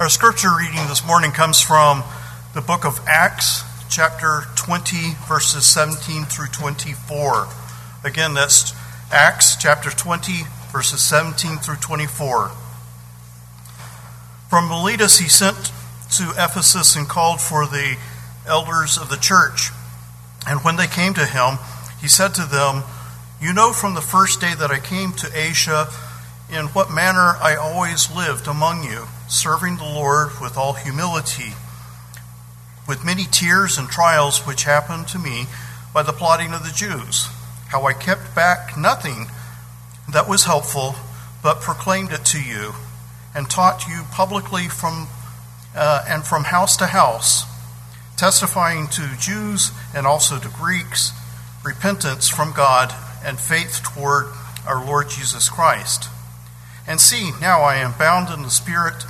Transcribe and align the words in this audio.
Our 0.00 0.08
scripture 0.08 0.48
reading 0.56 0.88
this 0.88 1.06
morning 1.06 1.30
comes 1.30 1.60
from 1.60 2.02
the 2.54 2.62
book 2.62 2.86
of 2.86 3.06
Acts, 3.06 3.64
chapter 3.90 4.44
20, 4.56 4.96
verses 5.28 5.66
17 5.66 6.24
through 6.24 6.46
24. 6.46 7.46
Again, 8.02 8.32
that's 8.32 8.72
Acts 9.12 9.56
chapter 9.56 9.90
20, 9.90 10.44
verses 10.72 11.02
17 11.02 11.58
through 11.58 11.76
24. 11.76 12.48
From 14.48 14.70
Miletus 14.70 15.18
he 15.18 15.28
sent 15.28 15.70
to 16.12 16.30
Ephesus 16.30 16.96
and 16.96 17.06
called 17.06 17.42
for 17.42 17.66
the 17.66 17.98
elders 18.48 18.96
of 18.96 19.10
the 19.10 19.18
church. 19.18 19.68
And 20.46 20.60
when 20.60 20.76
they 20.76 20.86
came 20.86 21.12
to 21.12 21.26
him, 21.26 21.58
he 22.00 22.08
said 22.08 22.32
to 22.36 22.46
them, 22.46 22.84
You 23.38 23.52
know 23.52 23.74
from 23.74 23.92
the 23.92 24.00
first 24.00 24.40
day 24.40 24.54
that 24.54 24.70
I 24.70 24.80
came 24.80 25.12
to 25.12 25.30
Asia 25.38 25.88
in 26.50 26.68
what 26.68 26.90
manner 26.90 27.36
I 27.42 27.54
always 27.60 28.10
lived 28.10 28.46
among 28.48 28.84
you, 28.84 29.04
serving 29.30 29.76
the 29.76 29.84
Lord 29.84 30.28
with 30.40 30.56
all 30.56 30.72
humility, 30.72 31.54
with 32.88 33.04
many 33.04 33.24
tears 33.30 33.78
and 33.78 33.88
trials 33.88 34.46
which 34.46 34.64
happened 34.64 35.06
to 35.08 35.18
me 35.18 35.46
by 35.94 36.02
the 36.02 36.12
plotting 36.12 36.52
of 36.52 36.64
the 36.64 36.72
Jews, 36.74 37.28
how 37.68 37.86
I 37.86 37.92
kept 37.92 38.34
back 38.34 38.76
nothing 38.76 39.26
that 40.12 40.28
was 40.28 40.44
helpful, 40.44 40.96
but 41.42 41.60
proclaimed 41.60 42.12
it 42.12 42.24
to 42.26 42.42
you, 42.42 42.72
and 43.34 43.48
taught 43.48 43.86
you 43.86 44.02
publicly 44.10 44.68
from 44.68 45.06
uh, 45.74 46.04
and 46.08 46.24
from 46.24 46.44
house 46.44 46.76
to 46.78 46.86
house, 46.86 47.44
testifying 48.16 48.88
to 48.88 49.08
Jews 49.20 49.70
and 49.94 50.06
also 50.06 50.38
to 50.38 50.48
Greeks 50.48 51.12
repentance 51.64 52.28
from 52.28 52.52
God 52.52 52.92
and 53.24 53.38
faith 53.38 53.82
toward 53.82 54.26
our 54.66 54.84
Lord 54.84 55.08
Jesus 55.08 55.48
Christ. 55.48 56.08
And 56.86 57.00
see, 57.00 57.30
now 57.40 57.60
I 57.60 57.76
am 57.76 57.94
bound 57.98 58.32
in 58.34 58.42
the 58.42 58.50
Spirit 58.50 59.04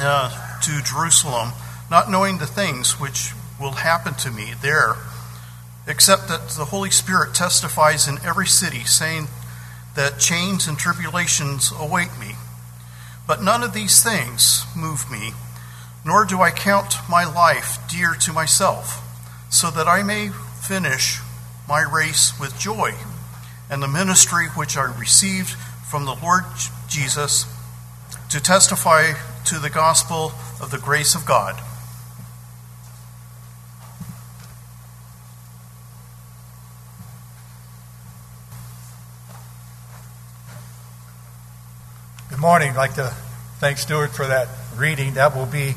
uh, 0.00 0.60
to 0.62 0.82
Jerusalem, 0.82 1.52
not 1.90 2.10
knowing 2.10 2.38
the 2.38 2.46
things 2.46 3.00
which 3.00 3.32
will 3.60 3.72
happen 3.72 4.14
to 4.14 4.30
me 4.30 4.52
there, 4.62 4.96
except 5.86 6.28
that 6.28 6.50
the 6.50 6.66
Holy 6.66 6.90
Spirit 6.90 7.34
testifies 7.34 8.08
in 8.08 8.18
every 8.24 8.46
city, 8.46 8.84
saying 8.84 9.28
that 9.96 10.18
chains 10.18 10.66
and 10.66 10.78
tribulations 10.78 11.72
await 11.78 12.10
me. 12.18 12.32
But 13.26 13.42
none 13.42 13.62
of 13.62 13.72
these 13.72 14.02
things 14.02 14.64
move 14.76 15.10
me, 15.10 15.32
nor 16.04 16.24
do 16.24 16.40
I 16.40 16.50
count 16.50 16.94
my 17.08 17.24
life 17.24 17.78
dear 17.90 18.14
to 18.22 18.32
myself, 18.32 19.02
so 19.50 19.70
that 19.70 19.88
I 19.88 20.02
may 20.02 20.30
finish 20.62 21.18
my 21.68 21.82
race 21.82 22.32
with 22.40 22.58
joy 22.58 22.94
and 23.70 23.82
the 23.82 23.88
ministry 23.88 24.46
which 24.56 24.76
I 24.76 24.82
received 24.98 25.50
from 25.88 26.04
the 26.04 26.16
Lord 26.20 26.44
Jesus 26.88 27.46
to 28.30 28.40
testify 28.40 29.12
to 29.50 29.58
the 29.58 29.68
gospel 29.68 30.32
of 30.60 30.70
the 30.70 30.78
grace 30.78 31.16
of 31.16 31.26
God. 31.26 31.60
Good 42.28 42.38
morning. 42.38 42.70
I'd 42.70 42.76
like 42.76 42.94
to 42.94 43.12
thank 43.58 43.78
Stuart 43.78 44.12
for 44.12 44.24
that 44.24 44.46
reading. 44.76 45.14
That 45.14 45.34
will 45.34 45.46
be 45.46 45.74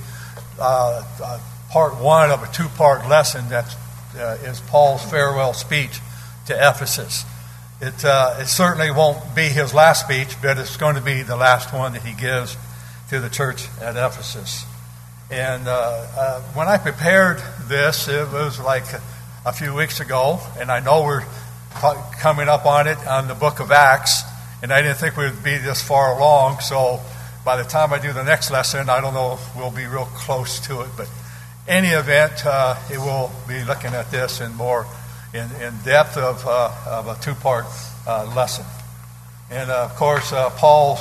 uh, 0.59 1.03
uh, 1.19 1.39
part 1.71 1.99
one 1.99 2.29
of 2.29 2.43
a 2.43 2.53
two 2.53 2.67
part 2.77 3.09
lesson 3.09 3.49
that 3.49 3.75
uh, 4.15 4.37
is 4.43 4.59
Paul's 4.59 5.03
farewell 5.03 5.55
speech 5.55 5.99
to 6.45 6.53
Ephesus. 6.53 7.25
It, 7.81 8.05
uh, 8.05 8.37
it 8.37 8.49
certainly 8.49 8.91
won't 8.91 9.33
be 9.33 9.47
his 9.47 9.73
last 9.73 10.05
speech, 10.05 10.39
but 10.43 10.59
it's 10.59 10.77
going 10.77 10.93
to 10.93 11.01
be 11.01 11.23
the 11.23 11.35
last 11.35 11.73
one 11.73 11.93
that 11.93 12.03
he 12.03 12.13
gives 12.13 12.55
to 13.13 13.19
the 13.19 13.29
church 13.29 13.67
at 13.79 13.95
Ephesus. 13.95 14.65
And 15.29 15.67
uh, 15.67 15.71
uh, 16.17 16.41
when 16.55 16.67
I 16.67 16.79
prepared 16.79 17.37
this, 17.67 18.07
it 18.07 18.27
was 18.31 18.59
like 18.59 18.85
a 19.45 19.53
few 19.53 19.75
weeks 19.75 19.99
ago, 19.99 20.39
and 20.59 20.71
I 20.71 20.79
know 20.79 21.03
we're 21.03 21.23
coming 22.19 22.49
up 22.49 22.65
on 22.65 22.87
it 22.87 22.97
on 23.05 23.27
the 23.27 23.35
book 23.35 23.59
of 23.59 23.71
Acts, 23.71 24.23
and 24.63 24.73
I 24.73 24.81
didn't 24.81 24.97
think 24.97 25.15
we 25.15 25.25
would 25.25 25.43
be 25.43 25.57
this 25.57 25.79
far 25.79 26.17
along, 26.17 26.61
so 26.61 27.01
by 27.45 27.55
the 27.55 27.63
time 27.63 27.93
I 27.93 27.99
do 27.99 28.13
the 28.13 28.23
next 28.23 28.49
lesson, 28.49 28.89
I 28.89 28.99
don't 28.99 29.13
know 29.13 29.37
we'll 29.55 29.69
be 29.69 29.85
real 29.85 30.09
close 30.15 30.59
to 30.61 30.81
it. 30.81 30.89
But 30.97 31.07
any 31.67 31.89
event, 31.89 32.43
uh, 32.43 32.77
it 32.91 32.97
will 32.97 33.31
be 33.47 33.63
looking 33.63 33.93
at 33.93 34.09
this 34.09 34.41
in 34.41 34.55
more 34.55 34.87
in, 35.35 35.51
in 35.61 35.77
depth 35.85 36.17
of, 36.17 36.43
uh, 36.47 36.71
of 36.87 37.07
a 37.07 37.15
two 37.21 37.35
part 37.35 37.65
uh, 38.07 38.33
lesson. 38.35 38.65
And 39.51 39.69
uh, 39.69 39.83
of 39.83 39.95
course, 39.97 40.33
uh, 40.33 40.49
Paul's 40.49 40.99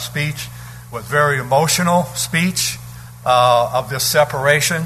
speech 0.00 0.48
was 0.92 1.06
very 1.06 1.38
emotional 1.38 2.04
speech 2.14 2.76
uh, 3.24 3.70
of 3.72 3.88
this 3.88 4.04
separation. 4.04 4.84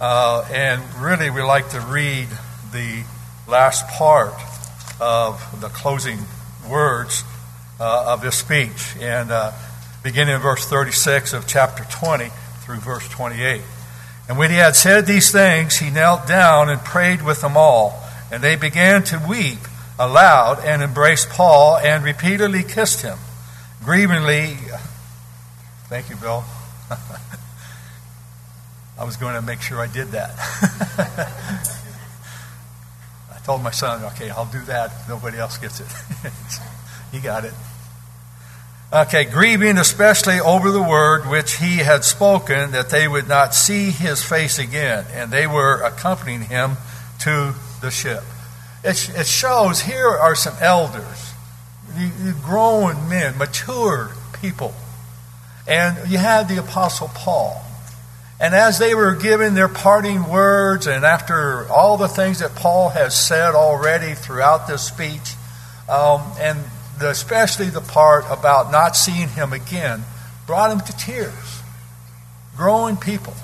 Uh, 0.00 0.44
and 0.52 0.82
really, 0.96 1.30
we 1.30 1.42
like 1.42 1.68
to 1.68 1.80
read 1.80 2.26
the 2.72 3.04
last 3.46 3.86
part 3.86 4.34
of 5.00 5.60
the 5.60 5.68
closing 5.68 6.18
words 6.68 7.22
uh, 7.78 8.14
of 8.14 8.20
this 8.20 8.36
speech. 8.36 8.96
And 9.00 9.30
beginning 10.02 10.34
in 10.34 10.40
verse 10.40 10.66
36 10.66 11.32
of 11.32 11.46
chapter 11.46 11.84
20 11.84 12.30
through 12.62 12.80
verse 12.80 13.08
28. 13.08 13.62
And 14.28 14.38
when 14.38 14.50
he 14.50 14.56
had 14.56 14.74
said 14.74 15.06
these 15.06 15.30
things, 15.30 15.76
he 15.76 15.88
knelt 15.88 16.26
down 16.26 16.68
and 16.68 16.80
prayed 16.80 17.22
with 17.22 17.42
them 17.42 17.56
all. 17.56 18.02
And 18.32 18.42
they 18.42 18.56
began 18.56 19.04
to 19.04 19.24
weep 19.28 19.60
aloud 20.00 20.64
and 20.64 20.82
embraced 20.82 21.28
Paul 21.30 21.76
and 21.76 22.02
repeatedly 22.02 22.64
kissed 22.64 23.02
him. 23.02 23.18
Grievingly, 23.84 24.56
thank 25.88 26.10
you, 26.10 26.16
Bill. 26.16 26.44
I 28.98 29.04
was 29.04 29.16
going 29.16 29.34
to 29.34 29.42
make 29.42 29.60
sure 29.60 29.78
I 29.78 29.86
did 29.86 30.08
that. 30.08 30.32
I 33.32 33.38
told 33.44 33.62
my 33.62 33.70
son, 33.70 34.02
okay, 34.12 34.28
I'll 34.30 34.50
do 34.50 34.60
that. 34.62 34.90
Nobody 35.08 35.38
else 35.38 35.56
gets 35.56 35.78
it. 35.80 35.86
he 37.12 37.20
got 37.20 37.44
it. 37.44 37.54
Okay, 38.92 39.24
grieving 39.24 39.78
especially 39.78 40.40
over 40.40 40.70
the 40.70 40.82
word 40.82 41.28
which 41.28 41.58
he 41.58 41.76
had 41.76 42.04
spoken, 42.04 42.72
that 42.72 42.90
they 42.90 43.06
would 43.06 43.28
not 43.28 43.54
see 43.54 43.90
his 43.90 44.24
face 44.24 44.58
again. 44.58 45.04
And 45.12 45.30
they 45.30 45.46
were 45.46 45.80
accompanying 45.82 46.42
him 46.42 46.78
to 47.20 47.54
the 47.80 47.90
ship. 47.90 48.24
It, 48.82 49.10
it 49.16 49.26
shows 49.26 49.82
here 49.82 50.08
are 50.08 50.34
some 50.34 50.56
elders, 50.60 51.34
grown 52.42 53.08
men, 53.08 53.38
mature 53.38 54.12
people. 54.40 54.74
And 55.68 56.10
you 56.10 56.16
had 56.16 56.48
the 56.48 56.58
Apostle 56.58 57.08
Paul. 57.14 57.62
And 58.40 58.54
as 58.54 58.78
they 58.78 58.94
were 58.94 59.14
giving 59.14 59.54
their 59.54 59.68
parting 59.68 60.28
words, 60.28 60.86
and 60.86 61.04
after 61.04 61.68
all 61.68 61.96
the 61.96 62.08
things 62.08 62.38
that 62.38 62.54
Paul 62.54 62.88
has 62.88 63.14
said 63.14 63.54
already 63.54 64.14
throughout 64.14 64.66
this 64.66 64.82
speech, 64.82 65.34
um, 65.88 66.22
and 66.40 66.58
the, 66.98 67.10
especially 67.10 67.66
the 67.66 67.80
part 67.80 68.24
about 68.30 68.72
not 68.72 68.96
seeing 68.96 69.28
him 69.28 69.52
again, 69.52 70.04
brought 70.46 70.70
him 70.70 70.80
to 70.80 70.96
tears. 70.96 71.62
Growing 72.56 72.96
people. 72.96 73.34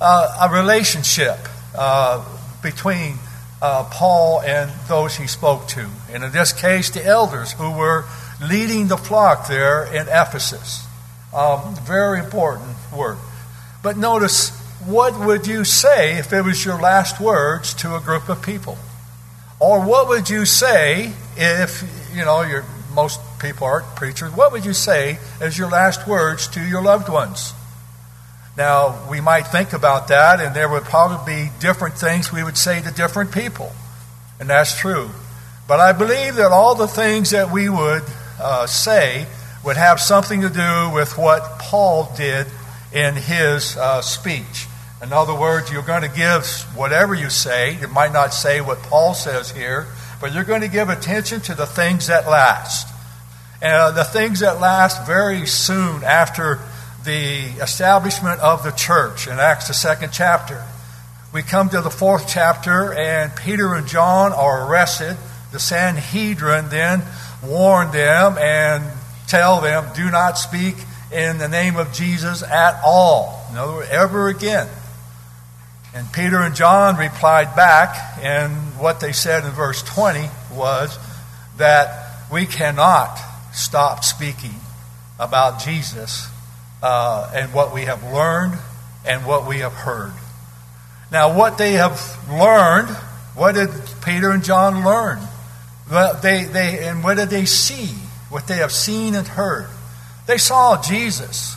Uh, 0.00 0.48
a 0.48 0.54
relationship 0.54 1.38
uh, 1.76 2.24
between 2.62 3.16
uh, 3.60 3.84
Paul 3.90 4.40
and 4.42 4.70
those 4.88 5.16
he 5.16 5.26
spoke 5.26 5.66
to. 5.68 5.88
And 6.12 6.24
in 6.24 6.32
this 6.32 6.52
case, 6.52 6.90
the 6.90 7.04
elders 7.04 7.52
who 7.52 7.70
were 7.70 8.04
leading 8.42 8.88
the 8.88 8.96
flock 8.96 9.48
there 9.48 9.84
in 9.84 10.08
Ephesus. 10.08 10.83
Um, 11.34 11.74
very 11.82 12.20
important 12.20 12.76
work. 12.96 13.18
But 13.82 13.96
notice, 13.96 14.50
what 14.86 15.18
would 15.18 15.46
you 15.46 15.64
say 15.64 16.18
if 16.18 16.32
it 16.32 16.42
was 16.42 16.64
your 16.64 16.80
last 16.80 17.20
words 17.20 17.74
to 17.74 17.96
a 17.96 18.00
group 18.00 18.28
of 18.28 18.42
people? 18.42 18.78
Or 19.58 19.84
what 19.84 20.08
would 20.08 20.30
you 20.30 20.44
say 20.44 21.12
if, 21.36 21.82
you 22.14 22.24
know, 22.24 22.42
your, 22.42 22.64
most 22.94 23.20
people 23.40 23.66
aren't 23.66 23.86
preachers, 23.96 24.32
what 24.32 24.52
would 24.52 24.64
you 24.64 24.72
say 24.72 25.18
as 25.40 25.58
your 25.58 25.68
last 25.70 26.06
words 26.06 26.48
to 26.48 26.60
your 26.60 26.82
loved 26.82 27.08
ones? 27.08 27.52
Now, 28.56 29.08
we 29.10 29.20
might 29.20 29.48
think 29.48 29.72
about 29.72 30.08
that, 30.08 30.40
and 30.40 30.54
there 30.54 30.68
would 30.68 30.84
probably 30.84 31.46
be 31.46 31.50
different 31.58 31.96
things 31.96 32.32
we 32.32 32.44
would 32.44 32.56
say 32.56 32.80
to 32.80 32.90
different 32.92 33.32
people. 33.32 33.72
And 34.38 34.48
that's 34.48 34.78
true. 34.78 35.10
But 35.66 35.80
I 35.80 35.92
believe 35.92 36.36
that 36.36 36.52
all 36.52 36.74
the 36.74 36.86
things 36.86 37.30
that 37.30 37.50
we 37.50 37.68
would 37.68 38.02
uh, 38.40 38.66
say 38.66 39.26
would 39.64 39.76
have 39.76 40.00
something 40.00 40.42
to 40.42 40.50
do 40.50 40.90
with 40.94 41.16
what 41.16 41.58
Paul 41.58 42.12
did 42.16 42.46
in 42.92 43.14
his 43.14 43.76
uh, 43.76 44.02
speech. 44.02 44.66
In 45.02 45.12
other 45.12 45.34
words, 45.34 45.70
you're 45.72 45.82
going 45.82 46.02
to 46.02 46.16
give 46.16 46.46
whatever 46.74 47.14
you 47.14 47.30
say. 47.30 47.78
You 47.78 47.88
might 47.88 48.12
not 48.12 48.32
say 48.32 48.60
what 48.60 48.78
Paul 48.78 49.14
says 49.14 49.50
here, 49.50 49.86
but 50.20 50.32
you're 50.32 50.44
going 50.44 50.62
to 50.62 50.68
give 50.68 50.88
attention 50.88 51.40
to 51.42 51.54
the 51.54 51.66
things 51.66 52.06
that 52.06 52.28
last. 52.28 52.88
And 53.60 53.72
uh, 53.72 53.90
the 53.92 54.04
things 54.04 54.40
that 54.40 54.60
last 54.60 55.06
very 55.06 55.46
soon 55.46 56.04
after 56.04 56.60
the 57.04 57.44
establishment 57.62 58.40
of 58.40 58.62
the 58.62 58.70
church 58.70 59.26
in 59.26 59.38
Acts, 59.38 59.68
the 59.68 59.74
second 59.74 60.10
chapter. 60.12 60.62
We 61.32 61.42
come 61.42 61.68
to 61.70 61.80
the 61.80 61.90
fourth 61.90 62.28
chapter, 62.28 62.92
and 62.94 63.34
Peter 63.34 63.74
and 63.74 63.86
John 63.86 64.32
are 64.32 64.70
arrested. 64.70 65.16
The 65.52 65.58
Sanhedrin 65.58 66.68
then 66.68 67.02
warn 67.42 67.90
them 67.90 68.38
and 68.38 68.84
tell 69.26 69.60
them, 69.60 69.84
do 69.94 70.10
not 70.10 70.38
speak 70.38 70.76
in 71.12 71.38
the 71.38 71.48
name 71.48 71.76
of 71.76 71.92
Jesus 71.92 72.42
at 72.42 72.80
all. 72.84 73.46
In 73.50 73.56
other 73.58 73.72
words, 73.74 73.88
ever 73.90 74.28
again. 74.28 74.68
And 75.94 76.12
Peter 76.12 76.38
and 76.38 76.56
John 76.56 76.96
replied 76.96 77.54
back, 77.54 78.18
and 78.20 78.52
what 78.78 78.98
they 78.98 79.12
said 79.12 79.44
in 79.44 79.52
verse 79.52 79.82
20 79.82 80.28
was 80.52 80.98
that 81.56 82.30
we 82.32 82.46
cannot 82.46 83.16
stop 83.52 84.02
speaking 84.02 84.54
about 85.20 85.60
Jesus 85.60 86.28
uh, 86.82 87.30
and 87.32 87.54
what 87.54 87.72
we 87.72 87.82
have 87.82 88.02
learned 88.12 88.58
and 89.06 89.24
what 89.24 89.46
we 89.46 89.58
have 89.58 89.72
heard. 89.72 90.12
Now, 91.12 91.36
what 91.36 91.58
they 91.58 91.74
have 91.74 92.18
learned, 92.28 92.88
what 93.36 93.54
did 93.54 93.70
Peter 94.04 94.30
and 94.30 94.42
John 94.42 94.84
learn? 94.84 95.20
They, 96.22 96.44
they, 96.44 96.88
and 96.88 97.04
what 97.04 97.18
did 97.18 97.30
they 97.30 97.44
see? 97.44 97.90
What 98.34 98.48
they 98.48 98.56
have 98.56 98.72
seen 98.72 99.14
and 99.14 99.28
heard. 99.28 99.68
They 100.26 100.38
saw 100.38 100.82
Jesus. 100.82 101.54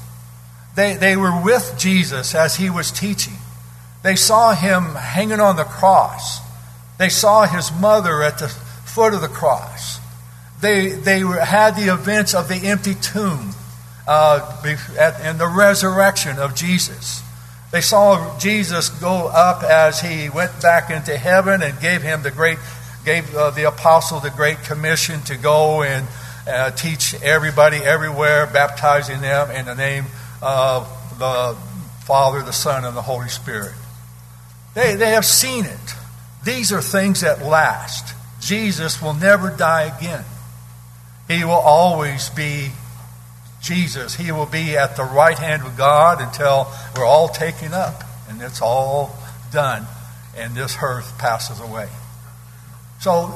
They, 0.75 0.93
they 0.95 1.17
were 1.17 1.41
with 1.43 1.73
Jesus 1.75 2.35
as 2.35 2.57
he 2.57 2.69
was 2.69 2.91
teaching. 2.91 3.33
They 4.03 4.15
saw 4.15 4.53
him 4.53 4.93
hanging 4.93 5.39
on 5.39 5.55
the 5.55 5.63
cross. 5.63 6.39
They 6.99 7.09
saw 7.09 7.47
his 7.47 7.71
mother 7.71 8.21
at 8.21 8.37
the 8.37 8.47
foot 8.47 9.15
of 9.15 9.21
the 9.21 9.27
cross. 9.27 9.99
They, 10.61 10.89
they 10.89 11.21
had 11.21 11.71
the 11.71 11.91
events 11.91 12.35
of 12.35 12.47
the 12.47 12.67
empty 12.67 12.93
tomb 12.93 13.55
uh, 14.07 14.61
and 15.23 15.39
the 15.39 15.47
resurrection 15.47 16.37
of 16.37 16.53
Jesus. 16.53 17.23
They 17.71 17.81
saw 17.81 18.37
Jesus 18.37 18.89
go 18.89 19.29
up 19.33 19.63
as 19.63 20.01
he 20.01 20.29
went 20.29 20.61
back 20.61 20.91
into 20.91 21.17
heaven 21.17 21.63
and 21.63 21.79
gave 21.79 22.03
him 22.03 22.21
the 22.21 22.29
great, 22.29 22.59
gave 23.03 23.35
uh, 23.35 23.49
the 23.49 23.63
apostle 23.63 24.19
the 24.19 24.29
great 24.29 24.61
commission 24.61 25.21
to 25.21 25.37
go 25.37 25.81
and 25.81 26.05
uh, 26.47 26.71
teach 26.71 27.13
everybody 27.21 27.77
everywhere, 27.77 28.47
baptizing 28.47 29.21
them 29.21 29.51
in 29.51 29.65
the 29.65 29.75
name 29.75 30.05
of 30.41 30.87
the 31.19 31.57
Father, 32.05 32.41
the 32.41 32.53
Son, 32.53 32.85
and 32.85 32.95
the 32.95 33.01
Holy 33.01 33.29
Spirit. 33.29 33.73
They, 34.73 34.95
they 34.95 35.09
have 35.11 35.25
seen 35.25 35.65
it. 35.65 35.93
These 36.43 36.71
are 36.71 36.81
things 36.81 37.21
that 37.21 37.41
last. 37.41 38.15
Jesus 38.39 39.01
will 39.01 39.13
never 39.13 39.49
die 39.49 39.93
again. 39.97 40.23
He 41.27 41.43
will 41.43 41.51
always 41.51 42.29
be 42.29 42.69
Jesus. 43.61 44.15
He 44.15 44.31
will 44.31 44.45
be 44.45 44.77
at 44.77 44.95
the 44.95 45.03
right 45.03 45.37
hand 45.37 45.63
of 45.63 45.75
God 45.77 46.21
until 46.21 46.71
we're 46.95 47.05
all 47.05 47.27
taken 47.27 47.73
up 47.73 48.03
and 48.29 48.41
it's 48.41 48.61
all 48.61 49.15
done 49.51 49.85
and 50.37 50.55
this 50.55 50.77
earth 50.81 51.17
passes 51.17 51.59
away. 51.59 51.89
So 53.01 53.33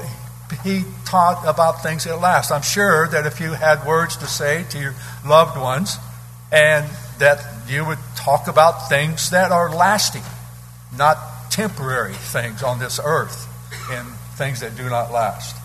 he 0.63 0.83
taught 1.06 1.44
about 1.45 1.83
things 1.83 2.03
that 2.03 2.19
last. 2.19 2.51
I'm 2.51 2.62
sure 2.62 3.07
that 3.07 3.25
if 3.25 3.39
you 3.39 3.53
had 3.53 3.86
words 3.86 4.18
to 4.18 4.27
say 4.27 4.65
to 4.69 4.80
your 4.80 4.95
loved 5.25 5.59
ones 5.59 5.98
and 6.51 6.86
that 7.19 7.44
you 7.68 7.86
would 7.86 8.00
talk 8.15 8.48
about 8.48 8.89
things 8.89 9.30
that 9.30 9.51
are 9.51 9.74
lasting, 9.74 10.24
not 10.98 11.18
temporary 11.51 12.13
things 12.13 12.63
on 12.63 12.80
this 12.80 13.00
earth 13.03 13.48
and 13.92 14.07
things 14.38 14.62
that 14.62 14.75
do 14.75 14.89
not 14.89 15.12
last. 15.12 15.56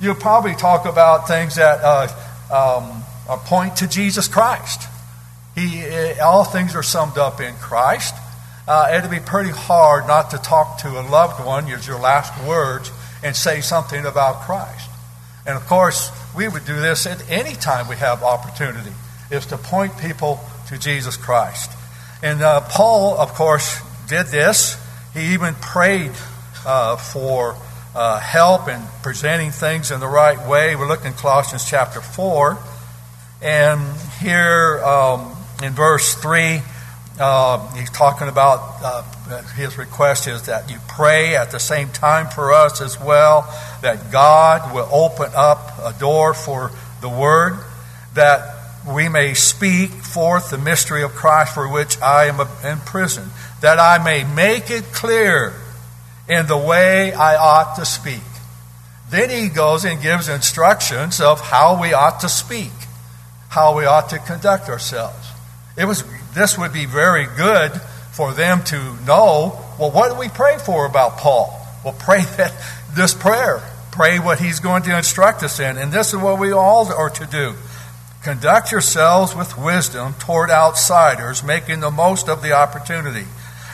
You'll 0.00 0.14
probably 0.14 0.54
talk 0.54 0.84
about 0.84 1.26
things 1.26 1.56
that 1.56 1.80
uh, 1.82 2.08
um, 2.52 3.38
point 3.46 3.76
to 3.76 3.88
Jesus 3.88 4.28
Christ. 4.28 4.82
He, 5.54 5.84
uh, 5.86 6.24
all 6.24 6.44
things 6.44 6.74
are 6.74 6.82
summed 6.82 7.16
up 7.16 7.40
in 7.40 7.54
Christ. 7.54 8.14
Uh, 8.68 8.92
it'd 8.92 9.10
be 9.10 9.20
pretty 9.20 9.50
hard 9.50 10.06
not 10.06 10.30
to 10.32 10.38
talk 10.38 10.78
to 10.78 10.88
a 10.88 11.02
loved 11.08 11.44
one, 11.44 11.66
use 11.66 11.86
your 11.86 11.98
last 11.98 12.32
words, 12.46 12.90
and 13.22 13.34
say 13.34 13.60
something 13.60 14.04
about 14.04 14.42
Christ. 14.42 14.90
And 15.46 15.56
of 15.56 15.66
course, 15.66 16.10
we 16.34 16.48
would 16.48 16.64
do 16.64 16.74
this 16.74 17.06
at 17.06 17.30
any 17.30 17.54
time 17.54 17.88
we 17.88 17.96
have 17.96 18.22
opportunity, 18.22 18.92
is 19.30 19.46
to 19.46 19.58
point 19.58 19.96
people 19.98 20.40
to 20.68 20.78
Jesus 20.78 21.16
Christ. 21.16 21.70
And 22.22 22.42
uh, 22.42 22.60
Paul, 22.62 23.16
of 23.18 23.34
course, 23.34 23.80
did 24.08 24.26
this. 24.26 24.76
He 25.14 25.34
even 25.34 25.54
prayed 25.54 26.12
uh, 26.66 26.96
for 26.96 27.56
uh, 27.94 28.18
help 28.20 28.68
in 28.68 28.80
presenting 29.02 29.50
things 29.50 29.90
in 29.90 30.00
the 30.00 30.08
right 30.08 30.46
way. 30.48 30.76
We're 30.76 30.88
looking 30.88 31.12
Colossians 31.12 31.64
chapter 31.68 32.00
4. 32.00 32.58
And 33.42 33.80
here 34.20 34.80
um, 34.84 35.36
in 35.62 35.72
verse 35.72 36.14
3, 36.14 36.60
uh, 37.18 37.74
he's 37.74 37.90
talking 37.90 38.28
about 38.28 38.60
uh, 38.82 39.02
his 39.56 39.78
request 39.78 40.26
is 40.26 40.42
that 40.46 40.70
you 40.70 40.78
pray 40.88 41.36
at 41.36 41.50
the 41.50 41.58
same 41.58 41.88
time 41.88 42.28
for 42.28 42.52
us 42.52 42.80
as 42.80 43.00
well, 43.00 43.42
that 43.82 44.10
God 44.10 44.74
will 44.74 44.88
open 44.90 45.30
up 45.34 45.78
a 45.78 45.92
door 45.98 46.34
for 46.34 46.70
the 47.00 47.08
word, 47.08 47.58
that 48.14 48.56
we 48.88 49.08
may 49.08 49.34
speak 49.34 49.90
forth 49.90 50.50
the 50.50 50.58
mystery 50.58 51.02
of 51.02 51.12
Christ 51.12 51.54
for 51.54 51.68
which 51.68 52.00
I 52.00 52.26
am 52.26 52.40
in 52.64 52.78
prison, 52.78 53.30
that 53.60 53.78
I 53.78 54.02
may 54.02 54.24
make 54.24 54.70
it 54.70 54.84
clear 54.92 55.54
in 56.28 56.46
the 56.46 56.56
way 56.56 57.12
I 57.12 57.36
ought 57.36 57.76
to 57.76 57.84
speak. 57.84 58.22
Then 59.10 59.30
he 59.30 59.48
goes 59.48 59.84
and 59.84 60.00
gives 60.02 60.28
instructions 60.28 61.20
of 61.20 61.40
how 61.40 61.80
we 61.80 61.92
ought 61.92 62.20
to 62.20 62.28
speak, 62.28 62.72
how 63.48 63.76
we 63.76 63.84
ought 63.84 64.08
to 64.10 64.18
conduct 64.18 64.68
ourselves. 64.68 65.30
It 65.76 65.84
was 65.84 66.04
this 66.34 66.58
would 66.58 66.72
be 66.72 66.86
very 66.86 67.26
good 67.36 67.72
for 68.16 68.32
them 68.32 68.64
to 68.64 68.76
know, 69.04 69.60
well, 69.78 69.90
what 69.90 70.12
do 70.12 70.18
we 70.18 70.28
pray 70.28 70.58
for 70.58 70.86
about 70.86 71.18
Paul? 71.18 71.54
Well, 71.84 71.94
pray 71.98 72.22
that 72.36 72.52
this 72.94 73.14
prayer. 73.14 73.62
Pray 73.92 74.18
what 74.18 74.40
he's 74.40 74.60
going 74.60 74.82
to 74.84 74.96
instruct 74.96 75.42
us 75.42 75.60
in. 75.60 75.78
And 75.78 75.92
this 75.92 76.08
is 76.08 76.16
what 76.20 76.38
we 76.38 76.52
all 76.52 76.92
are 76.92 77.10
to 77.10 77.26
do. 77.26 77.54
Conduct 78.22 78.72
yourselves 78.72 79.34
with 79.34 79.56
wisdom 79.56 80.14
toward 80.18 80.50
outsiders, 80.50 81.44
making 81.44 81.80
the 81.80 81.90
most 81.90 82.28
of 82.28 82.42
the 82.42 82.52
opportunity 82.52 83.24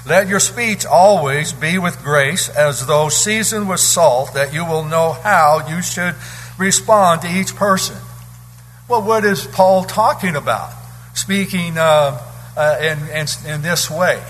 let 0.05 0.27
your 0.27 0.41
speech 0.41 0.85
always 0.85 1.53
be 1.53 1.79
with 1.79 2.03
grace, 2.03 2.49
as 2.49 2.87
though 2.87 3.09
seasoned 3.09 3.69
with 3.69 3.79
salt, 3.79 4.35
that 4.35 4.53
you 4.53 4.65
will 4.65 4.85
know 4.85 5.13
how 5.13 5.69
you 5.69 5.81
should 5.81 6.17
respond 6.59 7.23
to 7.23 7.29
each 7.29 7.55
person. 7.55 7.97
Well, 8.89 9.03
what 9.03 9.25
is 9.25 9.47
Paul 9.47 9.85
talking 9.85 10.35
about? 10.35 10.73
Speaking 11.15 11.79
uh, 11.79 12.21
uh, 12.57 12.79
in, 12.81 12.99
in, 13.11 13.27
in 13.47 13.63
this 13.63 13.89
way. 13.89 14.21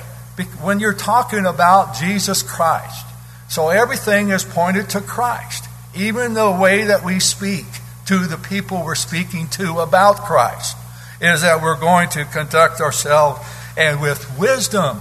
When 0.60 0.80
you're 0.80 0.94
talking 0.94 1.46
about 1.46 1.96
Jesus 1.96 2.42
Christ, 2.42 3.06
so 3.48 3.68
everything 3.68 4.30
is 4.30 4.44
pointed 4.44 4.90
to 4.90 5.00
Christ. 5.00 5.64
Even 5.94 6.34
the 6.34 6.50
way 6.50 6.84
that 6.84 7.04
we 7.04 7.20
speak 7.20 7.66
to 8.06 8.26
the 8.26 8.38
people 8.38 8.82
we're 8.84 8.94
speaking 8.94 9.46
to 9.48 9.80
about 9.80 10.16
Christ 10.16 10.76
is 11.20 11.42
that 11.42 11.62
we're 11.62 11.78
going 11.78 12.08
to 12.10 12.24
conduct 12.24 12.80
ourselves 12.80 13.40
and 13.76 14.00
with 14.00 14.38
wisdom 14.38 14.98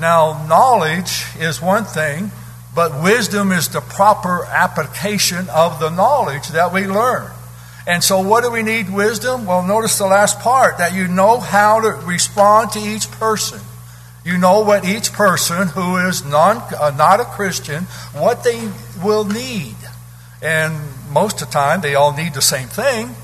now, 0.00 0.46
knowledge 0.46 1.26
is 1.38 1.60
one 1.60 1.84
thing, 1.84 2.30
but 2.74 3.02
wisdom 3.02 3.52
is 3.52 3.68
the 3.68 3.82
proper 3.82 4.46
application 4.46 5.50
of 5.50 5.78
the 5.78 5.90
knowledge 5.90 6.48
that 6.48 6.72
we 6.72 6.86
learn. 6.86 7.30
And 7.86 8.02
so, 8.02 8.20
what 8.20 8.42
do 8.42 8.50
we 8.50 8.62
need 8.62 8.88
wisdom? 8.88 9.44
Well, 9.44 9.62
notice 9.62 9.98
the 9.98 10.06
last 10.06 10.40
part 10.40 10.78
that 10.78 10.94
you 10.94 11.06
know 11.06 11.38
how 11.38 11.80
to 11.80 11.90
respond 12.06 12.72
to 12.72 12.78
each 12.78 13.10
person. 13.10 13.60
You 14.24 14.36
know 14.36 14.60
what 14.60 14.84
each 14.84 15.12
person 15.12 15.68
who 15.68 15.96
is 15.96 16.24
non, 16.24 16.62
uh, 16.78 16.92
not 16.96 17.20
a 17.20 17.24
Christian, 17.24 17.84
what 18.12 18.44
they 18.44 18.70
will 19.02 19.24
need. 19.24 19.76
And 20.42 20.78
most 21.10 21.40
of 21.40 21.48
the 21.48 21.52
time, 21.52 21.80
they 21.80 21.94
all 21.94 22.12
need 22.14 22.34
the 22.34 22.42
same 22.42 22.68
thing. 22.68 23.14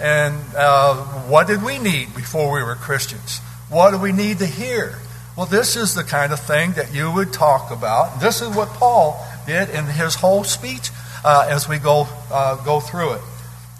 And 0.00 0.36
uh, 0.56 0.94
what 1.26 1.48
did 1.48 1.62
we 1.62 1.78
need 1.78 2.14
before 2.14 2.52
we 2.52 2.62
were 2.62 2.76
Christians? 2.76 3.38
What 3.68 3.90
do 3.90 3.98
we 3.98 4.12
need 4.12 4.38
to 4.38 4.46
hear? 4.46 4.98
Well, 5.36 5.46
this 5.46 5.76
is 5.76 5.94
the 5.94 6.04
kind 6.04 6.32
of 6.32 6.40
thing 6.40 6.72
that 6.72 6.94
you 6.94 7.12
would 7.12 7.32
talk 7.32 7.70
about. 7.70 8.20
This 8.20 8.40
is 8.40 8.48
what 8.56 8.68
Paul 8.70 9.24
did 9.46 9.70
in 9.70 9.86
his 9.86 10.14
whole 10.14 10.44
speech 10.44 10.90
uh, 11.24 11.46
as 11.48 11.68
we 11.68 11.78
go, 11.78 12.06
uh, 12.30 12.62
go 12.64 12.80
through 12.80 13.14
it, 13.14 13.20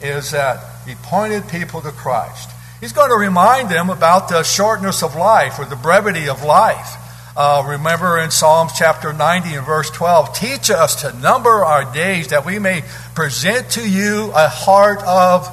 is 0.00 0.32
that 0.32 0.60
he 0.86 0.94
pointed 0.96 1.48
people 1.48 1.80
to 1.82 1.90
Christ. 1.90 2.50
He's 2.80 2.92
going 2.92 3.10
to 3.10 3.16
remind 3.16 3.70
them 3.70 3.90
about 3.90 4.28
the 4.28 4.44
shortness 4.44 5.02
of 5.02 5.16
life 5.16 5.58
or 5.58 5.64
the 5.64 5.76
brevity 5.76 6.28
of 6.28 6.44
life. 6.44 6.94
Uh, 7.36 7.64
remember 7.68 8.18
in 8.18 8.30
Psalms 8.30 8.72
chapter 8.76 9.12
90 9.12 9.54
and 9.54 9.66
verse 9.66 9.90
12, 9.90 10.34
teach 10.36 10.70
us 10.70 11.02
to 11.02 11.12
number 11.20 11.50
our 11.64 11.92
days 11.92 12.28
that 12.28 12.44
we 12.44 12.58
may 12.58 12.82
present 13.14 13.70
to 13.70 13.88
you 13.88 14.32
a 14.34 14.48
heart 14.48 15.02
of 15.04 15.48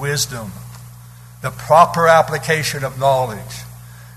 wisdom, 0.00 0.50
the 1.42 1.50
proper 1.50 2.08
application 2.08 2.84
of 2.84 2.98
knowledge. 2.98 3.40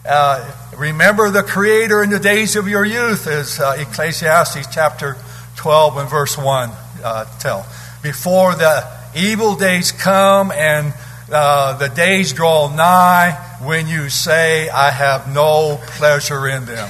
Uh, 0.05 0.49
remember 0.77 1.29
the 1.29 1.43
Creator 1.43 2.03
in 2.03 2.09
the 2.09 2.19
days 2.19 2.55
of 2.55 2.67
your 2.67 2.85
youth, 2.85 3.27
as 3.27 3.59
uh, 3.59 3.75
Ecclesiastes 3.77 4.67
chapter 4.73 5.17
12 5.57 5.97
and 5.97 6.09
verse 6.09 6.37
1 6.37 6.69
uh, 7.03 7.25
tell. 7.39 7.65
Before 8.01 8.55
the 8.55 8.89
evil 9.15 9.55
days 9.55 9.91
come 9.91 10.51
and 10.51 10.93
uh, 11.31 11.77
the 11.77 11.89
days 11.89 12.33
draw 12.33 12.73
nigh 12.73 13.31
when 13.61 13.87
you 13.87 14.09
say, 14.09 14.69
I 14.69 14.91
have 14.91 15.33
no 15.33 15.79
pleasure 15.81 16.47
in 16.47 16.65
them. 16.65 16.89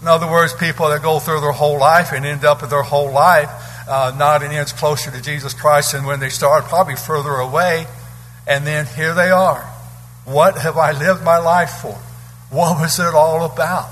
In 0.00 0.08
other 0.08 0.30
words, 0.30 0.52
people 0.54 0.88
that 0.88 1.02
go 1.02 1.18
through 1.18 1.40
their 1.40 1.52
whole 1.52 1.78
life 1.78 2.12
and 2.12 2.24
end 2.24 2.44
up 2.44 2.60
with 2.60 2.70
their 2.70 2.82
whole 2.82 3.12
life 3.12 3.50
uh, 3.88 4.14
not 4.18 4.42
an 4.42 4.52
inch 4.52 4.76
closer 4.76 5.10
to 5.10 5.20
Jesus 5.22 5.54
Christ 5.54 5.92
than 5.92 6.04
when 6.04 6.20
they 6.20 6.28
start, 6.28 6.64
probably 6.64 6.96
further 6.96 7.34
away. 7.36 7.86
And 8.46 8.66
then 8.66 8.86
here 8.86 9.14
they 9.14 9.30
are 9.30 9.62
What 10.24 10.58
have 10.58 10.76
I 10.76 10.92
lived 10.92 11.24
my 11.24 11.38
life 11.38 11.70
for? 11.82 11.94
What 12.50 12.80
was 12.80 12.98
it 12.98 13.14
all 13.14 13.44
about? 13.44 13.88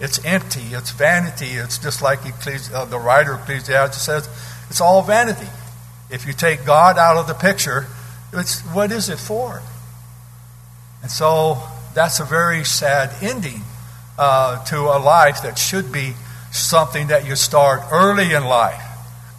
It's 0.00 0.22
empty. 0.24 0.62
It's 0.72 0.90
vanity. 0.92 1.52
It's 1.52 1.78
just 1.78 2.02
like 2.02 2.20
Ecclesi- 2.20 2.72
uh, 2.72 2.84
the 2.84 2.98
writer 2.98 3.32
of 3.32 3.40
Ecclesiastes 3.40 4.00
says, 4.00 4.28
it's 4.70 4.80
all 4.80 5.02
vanity. 5.02 5.48
If 6.10 6.26
you 6.26 6.32
take 6.32 6.64
God 6.64 6.98
out 6.98 7.16
of 7.16 7.26
the 7.26 7.34
picture, 7.34 7.86
it's, 8.32 8.60
what 8.72 8.92
is 8.92 9.08
it 9.08 9.18
for? 9.18 9.62
And 11.02 11.10
so 11.10 11.58
that's 11.94 12.20
a 12.20 12.24
very 12.24 12.64
sad 12.64 13.10
ending 13.22 13.62
uh, 14.18 14.64
to 14.64 14.76
a 14.78 14.98
life 14.98 15.42
that 15.42 15.58
should 15.58 15.92
be 15.92 16.14
something 16.50 17.08
that 17.08 17.26
you 17.26 17.36
start 17.36 17.80
early 17.92 18.32
in 18.32 18.44
life, 18.44 18.82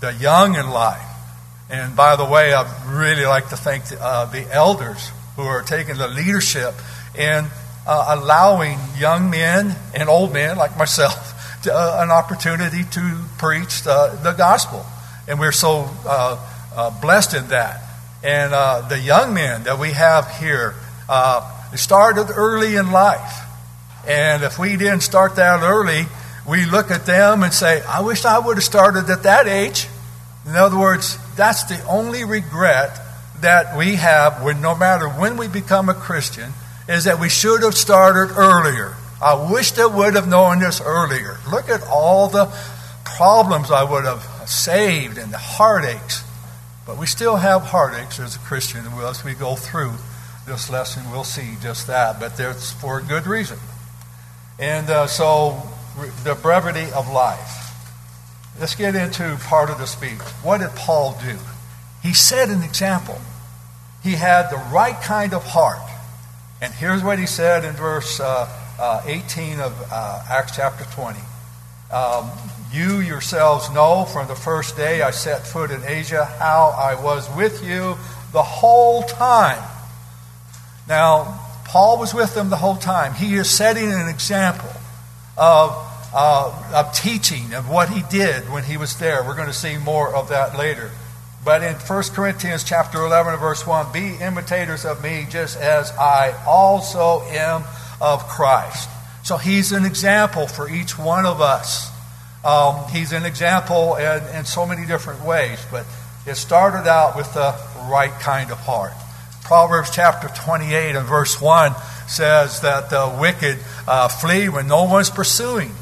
the 0.01 0.13
young 0.13 0.55
in 0.55 0.69
life. 0.69 1.05
And 1.69 1.96
by 1.96 2.15
the 2.15 2.25
way, 2.25 2.53
I'd 2.53 2.86
really 2.88 3.25
like 3.25 3.50
to 3.50 3.58
thank 3.58 3.86
the, 3.86 4.03
uh, 4.03 4.25
the 4.25 4.51
elders 4.53 5.12
who 5.36 5.43
are 5.43 5.62
taking 5.62 5.98
the 5.98 6.08
leadership 6.08 6.74
in 7.17 7.46
uh, 7.86 8.17
allowing 8.19 8.77
young 8.98 9.29
men 9.29 9.75
and 9.93 10.10
old 10.10 10.34
men 10.34 10.58
like 10.58 10.77
myself 10.77 11.62
to, 11.63 11.74
uh, 11.74 12.00
an 12.01 12.12
opportunity 12.12 12.84
to 12.84 13.24
preach 13.38 13.84
the, 13.84 14.19
the, 14.24 14.34
gospel. 14.34 14.86
And 15.27 15.39
we're 15.39 15.51
so 15.51 15.89
uh, 16.05 16.38
uh, 16.75 17.01
blessed 17.01 17.36
in 17.36 17.48
that. 17.50 17.81
And 18.23 18.53
uh, 18.53 18.88
the 18.89 18.99
young 18.99 19.33
men 19.33 19.63
that 19.63 19.79
we 19.79 19.91
have 19.91 20.29
here 20.38 20.75
started 21.75 22.31
early 22.35 22.75
in 22.75 22.91
life. 22.91 23.45
And 24.07 24.43
if 24.43 24.57
we 24.57 24.75
didn't 24.75 25.01
start 25.01 25.35
that 25.35 25.61
early, 25.61 26.05
we 26.47 26.65
look 26.65 26.91
at 26.91 27.05
them 27.05 27.43
and 27.43 27.53
say, 27.53 27.81
I 27.81 28.01
wish 28.01 28.25
I 28.25 28.39
would 28.39 28.57
have 28.57 28.63
started 28.63 29.09
at 29.09 29.23
that 29.23 29.47
age. 29.47 29.88
In 30.47 30.55
other 30.55 30.77
words, 30.77 31.17
that's 31.35 31.63
the 31.63 31.83
only 31.85 32.23
regret 32.23 32.99
that 33.41 33.77
we 33.77 33.95
have 33.95 34.43
when 34.43 34.61
no 34.61 34.75
matter 34.75 35.07
when 35.07 35.38
we 35.38 35.47
become 35.47 35.89
a 35.89 35.93
Christian 35.93 36.51
is 36.88 37.03
that 37.03 37.19
we 37.19 37.29
should 37.29 37.61
have 37.61 37.75
started 37.75 38.33
earlier. 38.35 38.95
I 39.21 39.51
wish 39.51 39.77
I 39.77 39.85
would 39.85 40.15
have 40.15 40.27
known 40.27 40.59
this 40.59 40.81
earlier. 40.81 41.38
Look 41.51 41.69
at 41.69 41.83
all 41.83 42.29
the 42.29 42.51
problems 43.05 43.69
I 43.69 43.83
would 43.83 44.05
have 44.05 44.23
saved 44.49 45.17
and 45.17 45.31
the 45.31 45.38
heartaches. 45.38 46.23
But 46.89 46.98
we 46.98 47.05
still 47.05 47.36
have 47.36 47.62
heartaches 47.62 48.19
as 48.19 48.36
a 48.36 48.39
Christian, 48.39 48.84
as 49.03 49.24
we 49.24 49.36
go 49.36 49.55
through 49.55 49.91
this 50.48 50.72
lesson, 50.72 51.03
we'll 51.12 51.24
see 51.24 51.53
just 51.62 51.86
that. 51.86 52.19
But 52.19 52.36
that's 52.36 52.72
for 52.72 52.98
a 52.98 53.03
good 53.03 53.27
reason. 53.27 53.60
And 54.58 54.89
uh, 54.89 55.05
so, 55.05 55.62
the 56.24 56.34
brevity 56.34 56.91
of 56.93 57.08
life. 57.12 57.75
Let's 58.60 58.74
get 58.74 58.96
into 58.96 59.38
part 59.43 59.69
of 59.69 59.77
the 59.77 59.86
speech. 59.86 60.17
What 60.41 60.62
did 60.62 60.72
Paul 60.72 61.15
do? 61.24 61.38
He 62.01 62.15
set 62.15 62.50
an 62.50 62.63
example. 62.63 63.19
He 64.01 64.13
had 64.13 64.50
the 64.50 64.58
right 64.74 65.00
kind 65.00 65.36
of 65.36 65.43
heart. 65.43 65.88
And 66.60 66.74
here's 66.74 67.03
what 67.03 67.19
he 67.19 67.27
said 67.27 67.65
in 67.65 67.75
verse 67.75 68.19
uh, 68.19 68.50
uh, 68.79 69.03
18 69.05 69.60
of 69.60 69.79
uh, 69.91 70.24
Acts 70.27 70.55
chapter 70.55 70.86
20. 70.86 71.19
Um, 71.91 72.29
you 72.72 73.00
yourselves 73.00 73.72
know 73.72 74.05
from 74.05 74.27
the 74.27 74.36
first 74.36 74.77
day 74.77 75.01
I 75.01 75.12
set 75.12 75.48
foot 75.48 75.72
in 75.72 75.84
Asia 75.84 76.25
how 76.25 76.75
I 76.77 77.01
was 77.01 77.27
with 77.36 77.63
you 77.63 77.98
the 78.31 78.43
whole 78.43 79.03
time. 79.03 79.63
Now, 80.88 81.39
Paul 81.65 82.00
was 82.00 82.13
with 82.13 82.36
them 82.36 82.50
the 82.50 82.58
whole 82.58 82.75
time. 82.75 83.13
He 83.13 83.36
is 83.36 83.50
setting 83.50 83.91
an 83.91 84.08
example 84.08 84.69
of, 85.38 85.72
uh, 86.13 86.72
of 86.74 86.93
teaching, 86.93 87.53
of 87.53 87.69
what 87.69 87.89
he 87.89 88.03
did 88.10 88.50
when 88.51 88.63
he 88.63 88.77
was 88.77 88.98
there. 88.98 89.24
We're 89.24 89.36
going 89.36 89.48
to 89.48 89.53
see 89.53 89.77
more 89.77 90.13
of 90.13 90.29
that 90.29 90.58
later. 90.58 90.91
But 91.43 91.63
in 91.63 91.75
1 91.75 92.03
Corinthians 92.13 92.63
chapter 92.63 93.00
11 93.00 93.39
verse 93.39 93.65
1, 93.65 93.91
be 93.91 94.15
imitators 94.22 94.86
of 94.86 95.01
me 95.01 95.25
just 95.29 95.58
as 95.58 95.91
I 95.91 96.36
also 96.46 97.22
am 97.22 97.63
of 98.01 98.27
Christ. 98.27 98.89
So 99.29 99.38
he's 99.38 99.74
an 99.74 99.86
example 99.86 100.48
for 100.48 100.67
each 100.67 100.98
one 100.98 101.27
of 101.27 101.39
us. 101.39 101.91
Um, 102.43 102.89
he's 102.89 103.12
an 103.12 103.25
example 103.25 103.95
in, 103.95 104.24
in 104.36 104.43
so 104.43 104.65
many 104.65 104.88
different 104.88 105.24
ways, 105.24 105.63
but 105.69 105.86
it 106.25 106.33
started 106.33 106.89
out 106.89 107.15
with 107.15 107.31
the 107.36 107.53
right 107.91 108.09
kind 108.09 108.50
of 108.51 108.57
heart. 108.57 108.93
Proverbs 109.43 109.91
chapter 109.93 110.29
28 110.29 110.95
and 110.95 111.07
verse 111.07 111.39
1 111.39 111.75
says 112.07 112.62
that 112.62 112.89
the 112.89 113.19
wicked 113.21 113.59
uh, 113.88 114.07
flee 114.07 114.50
when 114.50 114.67
no 114.67 114.86
one's 114.86 115.12
pursuing. 115.12 115.74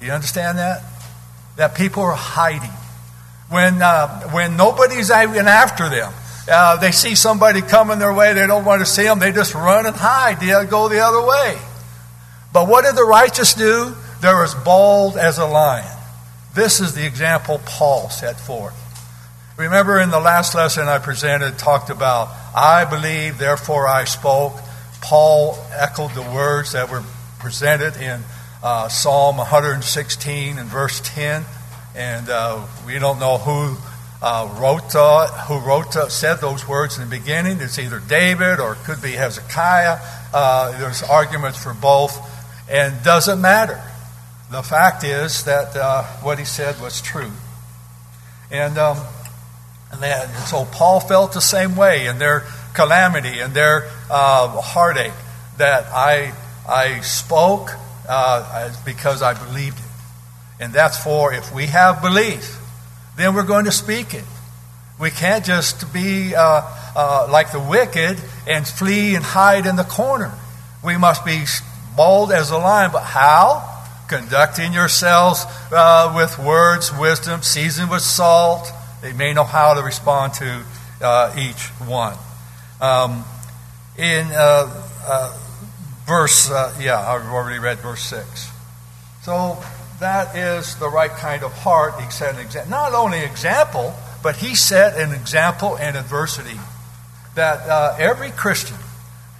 You 0.00 0.12
understand 0.12 0.56
that? 0.56 0.82
That 1.56 1.74
people 1.74 2.04
are 2.04 2.16
hiding 2.16 2.72
when, 3.50 3.82
uh, 3.82 4.30
when 4.30 4.56
nobody's 4.56 5.10
after 5.10 5.90
them. 5.90 6.10
Uh, 6.48 6.76
they 6.76 6.90
see 6.90 7.14
somebody 7.14 7.62
coming 7.62 7.98
their 7.98 8.12
way, 8.12 8.34
they 8.34 8.46
don't 8.46 8.64
want 8.64 8.80
to 8.80 8.86
see 8.86 9.04
them, 9.04 9.18
they 9.18 9.32
just 9.32 9.54
run 9.54 9.86
and 9.86 9.96
hide, 9.96 10.40
they 10.40 10.46
go 10.66 10.88
the 10.88 11.00
other 11.00 11.26
way. 11.26 11.58
But 12.52 12.68
what 12.68 12.84
did 12.84 12.96
the 12.96 13.04
righteous 13.04 13.54
do? 13.54 13.94
They're 14.20 14.44
as 14.44 14.54
bold 14.54 15.16
as 15.16 15.38
a 15.38 15.46
lion. 15.46 15.90
This 16.54 16.80
is 16.80 16.94
the 16.94 17.06
example 17.06 17.60
Paul 17.64 18.10
set 18.10 18.38
forth. 18.38 18.74
Remember 19.56 20.00
in 20.00 20.10
the 20.10 20.20
last 20.20 20.54
lesson 20.54 20.86
I 20.86 20.98
presented, 20.98 21.58
talked 21.58 21.90
about, 21.90 22.28
I 22.54 22.84
believe, 22.84 23.38
therefore 23.38 23.88
I 23.88 24.04
spoke. 24.04 24.54
Paul 25.00 25.56
echoed 25.72 26.12
the 26.12 26.22
words 26.22 26.72
that 26.72 26.90
were 26.90 27.02
presented 27.38 27.96
in 27.96 28.22
uh, 28.62 28.88
Psalm 28.88 29.36
116 29.36 30.58
and 30.58 30.68
verse 30.68 31.00
10 31.04 31.44
and 31.94 32.28
uh, 32.28 32.66
we 32.86 32.98
don't 32.98 33.20
know 33.20 33.38
who 33.38 33.76
uh, 34.24 34.48
wrote 34.58 34.94
uh, 34.94 35.26
who 35.48 35.58
wrote 35.58 35.94
uh, 35.96 36.08
said 36.08 36.36
those 36.36 36.66
words 36.66 36.98
in 36.98 37.04
the 37.04 37.18
beginning. 37.18 37.58
It's 37.60 37.78
either 37.78 38.00
David 38.00 38.58
or 38.58 38.72
it 38.72 38.78
could 38.78 39.02
be 39.02 39.12
Hezekiah. 39.12 39.98
Uh, 40.32 40.78
there's 40.78 41.02
arguments 41.02 41.62
for 41.62 41.74
both, 41.74 42.18
and 42.70 43.04
doesn't 43.04 43.38
matter. 43.38 43.82
The 44.50 44.62
fact 44.62 45.04
is 45.04 45.44
that 45.44 45.76
uh, 45.76 46.04
what 46.22 46.38
he 46.38 46.46
said 46.46 46.80
was 46.80 47.02
true, 47.02 47.32
and 48.50 48.78
um, 48.78 48.96
and, 49.92 50.02
that, 50.02 50.28
and 50.30 50.38
so 50.46 50.64
Paul 50.64 51.00
felt 51.00 51.34
the 51.34 51.42
same 51.42 51.76
way 51.76 52.06
in 52.06 52.18
their 52.18 52.46
calamity 52.72 53.40
and 53.40 53.52
their 53.52 53.90
heartache 54.08 55.12
that 55.58 55.84
I 55.92 56.32
I 56.66 57.02
spoke 57.02 57.72
because 58.86 59.20
I 59.20 59.34
believed 59.34 59.78
it. 59.78 59.84
And 60.60 60.72
that's 60.72 60.96
for 60.96 61.34
if 61.34 61.54
we 61.54 61.66
have 61.66 62.00
belief, 62.00 62.58
then 63.16 63.34
we're 63.34 63.44
going 63.44 63.64
to 63.66 63.72
speak 63.72 64.14
it. 64.14 64.24
We 64.98 65.10
can't 65.10 65.44
just 65.44 65.92
be 65.92 66.34
uh, 66.34 66.62
uh, 66.94 67.28
like 67.30 67.52
the 67.52 67.60
wicked 67.60 68.18
and 68.46 68.66
flee 68.66 69.14
and 69.14 69.24
hide 69.24 69.66
in 69.66 69.76
the 69.76 69.84
corner. 69.84 70.32
We 70.84 70.96
must 70.96 71.24
be 71.24 71.44
bold 71.96 72.32
as 72.32 72.50
a 72.50 72.58
lion. 72.58 72.90
But 72.92 73.02
how? 73.02 73.70
Conducting 74.08 74.72
yourselves 74.72 75.44
uh, 75.72 76.12
with 76.14 76.38
words, 76.38 76.92
wisdom, 76.96 77.42
seasoned 77.42 77.90
with 77.90 78.02
salt. 78.02 78.70
They 79.02 79.12
may 79.12 79.32
know 79.32 79.44
how 79.44 79.74
to 79.74 79.82
respond 79.82 80.34
to 80.34 80.62
uh, 81.00 81.34
each 81.38 81.68
one. 81.86 82.16
Um, 82.80 83.24
in 83.96 84.26
uh, 84.32 84.84
uh, 85.06 85.38
verse, 86.06 86.50
yeah, 86.80 87.00
I've 87.00 87.26
already 87.26 87.58
read 87.58 87.78
verse 87.78 88.02
6. 88.02 88.50
So 89.22 89.62
that 90.00 90.36
is 90.36 90.76
the 90.76 90.88
right 90.88 91.10
kind 91.10 91.42
of 91.42 91.52
heart. 91.52 92.00
He 92.00 92.10
set 92.10 92.34
an 92.34 92.40
example. 92.40 92.70
Not 92.70 92.94
only 92.94 93.20
example, 93.20 93.94
but 94.22 94.36
he 94.36 94.54
set 94.54 94.98
an 94.98 95.12
example 95.12 95.76
in 95.76 95.96
adversity. 95.96 96.58
That 97.34 97.68
uh, 97.68 97.96
every 97.98 98.30
Christian 98.30 98.76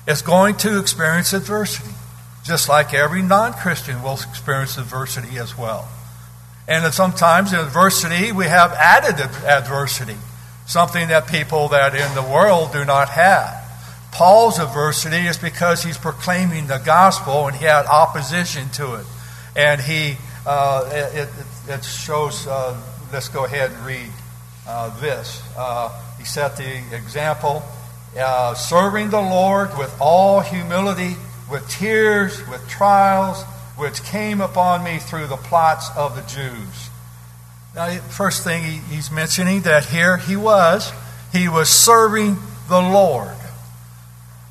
is 0.06 0.22
going 0.22 0.56
to 0.58 0.78
experience 0.78 1.32
adversity, 1.32 1.94
just 2.44 2.68
like 2.68 2.92
every 2.92 3.22
non 3.22 3.52
Christian 3.54 4.02
will 4.02 4.14
experience 4.14 4.78
adversity 4.78 5.38
as 5.38 5.56
well. 5.56 5.88
And 6.66 6.92
sometimes 6.94 7.52
in 7.52 7.58
adversity, 7.58 8.32
we 8.32 8.46
have 8.46 8.72
added 8.72 9.20
adversity, 9.46 10.16
something 10.66 11.08
that 11.08 11.28
people 11.28 11.68
that 11.68 11.94
in 11.94 12.14
the 12.14 12.22
world 12.22 12.72
do 12.72 12.84
not 12.84 13.10
have. 13.10 13.60
Paul's 14.12 14.58
adversity 14.58 15.26
is 15.26 15.36
because 15.36 15.82
he's 15.82 15.98
proclaiming 15.98 16.68
the 16.68 16.78
gospel 16.78 17.48
and 17.48 17.56
he 17.56 17.64
had 17.64 17.86
opposition 17.86 18.70
to 18.70 18.94
it. 18.94 19.06
And 19.56 19.80
he 19.80 20.16
uh, 20.46 20.88
it, 20.92 21.20
it, 21.20 21.28
it, 21.68 21.84
shows, 21.84 22.46
uh, 22.46 22.80
let's 23.12 23.28
go 23.28 23.44
ahead 23.44 23.70
and 23.70 23.86
read 23.86 24.10
uh, 24.66 24.98
this. 25.00 25.42
Uh, 25.56 25.90
he 26.18 26.24
set 26.24 26.56
the 26.56 26.82
example 26.94 27.62
uh, 28.16 28.54
serving 28.54 29.10
the 29.10 29.20
Lord 29.20 29.76
with 29.76 29.94
all 30.00 30.40
humility, 30.40 31.16
with 31.50 31.68
tears, 31.68 32.46
with 32.48 32.66
trials, 32.68 33.42
which 33.76 34.02
came 34.04 34.40
upon 34.40 34.84
me 34.84 34.98
through 34.98 35.26
the 35.26 35.36
plots 35.36 35.88
of 35.96 36.14
the 36.14 36.22
Jews. 36.22 36.90
Now, 37.74 37.90
first 37.98 38.44
thing 38.44 38.62
he, 38.62 38.94
he's 38.94 39.10
mentioning 39.10 39.62
that 39.62 39.84
here 39.86 40.16
he 40.16 40.36
was, 40.36 40.92
he 41.32 41.48
was 41.48 41.68
serving 41.68 42.36
the 42.68 42.80
Lord. 42.80 43.36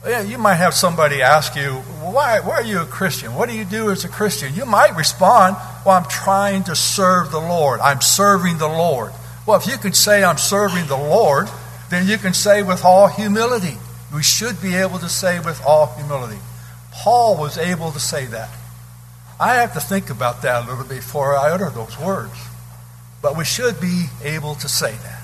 Yeah, 0.05 0.21
you 0.21 0.37
might 0.37 0.55
have 0.55 0.73
somebody 0.73 1.21
ask 1.21 1.55
you, 1.55 1.75
why, 2.01 2.41
why 2.41 2.55
are 2.55 2.63
you 2.63 2.81
a 2.81 2.85
Christian? 2.85 3.35
What 3.35 3.47
do 3.47 3.55
you 3.55 3.63
do 3.63 3.89
as 3.89 4.03
a 4.03 4.09
Christian? 4.09 4.53
You 4.53 4.65
might 4.65 4.97
respond, 4.97 5.55
Well, 5.85 5.95
I'm 5.95 6.09
trying 6.09 6.65
to 6.65 6.75
serve 6.75 7.31
the 7.31 7.39
Lord. 7.39 7.79
I'm 7.79 8.01
serving 8.01 8.57
the 8.57 8.67
Lord. 8.67 9.13
Well, 9.47 9.57
if 9.57 9.65
you 9.65 9.77
can 9.77 9.93
say, 9.93 10.23
I'm 10.23 10.37
serving 10.37 10.87
the 10.87 10.97
Lord, 10.97 11.47
then 11.89 12.07
you 12.07 12.17
can 12.17 12.33
say 12.33 12.63
with 12.63 12.83
all 12.83 13.07
humility, 13.07 13.77
we 14.13 14.23
should 14.23 14.61
be 14.61 14.75
able 14.75 14.99
to 14.99 15.07
say 15.07 15.39
with 15.39 15.63
all 15.65 15.87
humility. 15.95 16.39
Paul 16.91 17.37
was 17.37 17.57
able 17.57 17.91
to 17.91 17.99
say 17.99 18.25
that. 18.25 18.49
I 19.39 19.55
have 19.55 19.73
to 19.73 19.79
think 19.79 20.09
about 20.09 20.41
that 20.41 20.65
a 20.65 20.69
little 20.69 20.83
bit 20.83 20.97
before 20.97 21.35
I 21.37 21.51
utter 21.51 21.69
those 21.69 21.97
words. 21.97 22.37
But 23.21 23.37
we 23.37 23.45
should 23.45 23.79
be 23.79 24.07
able 24.21 24.55
to 24.55 24.67
say 24.67 24.91
that. 24.91 25.23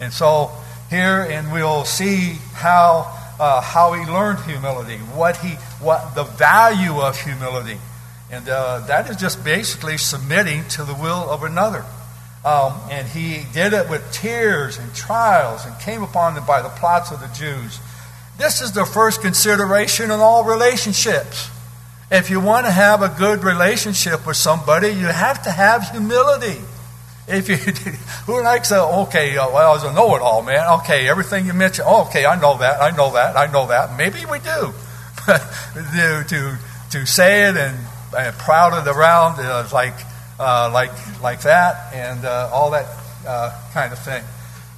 And 0.00 0.12
so 0.12 0.50
here, 0.88 1.26
and 1.30 1.52
we'll 1.52 1.84
see 1.84 2.38
how 2.54 3.17
uh, 3.38 3.60
how 3.60 3.92
he 3.92 4.04
learned 4.10 4.40
humility, 4.40 4.96
what 5.14 5.36
he 5.38 5.50
what 5.80 6.14
the 6.14 6.24
value 6.24 7.00
of 7.00 7.20
humility, 7.20 7.78
and 8.30 8.48
uh, 8.48 8.80
that 8.86 9.08
is 9.08 9.16
just 9.16 9.44
basically 9.44 9.96
submitting 9.96 10.66
to 10.68 10.84
the 10.84 10.94
will 10.94 11.30
of 11.30 11.42
another. 11.42 11.84
Um, 12.44 12.74
and 12.90 13.06
he 13.06 13.44
did 13.52 13.72
it 13.72 13.90
with 13.90 14.10
tears 14.12 14.78
and 14.78 14.94
trials, 14.94 15.66
and 15.66 15.78
came 15.80 16.02
upon 16.02 16.34
them 16.34 16.46
by 16.46 16.62
the 16.62 16.68
plots 16.68 17.10
of 17.10 17.20
the 17.20 17.28
Jews. 17.28 17.80
This 18.38 18.60
is 18.60 18.72
the 18.72 18.84
first 18.84 19.20
consideration 19.20 20.06
in 20.06 20.20
all 20.20 20.44
relationships. 20.44 21.50
If 22.10 22.30
you 22.30 22.40
want 22.40 22.66
to 22.66 22.72
have 22.72 23.02
a 23.02 23.14
good 23.18 23.44
relationship 23.44 24.26
with 24.26 24.36
somebody, 24.36 24.88
you 24.88 25.06
have 25.06 25.42
to 25.42 25.50
have 25.50 25.90
humility. 25.90 26.60
If 27.28 27.48
you 27.48 27.56
who 28.26 28.42
likes 28.42 28.70
a 28.70 28.82
okay, 28.82 29.36
uh, 29.36 29.50
well, 29.50 29.74
as 29.74 29.84
a 29.84 29.92
know-it-all 29.92 30.42
man, 30.42 30.80
okay, 30.80 31.08
everything 31.08 31.46
you 31.46 31.52
mention, 31.52 31.84
oh, 31.86 32.06
okay, 32.06 32.24
I 32.24 32.40
know 32.40 32.58
that, 32.58 32.80
I 32.80 32.90
know 32.96 33.12
that, 33.12 33.36
I 33.36 33.46
know 33.50 33.66
that. 33.68 33.96
Maybe 33.96 34.24
we 34.24 34.38
do, 34.38 34.72
but 35.26 35.38
to 35.74 36.24
to, 36.28 36.58
to 36.90 37.06
say 37.06 37.48
it 37.48 37.56
and, 37.56 37.76
and 38.16 38.36
proud 38.38 38.80
it 38.80 38.88
around 38.90 39.40
uh, 39.40 39.68
like 39.72 39.94
uh, 40.38 40.70
like 40.72 40.90
like 41.22 41.42
that 41.42 41.92
and 41.94 42.24
uh, 42.24 42.50
all 42.52 42.70
that 42.70 42.86
uh, 43.26 43.52
kind 43.72 43.92
of 43.92 43.98
thing. 43.98 44.24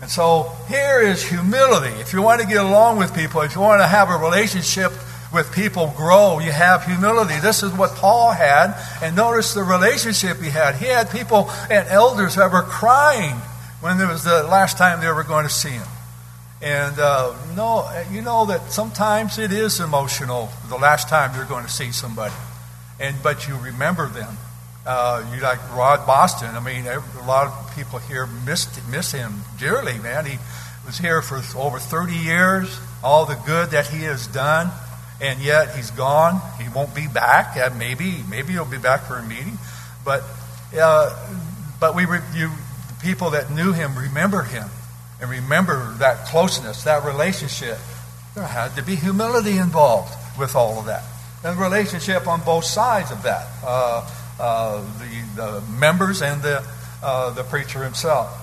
And 0.00 0.10
so 0.10 0.50
here 0.68 1.00
is 1.00 1.22
humility. 1.22 1.94
If 2.00 2.12
you 2.12 2.22
want 2.22 2.40
to 2.40 2.46
get 2.46 2.64
along 2.64 2.98
with 2.98 3.14
people, 3.14 3.42
if 3.42 3.54
you 3.54 3.60
want 3.60 3.82
to 3.82 3.86
have 3.86 4.08
a 4.08 4.16
relationship 4.16 4.92
with 5.32 5.52
people 5.52 5.92
grow, 5.96 6.38
you 6.40 6.50
have 6.50 6.84
humility. 6.84 7.38
This 7.40 7.62
is 7.62 7.72
what 7.72 7.90
Paul 7.92 8.32
had. 8.32 8.74
And 9.02 9.14
notice 9.14 9.54
the 9.54 9.62
relationship 9.62 10.38
he 10.38 10.50
had. 10.50 10.76
He 10.76 10.86
had 10.86 11.10
people 11.10 11.50
and 11.70 11.86
elders 11.88 12.36
that 12.36 12.50
were 12.50 12.62
crying 12.62 13.36
when 13.80 14.00
it 14.00 14.06
was 14.06 14.24
the 14.24 14.42
last 14.44 14.76
time 14.76 15.00
they 15.00 15.10
were 15.10 15.24
going 15.24 15.44
to 15.44 15.52
see 15.52 15.70
him. 15.70 15.86
And 16.62 16.98
uh, 16.98 17.34
no, 17.56 17.88
you 18.10 18.20
know 18.20 18.46
that 18.46 18.70
sometimes 18.70 19.38
it 19.38 19.50
is 19.50 19.80
emotional 19.80 20.50
the 20.68 20.76
last 20.76 21.08
time 21.08 21.34
you're 21.34 21.46
going 21.46 21.64
to 21.64 21.70
see 21.70 21.90
somebody. 21.90 22.34
And 22.98 23.16
but 23.22 23.48
you 23.48 23.56
remember 23.56 24.08
them. 24.08 24.36
Uh, 24.84 25.24
you 25.34 25.40
like 25.40 25.58
Rod 25.74 26.06
Boston. 26.06 26.54
I 26.54 26.60
mean, 26.60 26.86
a 26.86 27.26
lot 27.26 27.46
of 27.46 27.76
people 27.76 27.98
here 27.98 28.26
missed, 28.26 28.80
miss 28.90 29.12
him 29.12 29.32
dearly, 29.58 29.98
man. 29.98 30.26
He 30.26 30.38
was 30.86 30.98
here 30.98 31.22
for 31.22 31.40
over 31.58 31.78
30 31.78 32.14
years, 32.14 32.80
all 33.02 33.26
the 33.26 33.38
good 33.46 33.70
that 33.70 33.86
he 33.86 34.02
has 34.04 34.26
done, 34.26 34.70
and 35.20 35.40
yet 35.40 35.76
he's 35.76 35.90
gone. 35.90 36.40
He 36.60 36.68
won't 36.68 36.94
be 36.94 37.06
back. 37.06 37.56
Uh, 37.56 37.70
maybe, 37.76 38.24
maybe 38.28 38.52
he'll 38.52 38.64
be 38.64 38.78
back 38.78 39.02
for 39.02 39.16
a 39.16 39.22
meeting. 39.22 39.58
But, 40.04 40.22
uh, 40.78 41.14
but 41.78 41.94
we, 41.94 42.06
re- 42.06 42.20
you, 42.34 42.48
the 42.88 42.94
people 43.02 43.30
that 43.30 43.50
knew 43.50 43.72
him 43.72 43.96
remember 43.96 44.42
him 44.42 44.68
and 45.20 45.30
remember 45.30 45.94
that 45.98 46.26
closeness, 46.26 46.84
that 46.84 47.04
relationship. 47.04 47.78
There 48.34 48.44
had 48.44 48.74
to 48.76 48.82
be 48.82 48.96
humility 48.96 49.58
involved 49.58 50.14
with 50.38 50.56
all 50.56 50.78
of 50.78 50.86
that. 50.86 51.04
And 51.44 51.58
relationship 51.58 52.26
on 52.26 52.42
both 52.42 52.64
sides 52.64 53.10
of 53.10 53.22
that. 53.24 53.46
Uh, 53.64 54.08
uh, 54.38 54.82
the, 54.98 55.42
the, 55.42 55.60
members 55.78 56.22
and 56.22 56.40
the, 56.42 56.64
uh, 57.02 57.30
the 57.30 57.42
preacher 57.44 57.84
himself. 57.84 58.34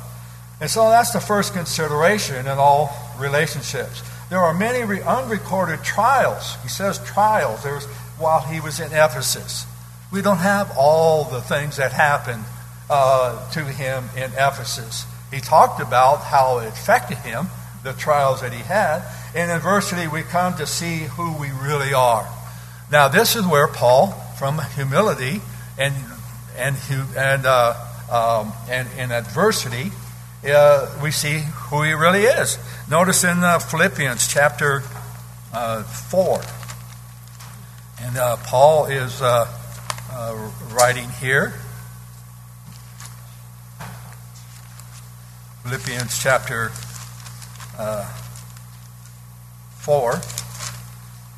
And 0.62 0.70
so 0.70 0.90
that's 0.90 1.12
the 1.12 1.20
first 1.20 1.54
consideration 1.54 2.46
in 2.46 2.58
all 2.60 2.96
relationships. 3.18 4.04
There 4.30 4.40
are 4.40 4.54
many 4.54 4.84
re- 4.84 5.02
unrecorded 5.02 5.84
trials. 5.84 6.56
He 6.64 6.70
says 6.70 7.00
trials. 7.06 7.64
There's 7.64 7.86
while 8.18 8.42
he 8.42 8.60
was 8.60 8.80
in 8.80 8.88
Ephesus. 8.88 9.66
We 10.12 10.22
don't 10.22 10.38
have 10.38 10.72
all 10.78 11.26
the 11.26 11.42
things 11.42 11.78
that 11.78 11.92
happened 11.92 12.44
uh, 12.90 13.50
to 13.52 13.64
him 13.64 14.06
in 14.16 14.32
Ephesus. 14.34 15.06
He 15.32 15.40
talked 15.40 15.82
about 15.82 16.24
how 16.24 16.60
it 16.60 16.68
affected 16.68 17.18
him, 17.18 17.48
the 17.84 17.94
trials 17.94 18.42
that 18.42 18.54
he 18.54 18.60
had. 18.60 19.04
In 19.36 19.50
adversity, 19.50 20.08
we 20.08 20.24
come 20.24 20.56
to 20.58 20.66
see 20.66 21.00
who 21.00 21.34
we 21.38 21.52
really 21.52 21.94
are. 21.94 22.28
Now, 22.92 23.10
this 23.10 23.36
is 23.36 23.46
where 23.46 23.68
Paul, 23.68 24.12
from 24.40 24.60
humility, 24.76 25.42
and 25.78 25.94
and 26.58 26.76
and 27.18 27.46
uh, 27.46 27.76
um, 28.10 28.54
and 28.70 28.88
in 28.98 29.12
adversity, 29.12 29.92
uh, 30.46 30.88
we 31.02 31.12
see 31.12 31.40
who 31.70 31.84
he 31.84 31.94
really 31.94 32.24
is. 32.24 32.58
Notice 32.90 33.24
in 33.24 33.44
uh, 33.44 33.60
Philippians 33.60 34.28
chapter 34.28 34.84
uh, 35.54 35.84
four, 35.84 36.42
and 38.02 38.18
uh, 38.18 38.38
Paul 38.38 38.86
is 38.86 39.22
uh, 39.22 39.48
writing 40.72 41.10
here. 41.20 41.54
Philippians 45.64 46.18
chapter 46.22 46.70
four, 49.80 50.22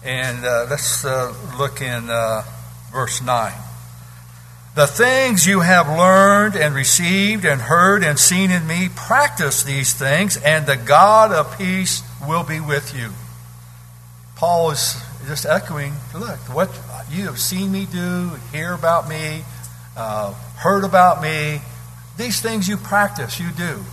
and 0.04 0.42
let's 0.70 1.04
look 1.58 1.82
in 1.82 2.08
verse 2.92 3.22
nine. 3.24 3.69
The 4.76 4.88
things 4.88 5.48
you 5.48 5.62
have 5.62 5.90
learned 5.90 6.56
and 6.56 6.76
received 6.76 7.44
and 7.44 7.60
heard 7.60 8.04
and 8.04 8.20
seen 8.20 8.52
in 8.52 8.68
me, 8.68 8.90
practice 8.96 9.64
these 9.64 9.94
things, 9.94 10.38
and 10.38 10.66
the 10.66 10.78
God 10.78 11.32
of 11.32 11.58
peace 11.58 12.04
will 12.28 12.44
be 12.44 12.60
with 12.60 12.96
you. 12.96 13.10
Paul 14.36 14.72
is 14.72 14.96
just 15.28 15.46
echoing 15.46 15.94
look, 16.14 16.38
what 16.54 16.70
you 17.12 17.26
have 17.26 17.40
seen 17.40 17.72
me 17.72 17.88
do, 17.92 18.32
hear 18.52 18.74
about 18.74 19.10
me, 19.10 19.44
uh, 19.98 20.34
heard 20.58 20.84
about 20.84 21.22
me, 21.22 21.62
these 22.18 22.42
things 22.42 22.68
you 22.68 22.78
practice, 22.78 23.40
you 23.40 23.50
do. 23.52 23.84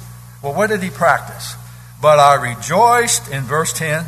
Well, 0.43 0.55
what 0.55 0.69
did 0.69 0.83
he 0.83 0.91
practice? 0.91 1.55
But 2.01 2.19
I 2.19 2.35
rejoiced, 2.35 3.29
in 3.31 3.45
verse 3.45 3.73
10, 3.73 4.05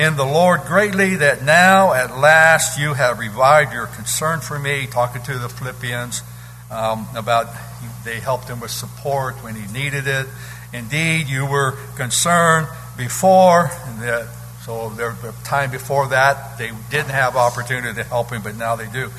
in 0.00 0.16
the 0.16 0.24
Lord 0.24 0.62
greatly 0.62 1.16
that 1.16 1.42
now 1.42 1.92
at 1.92 2.16
last 2.16 2.80
you 2.80 2.94
have 2.94 3.18
revived 3.18 3.74
your 3.74 3.86
concern 3.86 4.40
for 4.40 4.58
me, 4.58 4.86
talking 4.86 5.22
to 5.24 5.36
the 5.36 5.50
Philippians 5.50 6.22
um, 6.70 7.06
about 7.14 7.54
they 8.02 8.18
helped 8.18 8.48
him 8.48 8.60
with 8.60 8.70
support 8.70 9.34
when 9.44 9.54
he 9.54 9.70
needed 9.74 10.06
it. 10.06 10.26
Indeed, 10.72 11.28
you 11.28 11.44
were 11.44 11.72
concerned 11.96 12.66
before, 12.96 13.70
that, 14.00 14.26
so 14.64 14.88
there 14.88 15.14
the 15.20 15.34
time 15.44 15.70
before 15.70 16.08
that 16.08 16.56
they 16.56 16.70
didn't 16.90 17.10
have 17.10 17.36
opportunity 17.36 17.94
to 17.94 18.04
help 18.04 18.30
him, 18.30 18.40
but 18.42 18.56
now 18.56 18.76
they 18.76 18.88
do. 18.90 19.10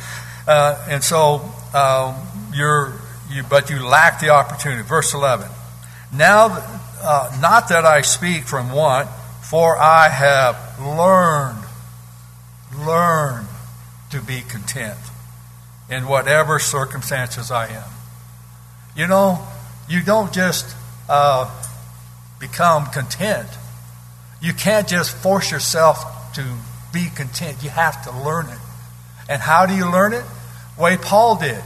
Uh, 0.48 0.84
and 0.89 1.04
so 1.04 1.48
um, 1.76 2.15
you're, 2.56 3.00
you, 3.30 3.44
but 3.48 3.70
you 3.70 3.86
lack 3.86 4.20
the 4.20 4.30
opportunity. 4.30 4.82
Verse 4.82 5.13
11. 5.13 5.48
Now, 6.12 6.48
uh, 7.04 7.38
not 7.39 7.70
that 7.70 7.86
I 7.86 8.02
speak 8.02 8.46
from 8.46 8.72
want 8.72 9.08
for 9.51 9.77
I 9.77 10.07
have 10.07 10.79
learned, 10.79 11.65
learned 12.87 13.49
to 14.11 14.21
be 14.21 14.43
content 14.47 14.97
in 15.89 16.07
whatever 16.07 16.57
circumstances 16.57 17.51
I 17.51 17.67
am. 17.67 17.89
You 18.95 19.07
know, 19.07 19.45
you 19.89 20.01
don't 20.03 20.31
just 20.31 20.73
uh, 21.09 21.51
become 22.39 22.85
content. 22.91 23.49
You 24.41 24.53
can't 24.53 24.87
just 24.87 25.11
force 25.17 25.51
yourself 25.51 26.33
to 26.35 26.45
be 26.93 27.09
content. 27.13 27.61
You 27.61 27.71
have 27.71 28.05
to 28.05 28.23
learn 28.23 28.45
it. 28.45 28.59
And 29.27 29.41
how 29.41 29.65
do 29.65 29.75
you 29.75 29.91
learn 29.91 30.13
it? 30.13 30.23
Way 30.79 30.95
Paul 30.95 31.35
did. 31.35 31.61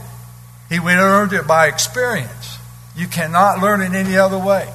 He 0.68 0.80
learned 0.80 1.32
it 1.34 1.46
by 1.46 1.68
experience. 1.68 2.58
You 2.96 3.06
cannot 3.06 3.60
learn 3.60 3.80
it 3.80 3.92
any 3.92 4.16
other 4.16 4.40
way. 4.40 4.72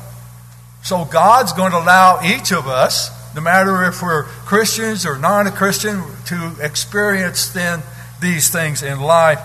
So 0.83 1.05
God's 1.05 1.53
going 1.53 1.71
to 1.71 1.77
allow 1.77 2.21
each 2.23 2.51
of 2.51 2.67
us, 2.67 3.09
no 3.35 3.41
matter 3.41 3.83
if 3.85 4.01
we're 4.01 4.23
Christians 4.23 5.05
or 5.05 5.17
non 5.17 5.49
Christian, 5.51 6.01
to 6.27 6.55
experience 6.59 7.49
then 7.49 7.81
these 8.19 8.49
things 8.49 8.83
in 8.83 8.99
life 8.99 9.39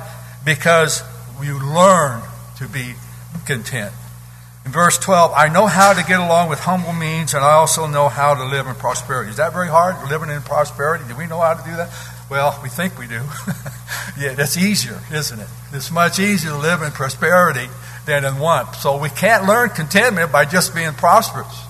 because 0.44 1.02
you 1.42 1.58
learn 1.58 2.22
to 2.58 2.68
be 2.68 2.94
content. 3.46 3.92
In 4.64 4.72
verse 4.72 4.98
12, 4.98 5.32
I 5.36 5.48
know 5.48 5.66
how 5.66 5.92
to 5.92 6.04
get 6.04 6.18
along 6.18 6.48
with 6.48 6.58
humble 6.58 6.92
means, 6.92 7.34
and 7.34 7.44
I 7.44 7.52
also 7.52 7.86
know 7.86 8.08
how 8.08 8.34
to 8.34 8.44
live 8.44 8.66
in 8.66 8.74
prosperity. 8.74 9.30
Is 9.30 9.36
that 9.36 9.52
very 9.52 9.68
hard, 9.68 10.10
living 10.10 10.28
in 10.28 10.42
prosperity? 10.42 11.04
Do 11.06 11.16
we 11.16 11.26
know 11.26 11.40
how 11.40 11.54
to 11.54 11.62
do 11.62 11.76
that? 11.76 11.92
Well, 12.28 12.58
we 12.62 12.68
think 12.68 12.98
we 12.98 13.06
do. 13.06 13.22
yeah, 14.18 14.34
that's 14.34 14.56
easier, 14.56 14.98
isn't 15.12 15.38
it? 15.38 15.46
It's 15.72 15.92
much 15.92 16.18
easier 16.18 16.50
to 16.50 16.56
live 16.56 16.82
in 16.82 16.90
prosperity 16.90 17.68
than 18.06 18.24
in 18.24 18.38
want. 18.38 18.74
So 18.76 18.98
we 18.98 19.10
can't 19.10 19.46
learn 19.46 19.70
contentment 19.70 20.32
by 20.32 20.44
just 20.44 20.74
being 20.74 20.92
prosperous. 20.92 21.64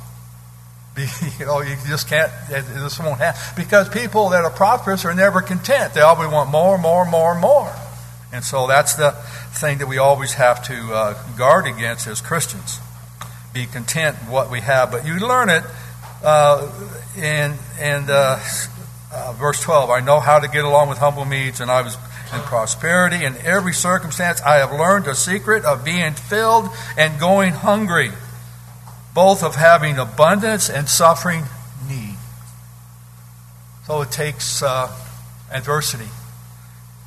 You 1.39 1.45
know, 1.45 1.61
you 1.61 1.77
just 1.87 2.09
can't, 2.09 2.33
this 2.49 2.99
won't 2.99 3.19
happen. 3.19 3.39
Because 3.55 3.87
people 3.91 4.31
that 4.31 4.45
are 4.45 4.51
prosperous 4.51 5.05
are 5.05 5.15
never 5.15 5.43
content. 5.43 5.93
They 5.93 6.01
always 6.01 6.31
want 6.33 6.51
more, 6.51 6.79
more, 6.79 7.05
more, 7.05 7.39
more. 7.39 7.71
And 8.33 8.43
so 8.43 8.67
that's 8.67 8.95
the 8.95 9.11
thing 9.53 9.79
that 9.79 9.89
we 9.89 9.99
always 9.99 10.33
have 10.35 10.65
to 10.69 10.95
uh, 10.95 11.37
guard 11.37 11.67
against 11.67 12.07
as 12.07 12.23
Christians. 12.23 12.81
Be 13.53 13.67
content 13.67 14.17
with 14.21 14.31
what 14.31 14.51
we 14.51 14.61
have. 14.61 14.91
But 14.91 15.05
you 15.05 15.19
learn 15.19 15.51
it 15.51 15.65
uh, 16.25 16.73
in, 17.17 17.53
in 17.79 18.07
uh, 18.09 18.43
uh, 19.13 19.33
verse 19.35 19.61
12, 19.61 19.91
I 19.91 20.01
know 20.01 20.19
how 20.19 20.39
to 20.39 20.49
get 20.49 20.65
along 20.65 20.89
with 20.89 20.99
humble 20.99 21.25
means, 21.25 21.61
and 21.61 21.71
I 21.71 21.83
was 21.83 21.97
in 22.33 22.41
prosperity. 22.41 23.25
In 23.25 23.37
every 23.39 23.73
circumstance, 23.73 24.41
I 24.43 24.57
have 24.57 24.73
learned 24.73 25.07
the 25.07 25.15
secret 25.15 25.65
of 25.65 25.85
being 25.85 26.15
filled 26.15 26.69
and 26.97 27.19
going 27.21 27.53
hungry, 27.53 28.11
both 29.15 29.43
of 29.43 29.55
having 29.55 29.99
abundance 29.99 30.69
and 30.69 30.89
suffering 30.89 31.45
need. 31.89 32.17
So 33.87 34.03
it 34.03 34.11
takes 34.11 34.63
uh, 34.63 34.95
adversity. 35.53 36.09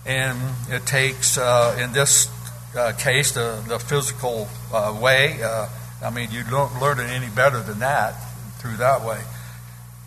And 0.06 0.40
it 0.70 0.86
takes, 0.86 1.38
uh, 1.38 1.78
in 1.80 1.92
this 1.92 2.30
uh, 2.76 2.94
case, 2.94 3.34
the, 3.34 3.62
the 3.68 3.80
physical 3.80 4.48
uh, 4.74 4.98
way. 5.00 5.42
Uh, 5.44 5.68
I 6.02 6.10
mean, 6.10 6.32
you 6.32 6.44
don't 6.44 6.80
learn 6.80 7.00
it 7.00 7.10
any 7.10 7.30
better 7.30 7.62
than 7.62 7.80
that 7.80 8.14
through 8.60 8.78
that 8.78 9.04
way. 9.04 9.20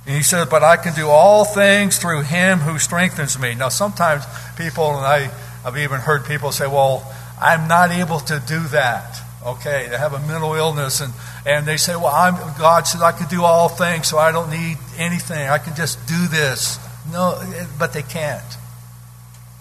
And 0.06 0.16
he 0.16 0.22
says, 0.22 0.48
But 0.48 0.62
I 0.62 0.76
can 0.76 0.94
do 0.94 1.08
all 1.08 1.44
things 1.44 1.98
through 1.98 2.22
him 2.22 2.58
who 2.58 2.78
strengthens 2.78 3.38
me. 3.38 3.54
Now, 3.54 3.68
sometimes 3.68 4.24
people, 4.56 4.96
and 4.96 5.06
I, 5.06 5.30
I've 5.64 5.76
even 5.76 6.00
heard 6.00 6.24
people 6.24 6.52
say, 6.52 6.66
Well, 6.66 7.04
I'm 7.40 7.68
not 7.68 7.90
able 7.90 8.20
to 8.20 8.42
do 8.46 8.60
that. 8.68 9.18
Okay, 9.44 9.88
they 9.90 9.98
have 9.98 10.12
a 10.12 10.20
mental 10.20 10.54
illness, 10.54 11.00
and, 11.00 11.12
and 11.44 11.66
they 11.66 11.76
say, 11.76 11.94
Well, 11.94 12.06
I'm, 12.06 12.34
God 12.58 12.86
says 12.86 13.02
I 13.02 13.12
can 13.12 13.28
do 13.28 13.44
all 13.44 13.68
things, 13.68 14.08
so 14.08 14.18
I 14.18 14.32
don't 14.32 14.50
need 14.50 14.78
anything. 14.98 15.48
I 15.48 15.58
can 15.58 15.74
just 15.76 16.04
do 16.06 16.26
this. 16.28 16.78
No, 17.12 17.38
eh, 17.40 17.66
but 17.78 17.92
they 17.92 18.02
can't. 18.02 18.42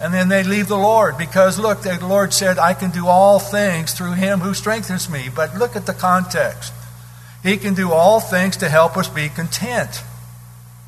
And 0.00 0.12
then 0.12 0.28
they 0.28 0.42
leave 0.42 0.66
the 0.66 0.76
Lord 0.76 1.16
because, 1.16 1.60
look, 1.60 1.82
the 1.82 1.96
Lord 2.04 2.32
said, 2.32 2.58
I 2.58 2.74
can 2.74 2.90
do 2.90 3.06
all 3.06 3.38
things 3.38 3.94
through 3.94 4.14
him 4.14 4.40
who 4.40 4.52
strengthens 4.52 5.08
me. 5.08 5.28
But 5.32 5.56
look 5.56 5.76
at 5.76 5.86
the 5.86 5.92
context. 5.92 6.72
He 7.44 7.56
can 7.56 7.74
do 7.74 7.92
all 7.92 8.18
things 8.18 8.56
to 8.58 8.68
help 8.68 8.96
us 8.96 9.08
be 9.08 9.28
content 9.28 10.02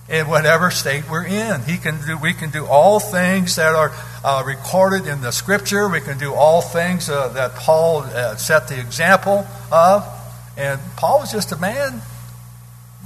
in 0.09 0.29
whatever 0.29 0.71
state 0.71 1.09
we're 1.11 1.25
in. 1.25 1.63
He 1.63 1.79
can 1.79 1.99
do, 2.07 2.19
we 2.19 2.35
can 2.35 2.51
do 2.51 2.67
all 2.67 3.01
things 3.01 3.57
that 3.57 3.75
are 3.75 3.91
uh, 4.23 4.43
recorded 4.47 5.07
in 5.07 5.23
the 5.23 5.31
Scripture. 5.31 5.89
We 5.89 6.01
can 6.01 6.19
do 6.19 6.35
all 6.35 6.61
things 6.61 7.09
uh, 7.09 7.29
that 7.29 7.55
Paul 7.55 8.01
uh, 8.01 8.37
set 8.37 8.69
the 8.69 8.79
example 8.79 9.47
of. 9.73 10.07
And 10.57 10.81
Paul 10.97 11.21
was 11.21 11.33
just 11.33 11.53
a 11.53 11.57
man. 11.57 12.03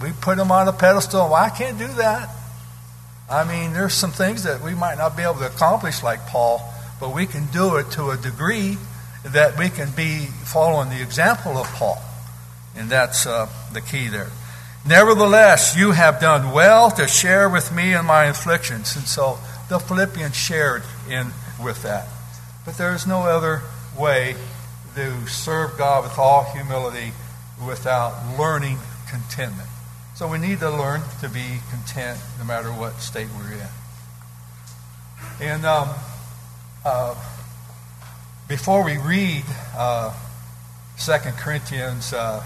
We 0.02 0.11
put 0.20 0.38
him 0.38 0.50
on 0.50 0.68
a 0.68 0.72
pedestal. 0.72 1.26
Well, 1.26 1.34
I 1.34 1.50
can't 1.50 1.78
do 1.78 1.87
that. 1.87 2.28
I 3.30 3.44
mean, 3.44 3.72
there's 3.74 3.94
some 3.94 4.11
things 4.11 4.44
that 4.44 4.62
we 4.62 4.74
might 4.74 4.96
not 4.96 5.16
be 5.16 5.22
able 5.22 5.34
to 5.34 5.46
accomplish 5.46 6.02
like 6.02 6.26
Paul, 6.26 6.62
but 6.98 7.14
we 7.14 7.26
can 7.26 7.46
do 7.46 7.76
it 7.76 7.90
to 7.92 8.11
a 8.11 8.16
degree 8.16 8.78
that 9.24 9.58
we 9.58 9.68
can 9.68 9.90
be 9.90 10.26
following 10.44 10.88
the 10.88 11.02
example 11.02 11.58
of 11.58 11.66
Paul. 11.74 12.02
And 12.76 12.88
that's 12.88 13.26
uh, 13.26 13.48
the 13.72 13.80
key 13.80 14.08
there. 14.08 14.30
Nevertheless, 14.86 15.76
you 15.76 15.92
have 15.92 16.20
done 16.20 16.52
well 16.52 16.90
to 16.92 17.06
share 17.06 17.48
with 17.48 17.72
me 17.74 17.94
in 17.94 18.06
my 18.06 18.24
afflictions. 18.24 18.96
And 18.96 19.06
so 19.06 19.38
the 19.68 19.78
Philippians 19.78 20.36
shared 20.36 20.82
in 21.08 21.32
with 21.62 21.82
that. 21.82 22.06
But 22.64 22.78
there 22.78 22.94
is 22.94 23.06
no 23.06 23.22
other 23.22 23.62
way 23.98 24.36
to 24.94 25.26
serve 25.26 25.76
God 25.76 26.04
with 26.04 26.18
all 26.18 26.44
humility 26.44 27.12
without 27.66 28.38
learning 28.38 28.78
contentment. 29.08 29.68
So 30.14 30.26
we 30.26 30.38
need 30.38 30.60
to 30.60 30.70
learn 30.70 31.02
to 31.20 31.28
be 31.28 31.58
content 31.70 32.18
no 32.38 32.44
matter 32.44 32.70
what 32.70 33.00
state 33.00 33.28
we're 33.38 33.52
in. 33.52 33.68
And 35.40 35.64
um, 35.64 35.90
uh, 36.84 37.14
before 38.48 38.82
we 38.82 38.96
read 38.96 39.44
uh, 39.76 40.12
2 40.98 41.12
Corinthians 41.36 42.12
uh, 42.12 42.42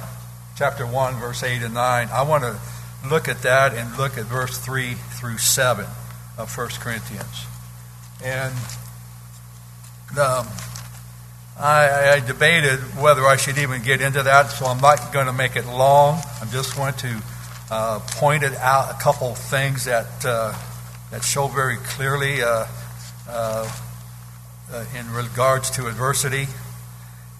chapter 0.56 0.86
1, 0.86 1.14
verse 1.16 1.42
8 1.42 1.62
and 1.62 1.74
9, 1.74 2.08
I 2.12 2.22
want 2.22 2.44
to 2.44 2.58
look 3.08 3.28
at 3.28 3.42
that 3.42 3.74
and 3.74 3.96
look 3.96 4.16
at 4.16 4.24
verse 4.26 4.58
3 4.58 4.94
through 4.94 5.38
7 5.38 5.84
of 6.38 6.56
1 6.56 6.68
Corinthians. 6.80 7.46
And 8.24 8.54
um, 10.18 10.46
I, 11.58 12.14
I, 12.14 12.20
debated 12.20 12.78
whether 13.00 13.24
I 13.26 13.36
should 13.36 13.58
even 13.58 13.82
get 13.82 14.00
into 14.00 14.22
that, 14.22 14.50
so 14.50 14.66
I'm 14.66 14.80
not 14.80 15.12
going 15.12 15.26
to 15.26 15.32
make 15.32 15.56
it 15.56 15.66
long. 15.66 16.20
I'm 16.40 16.50
just 16.50 16.78
want 16.78 16.98
to 16.98 17.22
uh, 17.70 18.00
pointed 18.12 18.54
out 18.56 18.90
a 18.90 19.02
couple 19.02 19.34
things 19.34 19.86
that 19.86 20.06
uh, 20.24 20.54
that 21.10 21.24
show 21.24 21.48
very 21.48 21.76
clearly 21.76 22.42
uh, 22.42 22.66
uh, 23.28 23.72
uh 24.70 24.84
in 24.98 25.10
regards 25.12 25.70
to 25.70 25.86
adversity. 25.86 26.46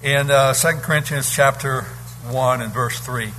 In 0.02 0.30
uh, 0.30 0.54
2 0.54 0.78
Corinthians 0.78 1.30
chapter 1.34 1.86
1 2.30 2.62
and 2.62 2.72
verse 2.72 2.98
3. 3.00 3.30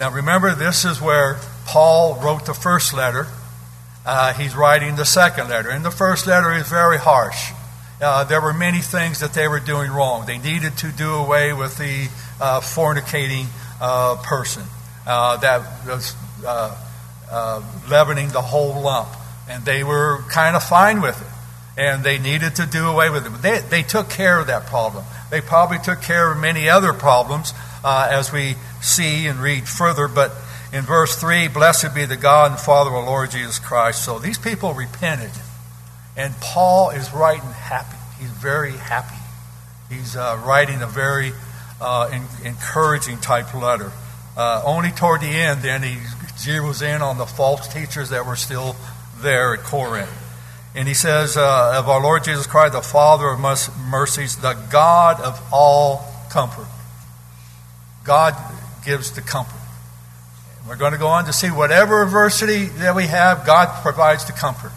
Now 0.00 0.10
remember, 0.10 0.54
this 0.54 0.84
is 0.84 1.00
where 1.00 1.38
Paul 1.66 2.14
wrote 2.22 2.46
the 2.46 2.54
first 2.54 2.92
letter. 2.94 3.26
he's 4.36 4.54
writing 4.54 4.96
the 4.96 5.04
second 5.04 5.48
letter. 5.48 5.70
And 5.70 5.84
the 5.84 5.90
first 5.90 6.26
letter 6.26 6.52
is 6.52 6.68
very 6.68 6.98
harsh. 6.98 7.52
there 8.00 8.40
were 8.40 8.52
many 8.52 8.80
things 8.80 9.20
that 9.20 9.34
they 9.34 9.48
were 9.48 9.60
doing 9.60 9.90
wrong. 9.90 10.26
They 10.26 10.38
needed 10.38 10.76
to 10.78 10.90
do 10.90 11.14
away 11.14 11.52
with 11.52 11.78
the 11.78 12.08
fornicating 12.38 13.46
person. 14.24 14.64
Uh, 15.06 15.36
that 15.38 15.86
was 15.86 16.16
uh, 16.46 16.76
uh, 17.30 17.62
leavening 17.90 18.28
the 18.30 18.40
whole 18.40 18.80
lump. 18.80 19.08
And 19.48 19.64
they 19.64 19.84
were 19.84 20.22
kind 20.30 20.56
of 20.56 20.62
fine 20.62 21.02
with 21.02 21.20
it. 21.20 21.80
And 21.80 22.04
they 22.04 22.18
needed 22.18 22.56
to 22.56 22.66
do 22.66 22.86
away 22.88 23.10
with 23.10 23.26
it. 23.26 23.42
They, 23.42 23.58
they 23.58 23.82
took 23.82 24.08
care 24.08 24.38
of 24.38 24.46
that 24.46 24.66
problem. 24.66 25.04
They 25.30 25.40
probably 25.40 25.78
took 25.78 26.00
care 26.00 26.32
of 26.32 26.38
many 26.38 26.68
other 26.68 26.92
problems 26.92 27.52
uh, 27.84 28.08
as 28.10 28.32
we 28.32 28.56
see 28.80 29.26
and 29.26 29.38
read 29.38 29.68
further. 29.68 30.08
But 30.08 30.32
in 30.72 30.82
verse 30.82 31.14
3, 31.14 31.48
blessed 31.48 31.94
be 31.94 32.06
the 32.06 32.16
God 32.16 32.50
and 32.50 32.60
Father 32.60 32.90
of 32.90 32.96
our 32.96 33.06
Lord 33.06 33.30
Jesus 33.30 33.58
Christ. 33.58 34.04
So 34.04 34.18
these 34.18 34.38
people 34.38 34.72
repented. 34.72 35.30
And 36.16 36.34
Paul 36.40 36.90
is 36.90 37.12
writing 37.12 37.50
happy. 37.50 37.96
He's 38.18 38.30
very 38.30 38.72
happy. 38.72 39.20
He's 39.90 40.16
uh, 40.16 40.42
writing 40.44 40.80
a 40.80 40.86
very 40.86 41.32
uh, 41.80 42.10
in, 42.12 42.46
encouraging 42.46 43.18
type 43.18 43.54
letter. 43.54 43.92
Uh, 44.36 44.62
only 44.64 44.90
toward 44.90 45.20
the 45.20 45.26
end, 45.26 45.62
then 45.62 45.82
he 45.82 45.96
zeroes 46.36 46.82
in 46.82 47.02
on 47.02 47.18
the 47.18 47.26
false 47.26 47.72
teachers 47.72 48.10
that 48.10 48.26
were 48.26 48.36
still 48.36 48.74
there 49.18 49.54
at 49.54 49.60
Corinth. 49.60 50.10
And 50.74 50.88
he 50.88 50.94
says, 50.94 51.36
uh, 51.36 51.74
of 51.76 51.88
our 51.88 52.02
Lord 52.02 52.24
Jesus 52.24 52.46
Christ, 52.46 52.72
the 52.72 52.82
Father 52.82 53.28
of 53.28 53.38
mercies, 53.38 54.36
the 54.36 54.54
God 54.72 55.20
of 55.20 55.40
all 55.52 56.04
comfort. 56.30 56.66
God 58.04 58.36
gives 58.84 59.12
the 59.12 59.22
comfort. 59.22 59.60
We're 60.68 60.76
going 60.76 60.92
to 60.92 60.98
go 60.98 61.08
on 61.08 61.24
to 61.26 61.32
see 61.32 61.48
whatever 61.48 62.02
adversity 62.02 62.66
that 62.66 62.94
we 62.94 63.06
have, 63.06 63.44
God 63.44 63.82
provides 63.82 64.24
the 64.24 64.32
comfort. 64.32 64.72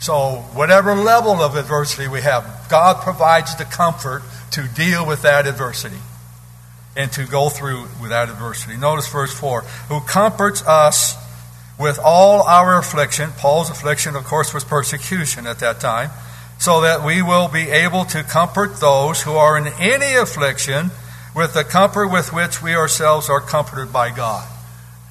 So, 0.00 0.44
whatever 0.54 0.94
level 0.94 1.42
of 1.42 1.56
adversity 1.56 2.06
we 2.06 2.20
have, 2.20 2.66
God 2.68 3.02
provides 3.02 3.56
the 3.56 3.64
comfort 3.64 4.22
to 4.52 4.68
deal 4.68 5.04
with 5.04 5.22
that 5.22 5.48
adversity 5.48 5.98
and 6.96 7.10
to 7.12 7.26
go 7.26 7.48
through 7.48 7.86
without 8.00 8.28
adversity. 8.28 8.76
Notice 8.76 9.08
verse 9.08 9.32
4 9.32 9.62
who 9.88 10.00
comforts 10.00 10.62
us 10.66 11.16
with 11.78 11.98
all 11.98 12.42
our 12.42 12.78
affliction. 12.78 13.30
Paul's 13.38 13.70
affliction, 13.70 14.14
of 14.14 14.24
course, 14.24 14.54
was 14.54 14.64
persecution 14.64 15.46
at 15.46 15.58
that 15.60 15.80
time, 15.80 16.10
so 16.58 16.80
that 16.82 17.04
we 17.04 17.22
will 17.22 17.48
be 17.48 17.68
able 17.68 18.04
to 18.04 18.22
comfort 18.22 18.78
those 18.80 19.22
who 19.22 19.32
are 19.32 19.58
in 19.58 19.66
any 19.80 20.14
affliction 20.14 20.90
with 21.34 21.54
the 21.54 21.64
comfort 21.64 22.08
with 22.08 22.32
which 22.32 22.62
we 22.62 22.74
ourselves 22.74 23.28
are 23.28 23.40
comforted 23.40 23.92
by 23.92 24.10
God. 24.10 24.48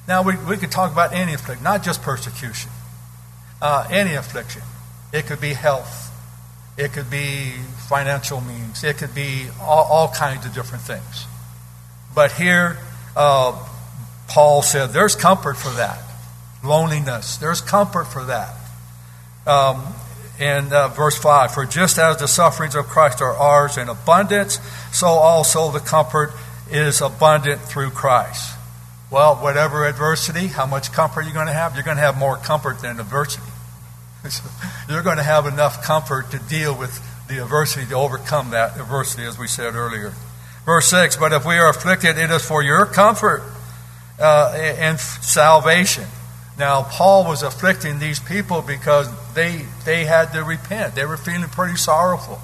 Now, 0.06 0.22
we, 0.22 0.36
we 0.36 0.56
could 0.56 0.70
talk 0.70 0.90
about 0.90 1.12
any 1.12 1.34
affliction, 1.34 1.62
not 1.62 1.82
just 1.82 2.02
persecution. 2.02 2.70
Uh, 3.60 3.86
any 3.90 4.14
affliction. 4.14 4.62
It 5.12 5.26
could 5.26 5.40
be 5.40 5.52
health. 5.52 6.10
It 6.76 6.92
could 6.92 7.10
be 7.10 7.52
financial 7.88 8.40
means. 8.40 8.84
It 8.84 8.98
could 8.98 9.14
be 9.14 9.48
all, 9.60 9.84
all 9.84 10.08
kinds 10.08 10.46
of 10.46 10.54
different 10.54 10.84
things. 10.84 11.26
But 12.14 12.32
here, 12.32 12.78
uh, 13.16 13.68
Paul 14.28 14.62
said, 14.62 14.88
there's 14.88 15.16
comfort 15.16 15.54
for 15.54 15.70
that. 15.70 16.00
Loneliness, 16.64 17.36
there's 17.36 17.60
comfort 17.60 18.04
for 18.04 18.24
that. 18.24 18.54
Um, 19.46 19.86
in 20.38 20.72
uh, 20.72 20.88
verse 20.88 21.18
5 21.18 21.52
For 21.52 21.64
just 21.64 21.98
as 21.98 22.18
the 22.18 22.28
sufferings 22.28 22.74
of 22.74 22.86
Christ 22.86 23.20
are 23.20 23.34
ours 23.34 23.76
in 23.76 23.88
abundance, 23.88 24.58
so 24.92 25.06
also 25.06 25.70
the 25.70 25.80
comfort 25.80 26.32
is 26.70 27.00
abundant 27.00 27.60
through 27.60 27.90
Christ. 27.90 28.54
Well, 29.10 29.36
whatever 29.36 29.86
adversity, 29.86 30.48
how 30.48 30.66
much 30.66 30.92
comfort 30.92 31.20
are 31.20 31.28
you 31.28 31.32
going 31.32 31.46
to 31.46 31.52
have? 31.52 31.74
You're 31.74 31.84
going 31.84 31.96
to 31.96 32.02
have 32.02 32.18
more 32.18 32.36
comfort 32.36 32.80
than 32.80 33.00
adversity. 33.00 33.46
You're 34.88 35.02
going 35.02 35.16
to 35.16 35.22
have 35.22 35.46
enough 35.46 35.82
comfort 35.82 36.30
to 36.32 36.38
deal 36.38 36.76
with 36.76 37.00
the 37.28 37.42
adversity, 37.42 37.86
to 37.86 37.94
overcome 37.94 38.50
that 38.50 38.78
adversity, 38.78 39.24
as 39.24 39.38
we 39.38 39.46
said 39.46 39.74
earlier. 39.74 40.12
Verse 40.66 40.86
6 40.88 41.16
But 41.16 41.32
if 41.32 41.46
we 41.46 41.54
are 41.54 41.70
afflicted, 41.70 42.18
it 42.18 42.30
is 42.30 42.44
for 42.44 42.62
your 42.62 42.84
comfort 42.84 43.42
uh, 44.18 44.52
and 44.54 45.00
salvation. 45.00 46.04
Now, 46.58 46.82
Paul 46.82 47.24
was 47.24 47.42
afflicting 47.42 47.98
these 48.00 48.18
people 48.18 48.62
because 48.62 49.08
they, 49.34 49.64
they 49.84 50.04
had 50.04 50.32
to 50.32 50.42
repent. 50.42 50.96
They 50.96 51.04
were 51.04 51.16
feeling 51.16 51.48
pretty 51.48 51.76
sorrowful. 51.76 52.40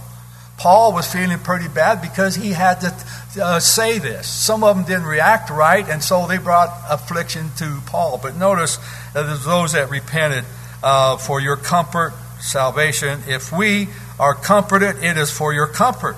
Paul 0.57 0.93
was 0.93 1.13
feeling 1.13 1.39
pretty 1.41 1.67
bad 1.67 2.01
because 2.01 2.37
he 2.37 2.51
had 2.51 2.81
to 2.83 3.43
uh, 3.43 3.59
say 3.59 3.99
this. 3.99 4.29
Some 4.29 4.63
of 4.63 4.77
them 4.77 4.85
didn't 4.85 5.07
react 5.07 5.51
right, 5.51 5.89
and 5.89 6.03
so 6.03 6.29
they 6.29 6.39
brought 6.39 6.71
affliction 6.89 7.51
to 7.59 7.81
Paul. 7.87 8.21
But 8.23 8.37
notice 8.37 8.79
that 9.15 9.41
those 9.45 9.73
that 9.73 9.91
repented 9.91 10.45
uh, 10.83 11.17
for 11.17 11.41
your 11.41 11.57
comfort, 11.57 12.13
salvation. 12.41 13.21
If 13.27 13.53
we 13.53 13.89
are 14.21 14.35
comforted, 14.35 15.03
it 15.03 15.17
is 15.17 15.31
for 15.31 15.53
your 15.53 15.67
comfort. 15.67 16.17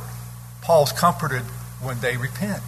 Paul's 0.63 0.93
comforted 0.93 1.43
when 1.81 2.01
they 2.01 2.17
repent. 2.17 2.63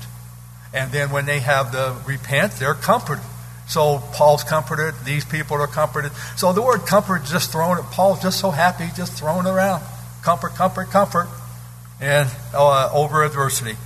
And 0.72 0.92
then 0.92 1.10
when 1.10 1.26
they 1.26 1.40
have 1.40 1.72
the 1.72 1.96
repent, 2.06 2.52
they're 2.52 2.74
comforted. 2.74 3.24
So 3.68 3.98
Paul's 4.12 4.44
comforted. 4.44 4.94
These 5.04 5.26
people 5.26 5.58
are 5.58 5.66
comforted. 5.66 6.12
So 6.36 6.52
the 6.52 6.62
word 6.62 6.80
comfort 6.86 7.24
is 7.24 7.30
just 7.30 7.52
thrown. 7.52 7.76
Paul's 7.92 8.22
just 8.22 8.40
so 8.40 8.50
happy, 8.50 8.88
just 8.96 9.12
thrown 9.12 9.46
around. 9.46 9.82
Comfort, 10.22 10.54
comfort, 10.54 10.90
comfort, 10.90 11.28
and 12.00 12.30
uh, 12.54 12.90
over 12.92 13.22
adversity. 13.22 13.76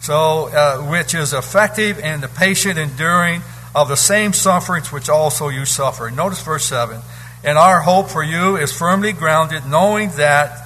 So, 0.00 0.48
uh, 0.48 0.78
which 0.88 1.14
is 1.14 1.32
effective 1.32 1.98
in 1.98 2.20
the 2.20 2.28
patient 2.28 2.78
enduring 2.78 3.42
of 3.74 3.88
the 3.88 3.96
same 3.96 4.32
sufferings 4.32 4.92
which 4.92 5.08
also 5.08 5.48
you 5.48 5.64
suffer. 5.64 6.10
Notice 6.10 6.42
verse 6.42 6.64
seven. 6.64 7.00
And 7.44 7.58
our 7.58 7.80
hope 7.80 8.08
for 8.08 8.22
you 8.22 8.56
is 8.56 8.72
firmly 8.72 9.12
grounded, 9.12 9.66
knowing 9.66 10.10
that 10.16 10.62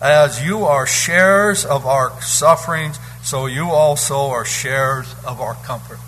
as 0.00 0.44
you 0.44 0.64
are 0.64 0.86
sharers 0.86 1.64
of 1.64 1.86
our 1.86 2.20
sufferings, 2.22 2.98
so 3.22 3.46
you 3.46 3.70
also 3.70 4.28
are 4.28 4.44
sharers 4.44 5.12
of 5.24 5.40
our 5.40 5.54
comfort. 5.54 5.98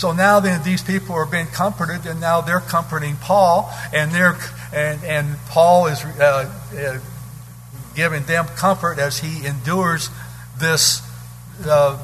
So 0.00 0.12
now 0.12 0.40
then 0.40 0.62
these 0.62 0.82
people 0.82 1.14
are 1.14 1.26
being 1.26 1.48
comforted, 1.48 2.06
and 2.06 2.22
now 2.22 2.40
they're 2.40 2.60
comforting 2.60 3.16
Paul, 3.16 3.70
and 3.92 4.10
they're 4.10 4.34
and 4.72 5.04
and 5.04 5.36
Paul 5.48 5.88
is 5.88 6.02
uh, 6.02 6.50
uh, 6.74 6.98
giving 7.94 8.22
them 8.22 8.46
comfort 8.56 8.98
as 8.98 9.18
he 9.18 9.44
endures 9.44 10.08
this 10.56 11.02
uh, 11.66 11.98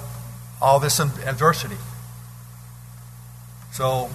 all 0.60 0.78
this 0.78 1.00
adversity. 1.00 1.78
So 3.72 4.10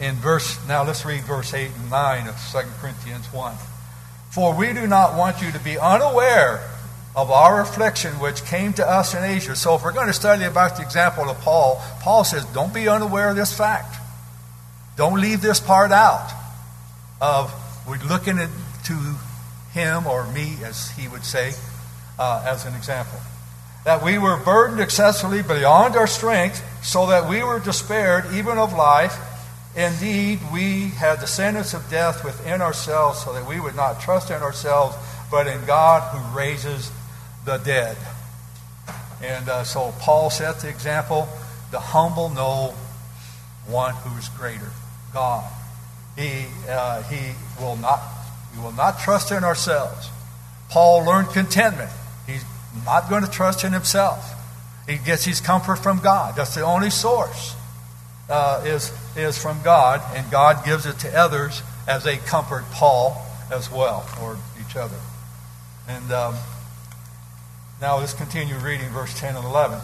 in 0.00 0.14
verse 0.14 0.58
now 0.66 0.84
let's 0.84 1.04
read 1.04 1.20
verse 1.24 1.52
8 1.52 1.70
and 1.76 1.90
9 1.90 2.28
of 2.28 2.36
2 2.52 2.58
Corinthians 2.80 3.30
1. 3.34 3.54
For 4.30 4.54
we 4.54 4.72
do 4.72 4.86
not 4.86 5.14
want 5.14 5.42
you 5.42 5.52
to 5.52 5.58
be 5.58 5.78
unaware 5.78 6.66
of 7.16 7.30
our 7.30 7.62
affliction 7.62 8.12
which 8.20 8.44
came 8.44 8.74
to 8.74 8.86
us 8.86 9.14
in 9.14 9.24
Asia. 9.24 9.56
So, 9.56 9.74
if 9.74 9.82
we're 9.82 9.92
going 9.92 10.08
to 10.08 10.12
study 10.12 10.44
about 10.44 10.76
the 10.76 10.82
example 10.82 11.30
of 11.30 11.40
Paul, 11.40 11.82
Paul 12.00 12.24
says, 12.24 12.44
don't 12.52 12.74
be 12.74 12.88
unaware 12.88 13.30
of 13.30 13.36
this 13.36 13.56
fact. 13.56 13.96
Don't 14.96 15.18
leave 15.20 15.40
this 15.40 15.58
part 15.58 15.92
out 15.92 16.30
of 17.20 17.52
we're 17.88 17.98
looking 18.04 18.36
to 18.36 19.14
him 19.72 20.06
or 20.06 20.30
me, 20.32 20.56
as 20.62 20.90
he 20.90 21.08
would 21.08 21.24
say, 21.24 21.52
uh, 22.18 22.44
as 22.46 22.66
an 22.66 22.74
example. 22.74 23.18
That 23.84 24.02
we 24.02 24.18
were 24.18 24.36
burdened 24.36 24.80
excessively 24.80 25.42
beyond 25.42 25.96
our 25.96 26.06
strength, 26.06 26.62
so 26.84 27.06
that 27.06 27.28
we 27.28 27.42
were 27.42 27.60
despaired 27.60 28.26
even 28.34 28.58
of 28.58 28.72
life. 28.74 29.16
Indeed, 29.76 30.40
we 30.52 30.88
had 30.88 31.20
the 31.20 31.26
sentence 31.26 31.72
of 31.72 31.88
death 31.90 32.24
within 32.24 32.60
ourselves, 32.60 33.22
so 33.22 33.32
that 33.32 33.46
we 33.46 33.60
would 33.60 33.76
not 33.76 34.00
trust 34.00 34.30
in 34.30 34.42
ourselves, 34.42 34.96
but 35.30 35.46
in 35.46 35.64
God 35.66 36.02
who 36.14 36.36
raises 36.36 36.90
the 37.46 37.56
dead. 37.58 37.96
And 39.22 39.48
uh, 39.48 39.64
so 39.64 39.94
Paul 40.00 40.28
set 40.28 40.60
the 40.60 40.68
example 40.68 41.26
the 41.70 41.80
humble 41.80 42.28
know 42.28 42.74
one 43.66 43.94
who 43.94 44.18
is 44.18 44.28
greater, 44.30 44.70
God. 45.12 45.50
He, 46.16 46.46
uh, 46.68 47.02
he, 47.04 47.32
will 47.60 47.76
not, 47.76 48.00
we 48.54 48.62
will 48.62 48.72
not 48.72 48.98
trust 49.00 49.32
in 49.32 49.44
ourselves. 49.44 50.10
Paul 50.70 51.04
learned 51.04 51.28
contentment. 51.30 51.90
He's 52.26 52.44
not 52.84 53.08
going 53.08 53.24
to 53.24 53.30
trust 53.30 53.64
in 53.64 53.72
himself. 53.72 54.32
He 54.88 54.98
gets 54.98 55.24
his 55.24 55.40
comfort 55.40 55.76
from 55.76 56.00
God. 56.00 56.36
That's 56.36 56.54
the 56.54 56.62
only 56.62 56.90
source 56.90 57.56
uh, 58.28 58.62
is, 58.64 58.92
is 59.16 59.38
from 59.38 59.62
God, 59.62 60.00
and 60.14 60.30
God 60.30 60.64
gives 60.64 60.86
it 60.86 60.98
to 61.00 61.18
others 61.18 61.62
as 61.88 62.04
they 62.04 62.16
comfort 62.16 62.64
Paul 62.72 63.20
as 63.50 63.70
well, 63.70 64.08
or 64.22 64.36
each 64.60 64.76
other. 64.76 64.98
And 65.88 66.12
um, 66.12 66.34
now 67.80 67.98
let's 67.98 68.14
continue 68.14 68.56
reading 68.56 68.88
verse 68.88 69.18
10 69.18 69.36
and 69.36 69.44
11. 69.44 69.78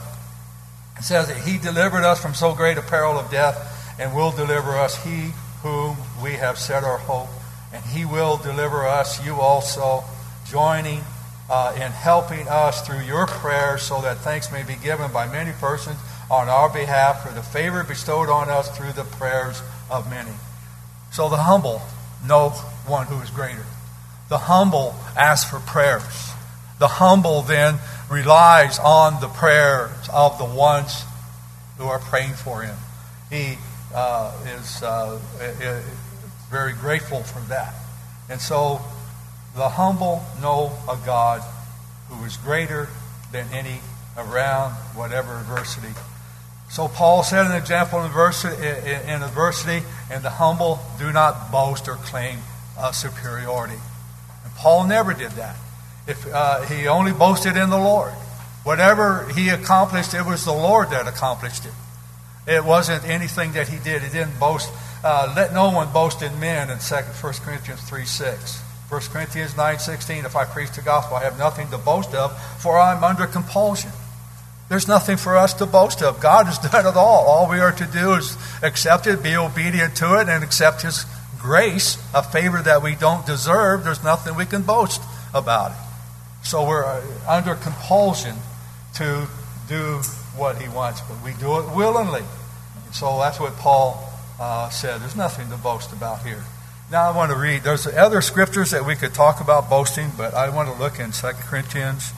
It 0.98 1.04
says 1.04 1.28
that 1.28 1.36
he 1.36 1.58
delivered 1.58 2.04
us 2.04 2.20
from 2.20 2.34
so 2.34 2.54
great 2.54 2.78
a 2.78 2.82
peril 2.82 3.18
of 3.18 3.30
death 3.30 3.96
and 3.98 4.14
will 4.14 4.30
deliver 4.30 4.76
us, 4.76 5.02
he 5.04 5.32
whom 5.62 5.96
we 6.22 6.32
have 6.32 6.58
set 6.58 6.84
our 6.84 6.98
hope. 6.98 7.28
And 7.72 7.84
he 7.84 8.04
will 8.04 8.36
deliver 8.36 8.86
us, 8.86 9.24
you 9.24 9.36
also, 9.36 10.04
joining 10.46 11.02
uh, 11.50 11.72
in 11.76 11.92
helping 11.92 12.48
us 12.48 12.86
through 12.86 13.00
your 13.00 13.26
prayers 13.26 13.82
so 13.82 14.00
that 14.00 14.18
thanks 14.18 14.50
may 14.50 14.62
be 14.62 14.74
given 14.76 15.12
by 15.12 15.30
many 15.30 15.52
persons 15.52 15.98
on 16.30 16.48
our 16.48 16.72
behalf 16.72 17.26
for 17.26 17.34
the 17.34 17.42
favor 17.42 17.84
bestowed 17.84 18.30
on 18.30 18.48
us 18.48 18.74
through 18.76 18.92
the 18.92 19.04
prayers 19.04 19.62
of 19.90 20.08
many. 20.08 20.32
So 21.10 21.28
the 21.28 21.36
humble 21.36 21.82
know 22.26 22.50
one 22.86 23.06
who 23.06 23.20
is 23.20 23.28
greater. 23.28 23.66
The 24.30 24.38
humble 24.38 24.94
ask 25.16 25.48
for 25.50 25.58
prayers. 25.60 26.31
The 26.82 26.88
humble 26.88 27.42
then 27.42 27.78
relies 28.10 28.80
on 28.80 29.20
the 29.20 29.28
prayers 29.28 29.92
of 30.12 30.36
the 30.38 30.44
ones 30.44 31.04
who 31.78 31.84
are 31.84 32.00
praying 32.00 32.32
for 32.32 32.62
him. 32.62 32.76
He 33.30 33.56
uh, 33.94 34.36
is 34.58 34.82
uh, 34.82 35.20
very 36.50 36.72
grateful 36.72 37.22
for 37.22 37.38
that. 37.50 37.72
And 38.28 38.40
so 38.40 38.80
the 39.54 39.68
humble 39.68 40.24
know 40.40 40.72
a 40.90 40.98
God 41.06 41.42
who 42.08 42.24
is 42.24 42.36
greater 42.38 42.88
than 43.30 43.46
any 43.52 43.78
around 44.16 44.72
whatever 44.96 45.38
adversity. 45.38 45.94
So 46.68 46.88
Paul 46.88 47.22
set 47.22 47.46
an 47.46 47.52
example 47.52 48.00
in 48.00 48.06
adversity, 48.06 48.56
in 48.60 49.22
adversity, 49.22 49.86
and 50.10 50.24
the 50.24 50.30
humble 50.30 50.80
do 50.98 51.12
not 51.12 51.52
boast 51.52 51.86
or 51.86 51.94
claim 51.94 52.40
superiority. 52.92 53.78
And 54.44 54.52
Paul 54.56 54.88
never 54.88 55.14
did 55.14 55.30
that. 55.32 55.54
If 56.06 56.26
uh, 56.26 56.62
he 56.62 56.88
only 56.88 57.12
boasted 57.12 57.56
in 57.56 57.70
the 57.70 57.78
Lord, 57.78 58.12
whatever 58.64 59.28
he 59.34 59.48
accomplished, 59.50 60.14
it 60.14 60.26
was 60.26 60.44
the 60.44 60.52
Lord 60.52 60.90
that 60.90 61.06
accomplished 61.06 61.64
it. 61.64 61.72
It 62.46 62.64
wasn't 62.64 63.04
anything 63.04 63.52
that 63.52 63.68
he 63.68 63.78
did. 63.78 64.02
He 64.02 64.10
didn't 64.10 64.38
boast. 64.40 64.72
Uh, 65.04 65.32
let 65.36 65.52
no 65.52 65.70
one 65.70 65.92
boast 65.92 66.22
in 66.22 66.38
men 66.40 66.70
in 66.70 66.78
2, 66.78 66.94
1 66.94 67.32
Corinthians 67.44 67.80
3 67.82 68.04
6. 68.04 68.62
1 68.88 69.00
Corinthians 69.10 69.56
9 69.56 69.78
16, 69.78 70.26
if 70.26 70.36
I 70.36 70.44
preach 70.44 70.70
the 70.72 70.82
gospel, 70.82 71.16
I 71.16 71.24
have 71.24 71.38
nothing 71.38 71.68
to 71.70 71.78
boast 71.78 72.14
of, 72.14 72.38
for 72.60 72.78
I'm 72.78 73.02
under 73.02 73.26
compulsion. 73.26 73.90
There's 74.68 74.88
nothing 74.88 75.16
for 75.16 75.36
us 75.36 75.54
to 75.54 75.66
boast 75.66 76.02
of. 76.02 76.20
God 76.20 76.46
has 76.46 76.58
done 76.70 76.86
it 76.86 76.96
all. 76.96 77.24
All 77.26 77.48
we 77.48 77.60
are 77.60 77.72
to 77.72 77.86
do 77.86 78.14
is 78.14 78.36
accept 78.62 79.06
it, 79.06 79.22
be 79.22 79.36
obedient 79.36 79.96
to 79.96 80.20
it, 80.20 80.28
and 80.28 80.44
accept 80.44 80.82
His 80.82 81.06
grace, 81.38 81.96
a 82.12 82.22
favor 82.22 82.60
that 82.60 82.82
we 82.82 82.94
don't 82.94 83.24
deserve. 83.24 83.84
There's 83.84 84.04
nothing 84.04 84.34
we 84.34 84.46
can 84.46 84.62
boast 84.62 85.00
about 85.32 85.70
it. 85.70 85.91
So 86.42 86.66
we're 86.66 86.84
uh, 86.84 87.02
under 87.28 87.54
compulsion 87.54 88.36
to 88.94 89.28
do 89.68 89.98
what 90.36 90.60
he 90.60 90.68
wants, 90.68 91.00
but 91.02 91.22
we 91.24 91.32
do 91.34 91.58
it 91.58 91.74
willingly. 91.74 92.22
So 92.92 93.18
that's 93.18 93.40
what 93.40 93.56
Paul 93.56 94.12
uh, 94.40 94.68
said. 94.70 95.00
There's 95.00 95.16
nothing 95.16 95.48
to 95.50 95.56
boast 95.56 95.92
about 95.92 96.24
here. 96.26 96.44
Now 96.90 97.10
I 97.10 97.16
want 97.16 97.30
to 97.30 97.38
read. 97.38 97.62
There's 97.62 97.86
other 97.86 98.20
scriptures 98.20 98.70
that 98.72 98.84
we 98.84 98.96
could 98.96 99.14
talk 99.14 99.40
about 99.40 99.70
boasting, 99.70 100.10
but 100.16 100.34
I 100.34 100.50
want 100.50 100.68
to 100.68 100.74
look 100.74 100.98
in 100.98 101.12
2 101.12 101.28
Corinthians 101.40 102.12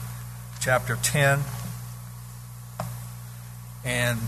chapter 0.59 0.97
10 1.01 1.39
and 3.85 4.19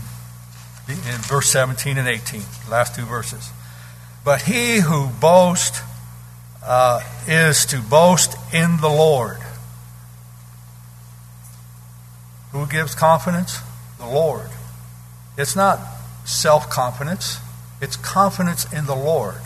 in 0.88 1.20
verse 1.22 1.48
17 1.48 1.98
and 1.98 2.08
18, 2.08 2.40
last 2.70 2.94
two 2.94 3.04
verses. 3.04 3.50
But 4.24 4.42
he 4.42 4.78
who 4.78 5.08
boasts 5.20 5.82
uh, 6.64 7.02
is 7.26 7.66
to 7.66 7.80
boast 7.82 8.36
in 8.54 8.78
the 8.80 8.88
Lord. 8.88 9.38
Who 12.52 12.66
gives 12.66 12.94
confidence? 12.94 13.60
The 13.98 14.06
Lord. 14.06 14.50
It's 15.36 15.54
not 15.54 15.78
self 16.24 16.68
confidence, 16.68 17.38
it's 17.80 17.96
confidence 17.96 18.70
in 18.72 18.86
the 18.86 18.96
Lord. 18.96 19.36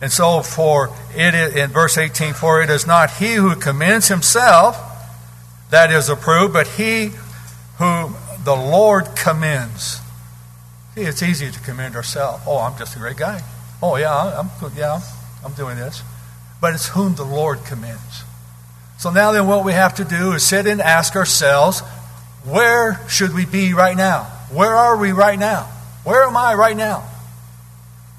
And 0.00 0.12
so, 0.12 0.42
for 0.42 0.90
it 1.16 1.34
is, 1.34 1.56
in 1.56 1.70
verse 1.70 1.96
18, 1.96 2.34
for 2.34 2.60
it 2.62 2.68
is 2.68 2.86
not 2.86 3.12
he 3.12 3.34
who 3.34 3.56
commends 3.56 4.08
himself 4.08 4.76
that 5.70 5.90
is 5.90 6.08
approved, 6.08 6.52
but 6.52 6.66
he 6.66 7.12
whom 7.78 8.14
the 8.44 8.54
Lord 8.54 9.16
commends. 9.16 10.00
See, 10.94 11.02
it's 11.02 11.22
easy 11.22 11.50
to 11.50 11.60
commend 11.60 11.96
ourselves. 11.96 12.44
Oh, 12.46 12.58
I'm 12.58 12.78
just 12.78 12.94
a 12.96 12.98
great 12.98 13.16
guy. 13.16 13.42
Oh, 13.82 13.96
yeah, 13.96 14.40
I'm, 14.40 14.50
yeah, 14.76 15.00
I'm 15.44 15.52
doing 15.52 15.76
this. 15.76 16.02
But 16.60 16.74
it's 16.74 16.88
whom 16.88 17.14
the 17.14 17.24
Lord 17.24 17.64
commends. 17.64 18.24
So 18.98 19.10
now 19.10 19.32
then, 19.32 19.46
what 19.46 19.64
we 19.64 19.72
have 19.72 19.94
to 19.96 20.04
do 20.04 20.32
is 20.32 20.42
sit 20.42 20.66
and 20.66 20.80
ask 20.80 21.16
ourselves, 21.16 21.82
where 22.46 23.00
should 23.08 23.34
we 23.34 23.44
be 23.44 23.74
right 23.74 23.96
now? 23.96 24.24
Where 24.50 24.74
are 24.74 24.96
we 24.96 25.12
right 25.12 25.38
now? 25.38 25.64
Where 26.04 26.22
am 26.22 26.36
I 26.36 26.54
right 26.54 26.76
now? 26.76 27.08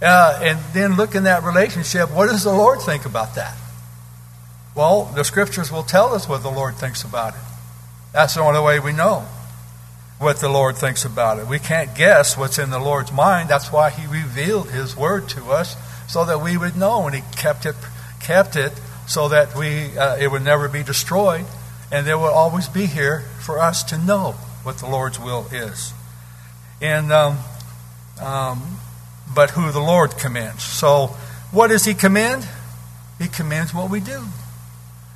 Uh, 0.01 0.39
and 0.43 0.59
then 0.73 0.95
look 0.95 1.15
in 1.15 1.23
that 1.23 1.43
relationship. 1.43 2.11
What 2.11 2.27
does 2.27 2.43
the 2.43 2.51
Lord 2.51 2.81
think 2.81 3.05
about 3.05 3.35
that? 3.35 3.57
Well, 4.75 5.05
the 5.05 5.23
scriptures 5.23 5.71
will 5.71 5.83
tell 5.83 6.13
us 6.13 6.29
what 6.29 6.43
the 6.43 6.51
Lord 6.51 6.75
thinks 6.75 7.03
about 7.03 7.33
it. 7.33 7.39
That's 8.13 8.35
the 8.35 8.41
only 8.41 8.59
way 8.59 8.79
we 8.79 8.93
know 8.93 9.25
what 10.19 10.37
the 10.37 10.49
Lord 10.49 10.75
thinks 10.75 11.05
about 11.05 11.39
it. 11.39 11.47
We 11.47 11.59
can't 11.59 11.95
guess 11.95 12.37
what's 12.37 12.59
in 12.59 12.69
the 12.69 12.79
Lord's 12.79 13.11
mind. 13.11 13.49
That's 13.49 13.71
why 13.71 13.89
He 13.89 14.05
revealed 14.07 14.69
His 14.69 14.95
Word 14.95 15.29
to 15.29 15.51
us 15.51 15.75
so 16.07 16.25
that 16.25 16.41
we 16.41 16.57
would 16.57 16.75
know, 16.75 17.05
and 17.05 17.15
He 17.15 17.21
kept 17.35 17.65
it, 17.65 17.75
kept 18.19 18.55
it 18.55 18.73
so 19.07 19.29
that 19.29 19.55
we 19.55 19.97
uh, 19.97 20.17
it 20.17 20.29
would 20.29 20.43
never 20.43 20.67
be 20.67 20.83
destroyed, 20.83 21.45
and 21.91 22.05
they 22.05 22.13
will 22.13 22.25
always 22.25 22.67
be 22.67 22.85
here 22.85 23.21
for 23.39 23.59
us 23.59 23.83
to 23.83 23.97
know 23.97 24.33
what 24.63 24.77
the 24.77 24.87
Lord's 24.87 25.19
will 25.19 25.47
is. 25.51 25.93
And 26.81 27.11
um, 27.11 27.37
um, 28.21 28.79
but 29.33 29.51
who 29.51 29.71
the 29.71 29.79
Lord 29.79 30.17
commands. 30.17 30.63
So, 30.63 31.07
what 31.51 31.67
does 31.67 31.85
He 31.85 31.93
command? 31.93 32.47
He 33.19 33.27
commands 33.27 33.73
what 33.73 33.89
we 33.89 33.99
do. 33.99 34.23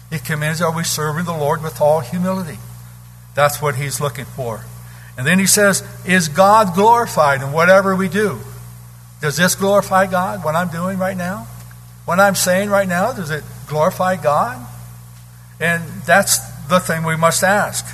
He 0.09 0.19
commands 0.19 0.61
are 0.61 0.75
we 0.75 0.83
serving 0.83 1.25
the 1.25 1.37
Lord 1.37 1.61
with 1.61 1.79
all 1.81 1.99
humility. 1.99 2.57
That's 3.35 3.61
what 3.61 3.75
He's 3.75 4.01
looking 4.01 4.25
for. 4.25 4.63
And 5.17 5.25
then 5.25 5.39
He 5.39 5.45
says, 5.45 5.83
Is 6.05 6.27
God 6.27 6.73
glorified 6.75 7.41
in 7.41 7.51
whatever 7.51 7.95
we 7.95 8.09
do? 8.09 8.39
Does 9.21 9.37
this 9.37 9.55
glorify 9.55 10.07
God, 10.07 10.43
what 10.43 10.55
I'm 10.55 10.69
doing 10.69 10.97
right 10.97 11.15
now? 11.15 11.47
What 12.05 12.19
I'm 12.19 12.35
saying 12.35 12.69
right 12.69 12.87
now, 12.87 13.13
does 13.13 13.29
it 13.29 13.43
glorify 13.67 14.15
God? 14.15 14.67
And 15.59 15.83
that's 16.07 16.39
the 16.71 16.79
thing 16.79 17.03
we 17.03 17.17
must 17.17 17.43
ask, 17.43 17.85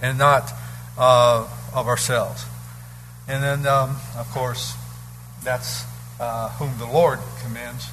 and 0.00 0.16
not 0.16 0.52
uh, 0.96 1.48
of 1.74 1.88
ourselves. 1.88 2.46
And 3.26 3.42
then, 3.42 3.66
um, 3.66 3.96
of 4.16 4.30
course, 4.30 4.74
that's 5.42 5.84
uh, 6.20 6.48
whom 6.50 6.78
the 6.78 6.86
Lord 6.86 7.18
commends 7.42 7.88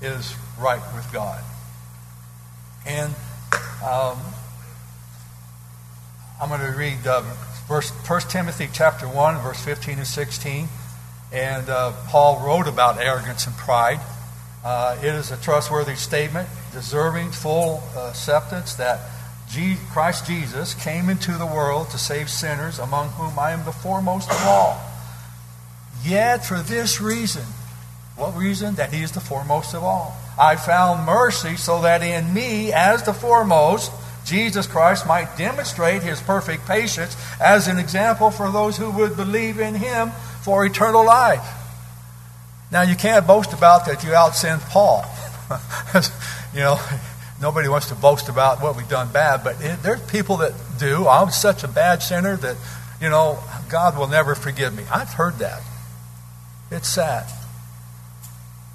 is 0.00 0.34
right 0.58 0.80
with 0.94 1.12
God. 1.12 1.42
And 2.86 3.12
um, 3.84 4.18
I'm 6.40 6.48
going 6.48 6.60
to 6.60 6.78
read 6.78 7.04
uh, 7.04 7.22
verse, 7.66 7.90
1 7.90 8.20
Timothy 8.28 8.68
chapter 8.72 9.08
1, 9.08 9.42
verse 9.42 9.64
15 9.64 9.98
and 9.98 10.06
16. 10.06 10.68
And 11.32 11.68
uh, 11.68 11.92
Paul 12.06 12.46
wrote 12.46 12.68
about 12.68 12.98
arrogance 12.98 13.48
and 13.48 13.56
pride. 13.56 13.98
Uh, 14.64 14.96
it 15.00 15.12
is 15.12 15.32
a 15.32 15.36
trustworthy 15.38 15.96
statement, 15.96 16.48
deserving 16.72 17.32
full 17.32 17.82
acceptance 17.96 18.74
that 18.74 19.00
Christ 19.92 20.26
Jesus 20.26 20.74
came 20.74 21.10
into 21.10 21.32
the 21.32 21.46
world 21.46 21.90
to 21.90 21.98
save 21.98 22.30
sinners, 22.30 22.78
among 22.78 23.08
whom 23.10 23.38
I 23.38 23.50
am 23.50 23.64
the 23.64 23.72
foremost 23.72 24.30
of 24.30 24.42
all. 24.46 24.80
Yet 26.02 26.44
for 26.44 26.58
this 26.58 27.00
reason, 27.00 27.44
what 28.16 28.36
reason? 28.36 28.76
That 28.76 28.92
he 28.92 29.02
is 29.02 29.12
the 29.12 29.20
foremost 29.20 29.74
of 29.74 29.82
all. 29.82 30.16
I 30.38 30.56
found 30.56 31.04
mercy 31.04 31.56
so 31.56 31.82
that 31.82 32.02
in 32.02 32.32
me, 32.32 32.72
as 32.72 33.02
the 33.02 33.12
foremost, 33.12 33.92
Jesus 34.24 34.66
Christ 34.66 35.06
might 35.06 35.36
demonstrate 35.36 36.02
his 36.02 36.20
perfect 36.20 36.66
patience 36.66 37.16
as 37.40 37.68
an 37.68 37.78
example 37.78 38.30
for 38.30 38.50
those 38.50 38.76
who 38.76 38.90
would 38.90 39.16
believe 39.16 39.60
in 39.60 39.74
him 39.74 40.12
for 40.42 40.64
eternal 40.64 41.04
life. 41.04 41.46
Now, 42.70 42.82
you 42.82 42.96
can't 42.96 43.26
boast 43.26 43.52
about 43.52 43.84
that 43.86 44.02
you 44.02 44.14
out 44.14 44.34
Paul. 44.70 45.04
you 46.54 46.60
know, 46.60 46.80
nobody 47.42 47.68
wants 47.68 47.88
to 47.88 47.94
boast 47.94 48.28
about 48.28 48.62
what 48.62 48.76
we've 48.76 48.88
done 48.88 49.12
bad, 49.12 49.42
but 49.42 49.60
it, 49.60 49.82
there's 49.82 50.00
people 50.10 50.38
that 50.38 50.54
do. 50.78 51.06
I'm 51.08 51.30
such 51.30 51.64
a 51.64 51.68
bad 51.68 52.02
sinner 52.02 52.36
that, 52.36 52.56
you 53.00 53.10
know, 53.10 53.38
God 53.68 53.98
will 53.98 54.06
never 54.06 54.34
forgive 54.34 54.74
me. 54.74 54.84
I've 54.90 55.12
heard 55.12 55.34
that. 55.40 55.60
It's 56.70 56.88
sad. 56.88 57.26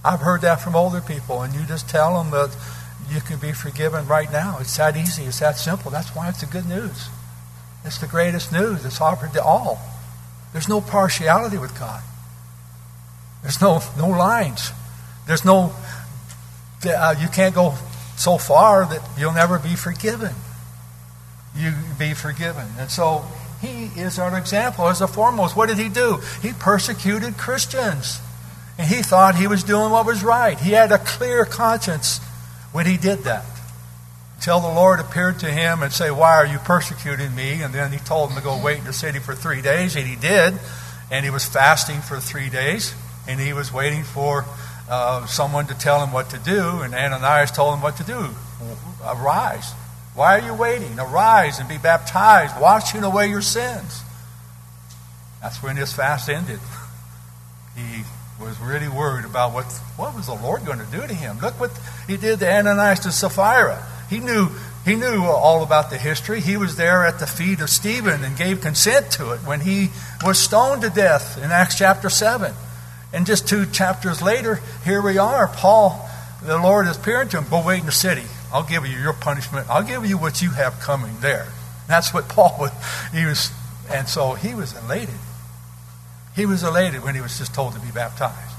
I've 0.04 0.20
heard 0.20 0.42
that 0.42 0.62
from 0.62 0.76
older 0.76 1.02
people, 1.02 1.42
and 1.42 1.54
you 1.54 1.66
just 1.66 1.90
tell 1.90 2.22
them 2.22 2.32
that 2.32 2.56
you 3.10 3.22
can 3.22 3.40
be 3.40 3.54
forgiven 3.54 4.06
right 4.08 4.32
now. 4.32 4.58
It's 4.60 4.76
that 4.78 4.98
easy. 4.98 5.24
It's 5.24 5.40
that 5.40 5.58
simple. 5.58 5.90
That's 5.90 6.10
why 6.16 6.30
it's 6.30 6.42
the 6.42 6.46
good 6.46 6.68
news. 6.68 7.10
It's 7.86 7.98
the 7.98 8.08
greatest 8.08 8.52
news. 8.52 8.86
It's 8.86 9.00
offered 9.00 9.34
to 9.34 9.44
all. 9.44 9.80
There's 10.52 10.68
no 10.68 10.82
partiality 10.82 11.58
with 11.58 11.78
God. 11.80 12.02
There's 13.42 13.62
no 13.62 13.82
no 13.98 14.10
lines. 14.10 14.72
There's 15.26 15.46
no. 15.46 15.74
Uh, 16.86 17.16
you 17.20 17.28
can't 17.28 17.56
go 17.56 17.76
so 18.18 18.38
far 18.38 18.86
that 18.86 19.02
you'll 19.18 19.34
never 19.34 19.60
be 19.60 19.76
forgiven. 19.76 20.34
You 21.56 21.74
be 21.98 22.14
forgiven, 22.14 22.68
and 22.78 22.92
so 22.92 23.26
he 23.62 23.86
is 24.00 24.20
our 24.20 24.38
example 24.38 24.88
as 24.88 25.00
the 25.00 25.08
foremost. 25.08 25.56
What 25.56 25.70
did 25.70 25.78
he 25.78 25.90
do? 25.90 26.20
He 26.42 26.54
persecuted 26.54 27.38
Christians. 27.38 28.20
And 28.78 28.88
he 28.88 29.02
thought 29.02 29.36
he 29.36 29.48
was 29.48 29.64
doing 29.64 29.92
what 29.92 30.06
was 30.06 30.24
right. 30.24 30.60
He 30.60 30.72
had 30.72 30.92
a 30.92 31.00
clear 31.00 31.46
conscience 31.46 32.20
when 32.72 32.86
he 32.86 32.98
did 32.98 33.20
that. 33.20 33.46
Until 34.36 34.60
the 34.60 34.68
Lord 34.68 35.00
appeared 35.00 35.40
to 35.40 35.48
him 35.48 35.82
and 35.82 35.92
say, 35.92 36.12
Why 36.12 36.36
are 36.36 36.46
you 36.46 36.60
persecuting 36.60 37.34
me? 37.34 37.64
And 37.64 37.74
then 37.74 37.92
he 37.92 37.98
told 37.98 38.30
him 38.30 38.38
to 38.38 38.44
go 38.44 38.62
wait 38.62 38.78
in 38.78 38.84
the 38.84 38.94
city 38.94 39.18
for 39.18 39.34
three 39.34 39.64
days, 39.64 39.96
and 39.96 40.06
he 40.06 40.16
did. 40.16 40.54
And 41.10 41.26
he 41.26 41.32
was 41.32 41.44
fasting 41.44 42.02
for 42.02 42.20
three 42.20 42.50
days, 42.50 42.94
and 43.28 43.40
he 43.40 43.54
was 43.54 43.74
waiting 43.74 44.04
for 44.04 44.46
uh, 44.90 45.26
someone 45.26 45.68
to 45.68 45.78
tell 45.78 46.04
him 46.04 46.12
what 46.12 46.30
to 46.32 46.40
do. 46.40 46.82
And 46.82 46.94
Ananias 46.94 47.52
told 47.52 47.76
him 47.76 47.82
what 47.82 47.98
to 47.98 48.04
do. 48.04 48.30
Arise. 49.06 49.74
Why 50.16 50.40
are 50.40 50.46
you 50.46 50.54
waiting? 50.54 51.00
Arise 51.00 51.60
and 51.60 51.70
be 51.70 51.78
baptized, 51.78 52.60
washing 52.60 53.04
away 53.04 53.28
your 53.28 53.42
sins. 53.42 54.02
That's 55.42 55.62
when 55.62 55.76
his 55.76 55.94
fast 55.94 56.30
ended. 56.30 56.60
He 57.76 58.04
was 58.40 58.60
really 58.60 58.88
worried 58.88 59.26
about 59.26 59.54
what, 59.54 59.66
what 59.96 60.16
was 60.16 60.26
the 60.26 60.34
Lord 60.34 60.66
going 60.66 60.80
to 60.80 60.86
do 60.86 61.06
to 61.06 61.14
him. 61.14 61.38
Look 61.40 61.60
what 61.60 61.72
he 62.08 62.18
did 62.18 62.40
to 62.40 62.52
Ananias 62.52 63.06
and 63.06 63.14
Sapphira. 63.14 63.86
He 64.10 64.20
knew, 64.20 64.50
he 64.86 64.96
knew 64.96 65.24
all 65.24 65.64
about 65.64 65.90
the 65.90 65.98
history. 65.98 66.42
He 66.42 66.58
was 66.58 66.76
there 66.76 67.06
at 67.06 67.20
the 67.20 67.28
feet 67.28 67.62
of 67.62 67.70
Stephen 67.70 68.24
and 68.24 68.38
gave 68.38 68.62
consent 68.62 69.12
to 69.12 69.34
it 69.34 69.40
when 69.40 69.62
he 69.62 69.90
was 70.24 70.40
stoned 70.40 70.82
to 70.82 70.90
death 70.90 71.38
in 71.38 71.52
Acts 71.52 71.78
chapter 71.78 72.10
7. 72.10 72.54
And 73.14 73.26
just 73.26 73.48
two 73.48 73.66
chapters 73.66 74.22
later, 74.22 74.60
here 74.84 75.02
we 75.02 75.18
are. 75.18 75.48
Paul, 75.48 76.08
the 76.44 76.58
Lord 76.58 76.88
is 76.88 76.98
appearing 76.98 77.30
to 77.30 77.38
him. 77.38 77.46
Go 77.50 77.66
wait 77.66 77.80
in 77.80 77.86
the 77.86 77.92
city. 77.92 78.24
I'll 78.52 78.68
give 78.68 78.86
you 78.86 78.98
your 78.98 79.14
punishment. 79.14 79.68
I'll 79.70 79.84
give 79.84 80.06
you 80.06 80.18
what 80.18 80.42
you 80.42 80.52
have 80.52 80.80
coming 80.80 81.16
there. 81.20 81.48
That's 81.88 82.14
what 82.14 82.30
Paul 82.30 82.56
was. 82.60 82.72
He 83.14 83.26
was, 83.26 83.52
and 83.92 84.08
so 84.08 84.34
he 84.34 84.54
was 84.54 84.76
elated. 84.78 85.16
He 86.36 86.46
was 86.46 86.64
elated 86.64 87.04
when 87.04 87.16
he 87.16 87.22
was 87.22 87.38
just 87.38 87.54
told 87.54 87.74
to 87.74 87.80
be 87.80 87.92
baptized. 87.92 88.56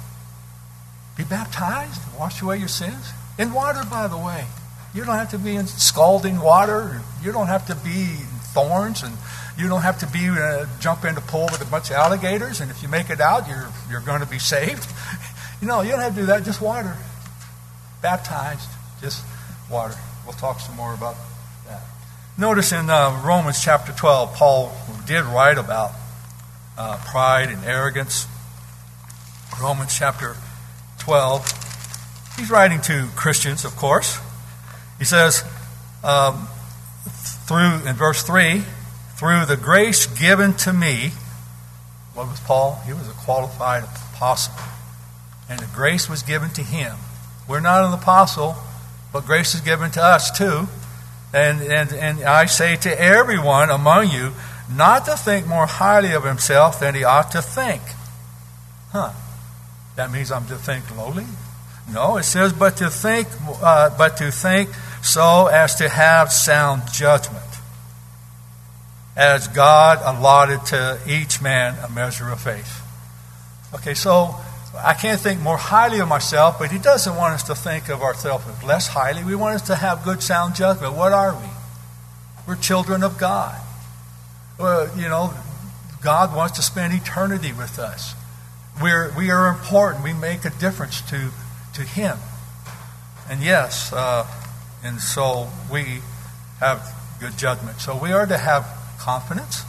Be 1.16 1.24
baptized, 1.24 2.00
wash 2.18 2.42
away 2.42 2.58
your 2.58 2.68
sins. 2.68 3.12
In 3.38 3.52
water, 3.52 3.82
by 3.88 4.08
the 4.08 4.18
way. 4.18 4.46
You 4.94 5.04
don't 5.04 5.16
have 5.16 5.30
to 5.30 5.38
be 5.38 5.54
in 5.54 5.66
scalding 5.66 6.40
water. 6.40 7.02
You 7.22 7.30
don't 7.32 7.46
have 7.46 7.66
to 7.66 7.76
be 7.76 7.90
in 7.90 8.26
thorns, 8.54 9.02
and 9.02 9.14
you 9.58 9.66
don't 9.66 9.82
have 9.82 9.98
to 9.98 10.06
be 10.06 10.28
uh, 10.28 10.66
jump 10.78 11.04
in 11.04 11.16
a 11.16 11.20
pool 11.20 11.48
with 11.50 11.60
a 11.60 11.70
bunch 11.70 11.90
of 11.90 11.96
alligators. 11.96 12.60
And 12.60 12.70
if 12.70 12.82
you 12.82 12.88
make 12.88 13.10
it 13.10 13.20
out, 13.20 13.48
you're 13.48 13.68
you're 13.90 14.00
going 14.00 14.20
to 14.20 14.26
be 14.26 14.38
saved. 14.38 14.86
you 15.60 15.66
know, 15.66 15.82
you 15.82 15.90
don't 15.90 16.00
have 16.00 16.14
to 16.14 16.20
do 16.20 16.26
that. 16.26 16.44
Just 16.44 16.60
water. 16.60 16.96
Baptized, 18.00 18.68
just 19.00 19.24
water. 19.68 19.96
We'll 20.24 20.36
talk 20.36 20.60
some 20.60 20.76
more 20.76 20.94
about 20.94 21.16
that. 21.66 21.82
Notice 22.38 22.70
in 22.70 22.88
uh, 22.88 23.20
Romans 23.24 23.62
chapter 23.62 23.92
12, 23.92 24.34
Paul 24.34 24.72
did 25.06 25.24
write 25.24 25.58
about 25.58 25.90
uh, 26.76 26.96
pride 27.04 27.48
and 27.48 27.64
arrogance. 27.64 28.28
Romans 29.60 29.96
chapter 29.98 30.36
12. 30.98 32.36
He's 32.38 32.50
writing 32.50 32.80
to 32.82 33.08
Christians, 33.16 33.64
of 33.64 33.74
course. 33.74 34.20
He 35.00 35.04
says, 35.04 35.42
um, 36.04 36.46
through, 37.48 37.88
in 37.88 37.96
verse 37.96 38.22
3, 38.22 38.62
through 39.18 39.46
the 39.46 39.56
grace 39.56 40.06
given 40.06 40.54
to 40.54 40.72
me, 40.72 41.10
what 42.14 42.28
was 42.28 42.40
Paul? 42.40 42.80
He 42.86 42.92
was 42.92 43.08
a 43.08 43.12
qualified 43.12 43.84
apostle. 44.14 44.54
And 45.50 45.58
the 45.58 45.66
grace 45.74 46.08
was 46.08 46.22
given 46.22 46.50
to 46.50 46.62
him. 46.62 46.94
We're 47.48 47.60
not 47.60 47.84
an 47.84 47.92
apostle, 47.92 48.54
but 49.12 49.26
grace 49.26 49.54
is 49.54 49.60
given 49.60 49.90
to 49.92 50.02
us 50.02 50.30
too. 50.30 50.68
And, 51.34 51.60
and, 51.62 51.92
and 51.92 52.22
I 52.22 52.46
say 52.46 52.76
to 52.76 53.00
everyone 53.00 53.70
among 53.70 54.10
you, 54.10 54.32
not 54.72 55.06
to 55.06 55.16
think 55.16 55.46
more 55.46 55.66
highly 55.66 56.12
of 56.12 56.24
himself 56.24 56.78
than 56.78 56.94
he 56.94 57.02
ought 57.02 57.32
to 57.32 57.42
think. 57.42 57.82
Huh. 58.92 59.12
That 59.96 60.12
means 60.12 60.30
I'm 60.30 60.46
to 60.46 60.56
think 60.56 60.96
lowly? 60.96 61.24
No, 61.92 62.18
it 62.18 62.24
says, 62.24 62.52
but 62.52 62.76
to 62.76 62.88
think, 62.88 63.26
uh, 63.62 63.90
but 63.96 64.16
to 64.18 64.30
think 64.30 64.70
so 65.02 65.46
as 65.46 65.74
to 65.76 65.88
have 65.88 66.30
sound 66.30 66.82
judgment, 66.92 67.47
as 69.18 69.48
God 69.48 69.98
allotted 70.02 70.64
to 70.66 70.98
each 71.06 71.42
man 71.42 71.76
a 71.84 71.90
measure 71.90 72.30
of 72.30 72.40
faith. 72.40 72.82
Okay, 73.74 73.92
so 73.92 74.34
I 74.78 74.94
can't 74.94 75.20
think 75.20 75.40
more 75.40 75.58
highly 75.58 75.98
of 75.98 76.08
myself, 76.08 76.58
but 76.58 76.70
He 76.70 76.78
doesn't 76.78 77.14
want 77.14 77.34
us 77.34 77.42
to 77.44 77.54
think 77.54 77.90
of 77.90 78.00
ourselves 78.00 78.44
less 78.64 78.88
highly. 78.88 79.22
We 79.22 79.34
want 79.34 79.56
us 79.56 79.66
to 79.66 79.74
have 79.74 80.04
good, 80.04 80.22
sound 80.22 80.54
judgment. 80.54 80.96
What 80.96 81.12
are 81.12 81.34
we? 81.34 81.48
We're 82.46 82.56
children 82.56 83.02
of 83.02 83.18
God 83.18 83.60
uh, 84.58 84.88
you 84.96 85.08
know, 85.08 85.32
God 86.02 86.34
wants 86.34 86.56
to 86.56 86.62
spend 86.62 86.94
eternity 86.94 87.52
with 87.52 87.78
us. 87.78 88.14
We're, 88.82 89.12
we 89.16 89.30
are 89.30 89.48
important. 89.48 90.04
We 90.04 90.12
make 90.12 90.44
a 90.44 90.50
difference 90.50 91.00
to, 91.10 91.30
to 91.74 91.82
Him. 91.82 92.16
And 93.30 93.42
yes, 93.42 93.92
uh, 93.92 94.26
and 94.84 95.00
so 95.00 95.48
we 95.70 96.00
have 96.60 96.94
good 97.20 97.36
judgment. 97.36 97.80
So 97.80 97.96
we 97.96 98.12
are 98.12 98.26
to 98.26 98.38
have 98.38 98.64
confidence. 99.08 99.64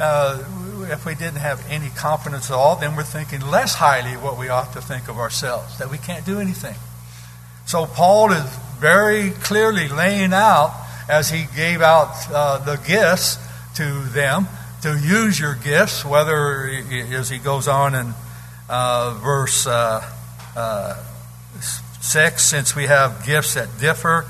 Uh, 0.00 0.42
if 0.90 1.06
we 1.06 1.14
didn't 1.14 1.38
have 1.38 1.64
any 1.70 1.90
confidence 1.90 2.50
at 2.50 2.56
all, 2.56 2.74
then 2.74 2.96
we're 2.96 3.04
thinking 3.04 3.40
less 3.40 3.76
highly 3.76 4.16
what 4.16 4.36
we 4.36 4.48
ought 4.48 4.72
to 4.72 4.80
think 4.80 5.08
of 5.08 5.16
ourselves, 5.16 5.78
that 5.78 5.88
we 5.92 5.96
can't 5.96 6.26
do 6.26 6.40
anything. 6.40 6.74
So 7.66 7.86
Paul 7.86 8.32
is 8.32 8.44
very 8.80 9.30
clearly 9.30 9.86
laying 9.86 10.32
out, 10.32 10.74
as 11.08 11.30
he 11.30 11.44
gave 11.54 11.80
out 11.82 12.14
uh, 12.32 12.58
the 12.58 12.82
gifts 12.84 13.38
to 13.76 14.02
them, 14.10 14.48
to 14.82 14.98
use 14.98 15.38
your 15.38 15.54
gifts, 15.54 16.04
whether, 16.04 16.68
as 17.12 17.30
he 17.30 17.38
goes 17.38 17.68
on 17.68 17.94
in 17.94 18.12
uh, 18.68 19.16
verse 19.22 19.68
uh, 19.68 20.02
uh 20.56 20.96
6, 22.00 22.42
since 22.42 22.74
we 22.74 22.86
have 22.86 23.24
gifts 23.24 23.54
that 23.54 23.68
differ, 23.78 24.26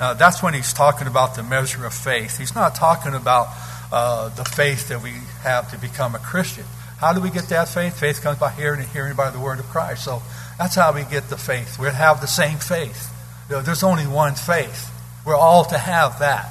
uh, 0.00 0.14
that's 0.14 0.42
when 0.42 0.54
he's 0.54 0.72
talking 0.72 1.06
about 1.06 1.34
the 1.34 1.42
measure 1.42 1.84
of 1.84 1.94
faith. 1.94 2.38
He's 2.38 2.54
not 2.54 2.74
talking 2.74 3.14
about 3.14 3.48
uh, 3.92 4.28
the 4.30 4.44
faith 4.44 4.88
that 4.88 5.02
we 5.02 5.12
have 5.42 5.70
to 5.72 5.78
become 5.78 6.14
a 6.14 6.18
Christian. 6.18 6.64
How 6.98 7.12
do 7.12 7.20
we 7.20 7.30
get 7.30 7.44
that 7.48 7.68
faith? 7.68 7.98
Faith 7.98 8.22
comes 8.22 8.38
by 8.38 8.50
hearing 8.50 8.80
and 8.80 8.88
hearing 8.88 9.16
by 9.16 9.30
the 9.30 9.38
word 9.38 9.60
of 9.60 9.66
Christ. 9.66 10.04
So 10.04 10.22
that's 10.58 10.74
how 10.74 10.92
we 10.92 11.04
get 11.04 11.28
the 11.28 11.36
faith. 11.36 11.78
We 11.78 11.86
have 11.86 12.20
the 12.20 12.26
same 12.26 12.58
faith. 12.58 13.12
There's 13.48 13.82
only 13.82 14.06
one 14.06 14.34
faith. 14.34 14.90
We're 15.24 15.36
all 15.36 15.64
to 15.66 15.78
have 15.78 16.18
that. 16.18 16.50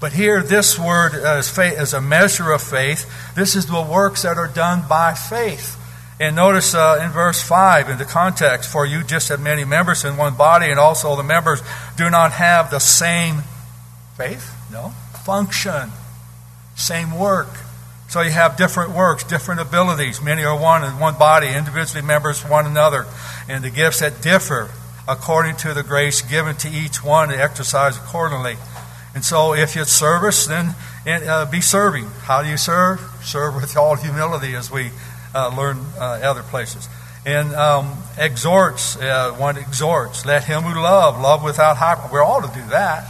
But 0.00 0.12
here, 0.12 0.42
this 0.42 0.78
word 0.78 1.14
is, 1.14 1.48
faith, 1.48 1.80
is 1.80 1.94
a 1.94 2.00
measure 2.00 2.52
of 2.52 2.62
faith. 2.62 3.10
This 3.34 3.56
is 3.56 3.66
the 3.66 3.80
works 3.80 4.22
that 4.22 4.36
are 4.36 4.48
done 4.48 4.84
by 4.88 5.14
faith. 5.14 5.80
And 6.20 6.36
notice 6.36 6.74
uh, 6.74 7.00
in 7.02 7.10
verse 7.10 7.42
5, 7.42 7.90
in 7.90 7.98
the 7.98 8.04
context, 8.04 8.70
for 8.70 8.86
you 8.86 9.02
just 9.02 9.28
have 9.30 9.40
many 9.40 9.64
members 9.64 10.04
in 10.04 10.16
one 10.16 10.36
body, 10.36 10.70
and 10.70 10.78
also 10.78 11.16
the 11.16 11.24
members 11.24 11.60
do 11.96 12.08
not 12.08 12.32
have 12.32 12.70
the 12.70 12.78
same 12.78 13.42
faith, 14.16 14.54
no, 14.70 14.90
function, 15.24 15.90
same 16.76 17.18
work. 17.18 17.48
So 18.08 18.20
you 18.20 18.30
have 18.30 18.56
different 18.56 18.92
works, 18.92 19.24
different 19.24 19.60
abilities. 19.60 20.22
Many 20.22 20.44
are 20.44 20.56
one 20.56 20.84
in 20.84 21.00
one 21.00 21.18
body, 21.18 21.48
individually 21.48 22.06
members 22.06 22.42
one 22.42 22.64
another, 22.64 23.06
and 23.48 23.64
the 23.64 23.70
gifts 23.70 23.98
that 24.00 24.22
differ 24.22 24.70
according 25.08 25.56
to 25.56 25.74
the 25.74 25.82
grace 25.82 26.22
given 26.22 26.56
to 26.56 26.68
each 26.68 27.02
one 27.02 27.28
to 27.30 27.36
exercise 27.36 27.96
accordingly. 27.96 28.56
And 29.14 29.24
so 29.24 29.54
if 29.54 29.76
it's 29.76 29.92
service, 29.92 30.46
then 30.46 30.74
uh, 31.06 31.50
be 31.50 31.60
serving. 31.60 32.06
How 32.22 32.42
do 32.42 32.48
you 32.48 32.56
serve? 32.56 33.00
Serve 33.22 33.56
with 33.56 33.76
all 33.76 33.96
humility, 33.96 34.54
as 34.54 34.70
we 34.70 34.90
uh, 35.34 35.54
learn 35.56 35.78
uh, 35.98 36.20
other 36.22 36.42
places. 36.42 36.88
And 37.26 37.54
um, 37.54 37.96
exhorts, 38.18 38.96
uh, 38.96 39.32
one 39.32 39.56
exhorts, 39.56 40.26
let 40.26 40.44
him 40.44 40.62
who 40.62 40.80
love, 40.80 41.20
love 41.20 41.42
without 41.42 41.76
hypocrisy. 41.76 42.12
We're 42.12 42.22
all 42.22 42.42
to 42.42 42.48
do 42.48 42.66
that, 42.68 43.08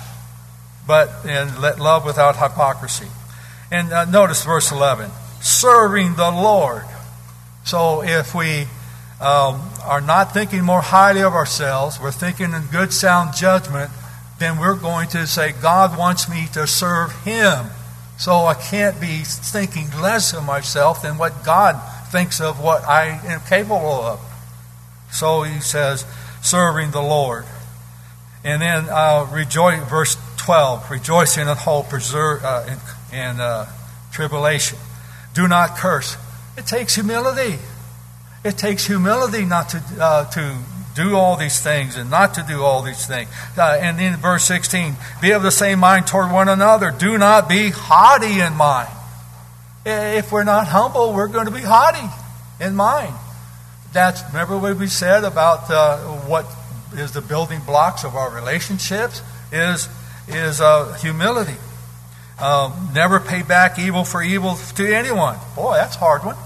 but 0.86 1.10
and 1.26 1.58
let 1.58 1.80
love 1.80 2.04
without 2.04 2.36
hypocrisy. 2.36 3.08
And 3.70 3.92
uh, 3.92 4.04
notice 4.04 4.44
verse 4.44 4.70
11 4.70 5.10
serving 5.40 6.14
the 6.14 6.30
Lord. 6.30 6.84
So 7.64 8.02
if 8.02 8.34
we 8.34 8.66
um, 9.20 9.60
are 9.84 10.00
not 10.00 10.32
thinking 10.32 10.64
more 10.64 10.80
highly 10.80 11.22
of 11.22 11.34
ourselves, 11.34 12.00
we're 12.00 12.12
thinking 12.12 12.52
in 12.52 12.62
good, 12.70 12.92
sound 12.92 13.34
judgment, 13.34 13.90
then 14.38 14.58
we're 14.58 14.76
going 14.76 15.08
to 15.08 15.26
say, 15.26 15.52
God 15.52 15.98
wants 15.98 16.28
me 16.28 16.46
to 16.52 16.66
serve 16.66 17.12
Him. 17.24 17.66
So 18.16 18.46
I 18.46 18.54
can't 18.54 19.00
be 19.00 19.22
thinking 19.24 19.88
less 20.00 20.32
of 20.32 20.44
myself 20.44 21.02
than 21.02 21.18
what 21.18 21.44
God 21.44 21.80
thinks 22.14 22.40
of 22.40 22.62
what 22.62 22.84
I 22.84 23.20
am 23.26 23.40
capable 23.40 23.76
of. 24.00 24.20
So 25.10 25.42
he 25.42 25.58
says, 25.58 26.06
serving 26.42 26.92
the 26.92 27.02
Lord. 27.02 27.44
And 28.44 28.62
then 28.62 28.86
uh, 28.88 29.26
rejoice, 29.32 29.82
verse 29.88 30.16
12, 30.36 30.92
rejoicing 30.92 31.48
in 31.48 31.56
hope, 31.56 31.88
preserve, 31.88 32.44
uh, 32.44 32.66
in, 32.68 32.78
and 33.12 33.40
uh, 33.40 33.66
tribulation. 34.12 34.78
Do 35.34 35.48
not 35.48 35.76
curse. 35.76 36.16
It 36.56 36.66
takes 36.66 36.94
humility. 36.94 37.58
It 38.44 38.56
takes 38.58 38.86
humility 38.86 39.44
not 39.44 39.70
to, 39.70 39.82
uh, 39.98 40.30
to 40.30 40.56
do 40.94 41.16
all 41.16 41.36
these 41.36 41.60
things 41.60 41.96
and 41.96 42.10
not 42.10 42.34
to 42.34 42.44
do 42.46 42.62
all 42.62 42.82
these 42.82 43.08
things. 43.08 43.28
Uh, 43.58 43.76
and 43.80 44.00
in 44.00 44.14
verse 44.18 44.44
16, 44.44 44.94
be 45.20 45.32
of 45.32 45.42
the 45.42 45.50
same 45.50 45.80
mind 45.80 46.06
toward 46.06 46.30
one 46.30 46.48
another. 46.48 46.92
Do 46.92 47.18
not 47.18 47.48
be 47.48 47.70
haughty 47.70 48.38
in 48.38 48.54
mind. 48.54 48.90
If 49.86 50.32
we're 50.32 50.44
not 50.44 50.66
humble, 50.66 51.12
we're 51.12 51.28
going 51.28 51.46
to 51.46 51.52
be 51.52 51.60
haughty 51.60 52.08
in 52.60 52.74
mind. 52.74 53.14
That's, 53.92 54.22
remember 54.28 54.58
what 54.58 54.76
we 54.76 54.86
said 54.86 55.24
about 55.24 55.70
uh, 55.70 55.98
what 56.26 56.46
is 56.94 57.12
the 57.12 57.20
building 57.20 57.60
blocks 57.66 58.04
of 58.04 58.16
our 58.16 58.34
relationships? 58.34 59.22
Is, 59.52 59.88
is 60.26 60.60
uh, 60.60 60.94
humility. 60.94 61.54
Um, 62.40 62.90
never 62.94 63.20
pay 63.20 63.42
back 63.42 63.78
evil 63.78 64.04
for 64.04 64.22
evil 64.22 64.56
to 64.76 64.92
anyone. 64.92 65.36
Boy, 65.54 65.74
that's 65.74 65.96
hard 65.96 66.24
one. 66.24 66.36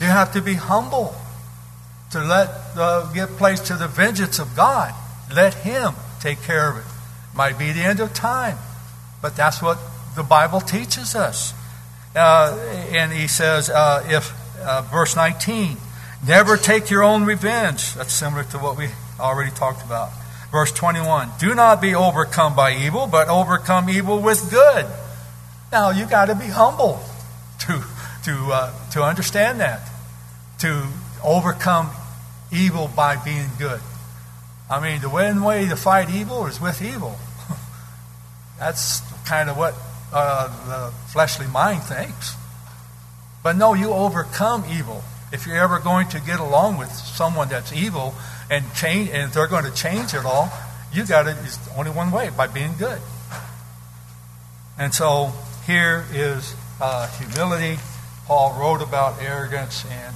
You 0.00 0.06
have 0.06 0.32
to 0.34 0.42
be 0.42 0.54
humble 0.54 1.14
to 2.10 2.20
let 2.20 2.50
uh, 2.76 3.10
give 3.12 3.30
place 3.38 3.60
to 3.60 3.74
the 3.74 3.88
vengeance 3.88 4.38
of 4.38 4.54
God. 4.54 4.92
Let 5.34 5.54
Him 5.54 5.94
take 6.20 6.42
care 6.42 6.70
of 6.70 6.76
it. 6.76 6.84
Might 7.34 7.58
be 7.58 7.72
the 7.72 7.80
end 7.80 8.00
of 8.00 8.12
time, 8.12 8.58
but 9.22 9.34
that's 9.36 9.62
what 9.62 9.78
the 10.16 10.22
Bible 10.22 10.60
teaches 10.60 11.14
us. 11.14 11.54
Uh, 12.14 12.58
and 12.90 13.12
he 13.12 13.26
says, 13.26 13.70
uh, 13.70 14.04
if 14.08 14.32
uh, 14.60 14.82
verse 14.82 15.16
19, 15.16 15.76
never 16.26 16.56
take 16.56 16.90
your 16.90 17.02
own 17.02 17.24
revenge. 17.24 17.94
That's 17.94 18.12
similar 18.12 18.44
to 18.44 18.58
what 18.58 18.76
we 18.76 18.88
already 19.18 19.50
talked 19.50 19.84
about. 19.84 20.10
Verse 20.50 20.72
21 20.72 21.30
Do 21.38 21.54
not 21.54 21.80
be 21.80 21.94
overcome 21.94 22.54
by 22.54 22.76
evil, 22.76 23.06
but 23.06 23.28
overcome 23.28 23.88
evil 23.88 24.20
with 24.20 24.50
good. 24.50 24.86
Now, 25.72 25.90
you 25.90 26.04
got 26.04 26.26
to 26.26 26.34
be 26.34 26.46
humble 26.46 27.00
to, 27.60 27.82
to, 28.24 28.48
uh, 28.52 28.90
to 28.90 29.02
understand 29.02 29.60
that, 29.60 29.88
to 30.58 30.86
overcome 31.24 31.90
evil 32.52 32.90
by 32.94 33.16
being 33.16 33.48
good. 33.58 33.80
I 34.68 34.80
mean, 34.80 35.00
the 35.00 35.08
one 35.08 35.42
way 35.42 35.66
to 35.68 35.76
fight 35.76 36.10
evil 36.10 36.46
is 36.46 36.60
with 36.60 36.82
evil. 36.82 37.16
That's 38.58 39.00
kind 39.24 39.48
of 39.48 39.56
what 39.56 39.74
uh, 40.12 40.48
the 40.66 40.92
fleshly 41.08 41.46
mind 41.46 41.82
thinks. 41.82 42.36
But 43.42 43.56
no, 43.56 43.74
you 43.74 43.90
overcome 43.90 44.64
evil. 44.70 45.02
If 45.32 45.46
you're 45.46 45.56
ever 45.56 45.78
going 45.78 46.08
to 46.08 46.20
get 46.20 46.40
along 46.40 46.78
with 46.78 46.90
someone 46.92 47.48
that's 47.48 47.72
evil, 47.72 48.14
and 48.50 48.64
change, 48.74 49.08
and 49.10 49.32
they're 49.32 49.46
going 49.46 49.64
to 49.64 49.72
change 49.72 50.12
it 50.12 50.26
all, 50.26 50.52
you 50.92 51.06
got 51.06 51.26
it. 51.26 51.36
It's 51.42 51.58
only 51.76 51.90
one 51.90 52.12
way 52.12 52.30
by 52.36 52.46
being 52.46 52.74
good. 52.78 53.00
And 54.78 54.92
so 54.92 55.32
here 55.66 56.04
is 56.12 56.54
uh, 56.80 57.08
humility. 57.18 57.80
Paul 58.26 58.60
wrote 58.60 58.82
about 58.82 59.22
arrogance 59.22 59.84
and 59.90 60.14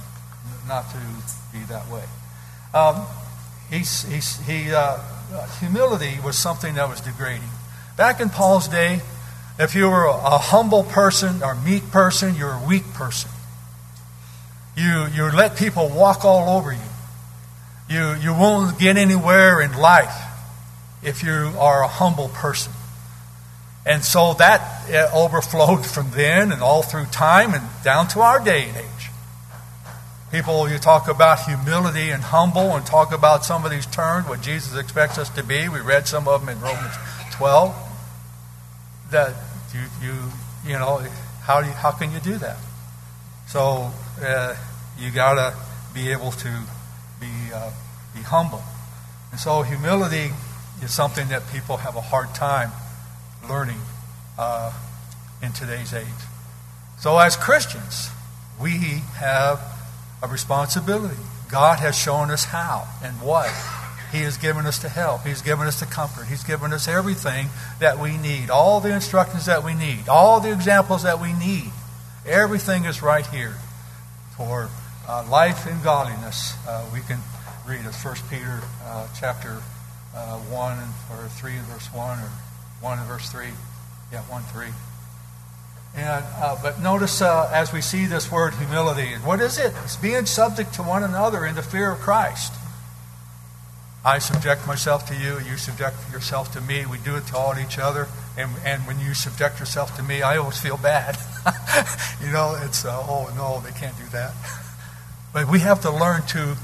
not 0.67 0.89
to 0.91 0.97
be 1.51 1.63
that 1.65 1.89
way. 1.89 2.03
Um, 2.73 3.05
he's, 3.71 4.03
he's, 4.03 4.39
he, 4.45 4.71
uh, 4.71 4.97
humility 5.59 6.19
was 6.23 6.37
something 6.37 6.75
that 6.75 6.87
was 6.87 7.01
degrading. 7.01 7.49
Back 7.97 8.19
in 8.19 8.29
Paul's 8.29 8.67
day, 8.67 9.01
if 9.59 9.73
you 9.73 9.89
were 9.89 10.05
a 10.05 10.37
humble 10.37 10.83
person 10.83 11.41
or 11.43 11.55
meek 11.55 11.89
person, 11.91 12.35
you're 12.35 12.53
a 12.53 12.65
weak 12.67 12.85
person. 12.93 13.31
You, 14.75 15.07
you 15.07 15.31
let 15.31 15.57
people 15.57 15.89
walk 15.89 16.23
all 16.23 16.57
over 16.57 16.71
you. 16.71 16.79
You, 17.89 18.13
you 18.21 18.33
won't 18.33 18.77
get 18.77 18.97
anywhere 18.97 19.61
in 19.61 19.75
life 19.75 20.15
if 21.01 21.23
you 21.23 21.53
are 21.57 21.83
a 21.83 21.87
humble 21.87 22.29
person. 22.29 22.73
And 23.85 24.03
so 24.03 24.33
that 24.33 24.91
uh, 24.91 25.09
overflowed 25.15 25.85
from 25.85 26.11
then 26.11 26.51
and 26.51 26.61
all 26.61 26.83
through 26.83 27.05
time 27.05 27.53
and 27.53 27.63
down 27.83 28.07
to 28.09 28.19
our 28.19 28.43
day 28.43 28.67
and 28.67 28.77
age. 28.77 28.83
People, 30.31 30.69
you 30.69 30.77
talk 30.77 31.07
about 31.07 31.45
humility 31.45 32.09
and 32.09 32.21
humble 32.21 32.75
and 32.75 32.85
talk 32.85 33.13
about 33.13 33.45
some 33.45 33.63
of 33.63 33.71
these 33.71 33.85
terms, 33.85 34.27
what 34.27 34.41
Jesus 34.41 34.77
expects 34.77 35.17
us 35.17 35.29
to 35.29 35.43
be. 35.43 35.69
We 35.69 35.79
read 35.79 36.05
some 36.05 36.27
of 36.27 36.45
them 36.45 36.49
in 36.49 36.61
Romans 36.61 36.93
12. 37.31 37.73
That 39.11 39.33
you, 39.77 40.07
you, 40.07 40.13
you 40.65 40.79
know, 40.79 41.05
how, 41.43 41.59
you, 41.59 41.71
how 41.71 41.91
can 41.91 42.11
you 42.11 42.19
do 42.19 42.37
that? 42.37 42.57
So 43.47 43.91
uh, 44.21 44.55
you 44.99 45.11
got 45.11 45.35
to 45.35 45.55
be 45.93 46.11
able 46.11 46.31
to 46.31 46.63
be, 47.19 47.31
uh, 47.53 47.71
be 48.15 48.21
humble. 48.21 48.63
And 49.31 49.39
so 49.39 49.61
humility 49.61 50.31
is 50.81 50.93
something 50.93 51.29
that 51.29 51.43
people 51.51 51.77
have 51.77 51.95
a 51.95 52.01
hard 52.01 52.33
time 52.35 52.71
learning 53.49 53.79
uh, 54.37 54.73
in 55.41 55.53
today's 55.53 55.93
age. 55.93 56.05
So 56.99 57.17
as 57.19 57.35
Christians, 57.35 58.09
we 58.59 59.01
have 59.17 59.61
a 60.21 60.27
responsibility. 60.27 61.21
God 61.49 61.79
has 61.79 61.97
shown 61.97 62.31
us 62.31 62.43
how 62.45 62.87
and 63.03 63.21
what. 63.21 63.51
He 64.11 64.19
has 64.19 64.37
given 64.37 64.65
us 64.65 64.79
the 64.79 64.89
help. 64.89 65.25
He's 65.25 65.41
given 65.41 65.67
us 65.67 65.79
the 65.79 65.85
comfort. 65.85 66.25
He's 66.27 66.43
given 66.43 66.71
us 66.71 66.87
everything 66.87 67.49
that 67.79 67.99
we 67.99 68.17
need, 68.17 68.49
all 68.49 68.79
the 68.79 68.93
instructions 68.93 69.45
that 69.45 69.63
we 69.63 69.73
need, 69.73 70.07
all 70.07 70.39
the 70.39 70.51
examples 70.51 71.03
that 71.03 71.21
we 71.21 71.33
need. 71.33 71.71
Everything 72.25 72.85
is 72.85 73.01
right 73.01 73.25
here 73.27 73.55
for 74.35 74.69
uh, 75.07 75.25
life 75.29 75.65
and 75.65 75.83
godliness. 75.83 76.55
Uh, 76.67 76.85
we 76.93 77.01
can 77.01 77.19
read 77.67 77.81
it, 77.81 77.93
1 77.93 78.15
Peter 78.29 78.61
uh, 78.85 79.07
chapter 79.19 79.61
uh, 80.15 80.37
1 80.37 80.77
or 81.11 81.27
3 81.27 81.53
and 81.53 81.65
verse 81.67 81.87
1 81.93 82.19
or 82.19 82.29
1 82.81 82.99
and 82.99 83.07
verse 83.07 83.29
3. 83.29 83.47
Yeah, 84.11 84.21
1 84.21 84.43
3. 84.43 84.67
And, 85.95 86.25
uh, 86.41 86.57
but 86.61 86.79
notice 86.81 87.21
uh, 87.21 87.49
as 87.53 87.73
we 87.73 87.81
see 87.81 88.05
this 88.05 88.31
word 88.31 88.53
humility, 88.53 89.15
what 89.23 89.41
is 89.41 89.57
it? 89.57 89.73
It's 89.83 89.95
being 89.95 90.25
subject 90.25 90.73
to 90.75 90.83
one 90.83 91.03
another 91.03 91.45
in 91.45 91.55
the 91.55 91.63
fear 91.63 91.91
of 91.91 91.99
Christ. 91.99 92.53
I 94.07 94.19
subject 94.19 94.65
myself 94.65 95.05
to 95.07 95.15
you, 95.15 95.37
you 95.39 95.57
subject 95.57 95.97
yourself 96.13 96.53
to 96.53 96.61
me. 96.61 96.85
We 96.85 96.97
do 96.99 97.17
it 97.17 97.27
to 97.27 97.35
all 97.35 97.59
each 97.59 97.77
other. 97.77 98.07
And, 98.37 98.49
and 98.63 98.81
when 98.87 99.01
you 99.01 99.13
subject 99.13 99.59
yourself 99.59 99.97
to 99.97 100.01
me, 100.01 100.21
I 100.21 100.37
always 100.37 100.57
feel 100.57 100.77
bad. 100.77 101.17
you 102.23 102.31
know, 102.31 102.57
it's, 102.63 102.85
uh, 102.85 103.03
oh 103.05 103.29
no, 103.35 103.59
they 103.59 103.77
can't 103.77 103.97
do 103.97 104.05
that. 104.13 104.31
But 105.33 105.49
we 105.51 105.59
have 105.59 105.81
to 105.81 105.91
learn 105.91 106.21
to 106.27 106.55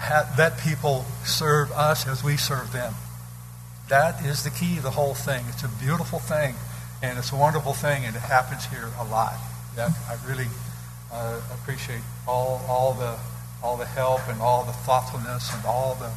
have, 0.00 0.36
let 0.36 0.58
people 0.58 1.04
serve 1.24 1.70
us 1.70 2.08
as 2.08 2.24
we 2.24 2.36
serve 2.36 2.72
them. 2.72 2.94
That 3.88 4.26
is 4.26 4.42
the 4.42 4.50
key 4.50 4.80
the 4.80 4.90
whole 4.90 5.14
thing. 5.14 5.44
It's 5.48 5.62
a 5.62 5.68
beautiful 5.68 6.18
thing, 6.18 6.56
and 7.04 7.18
it's 7.18 7.30
a 7.30 7.36
wonderful 7.36 7.72
thing, 7.72 8.04
and 8.04 8.16
it 8.16 8.22
happens 8.22 8.64
here 8.64 8.88
a 8.98 9.04
lot. 9.04 9.36
That 9.76 9.92
I 10.08 10.16
really 10.28 10.48
uh, 11.12 11.40
appreciate 11.54 12.02
all, 12.26 12.60
all, 12.68 12.94
the, 12.94 13.16
all 13.62 13.76
the 13.76 13.86
help 13.86 14.26
and 14.26 14.40
all 14.40 14.64
the 14.64 14.72
thoughtfulness 14.72 15.54
and 15.54 15.64
all 15.64 15.94
the 15.94 16.10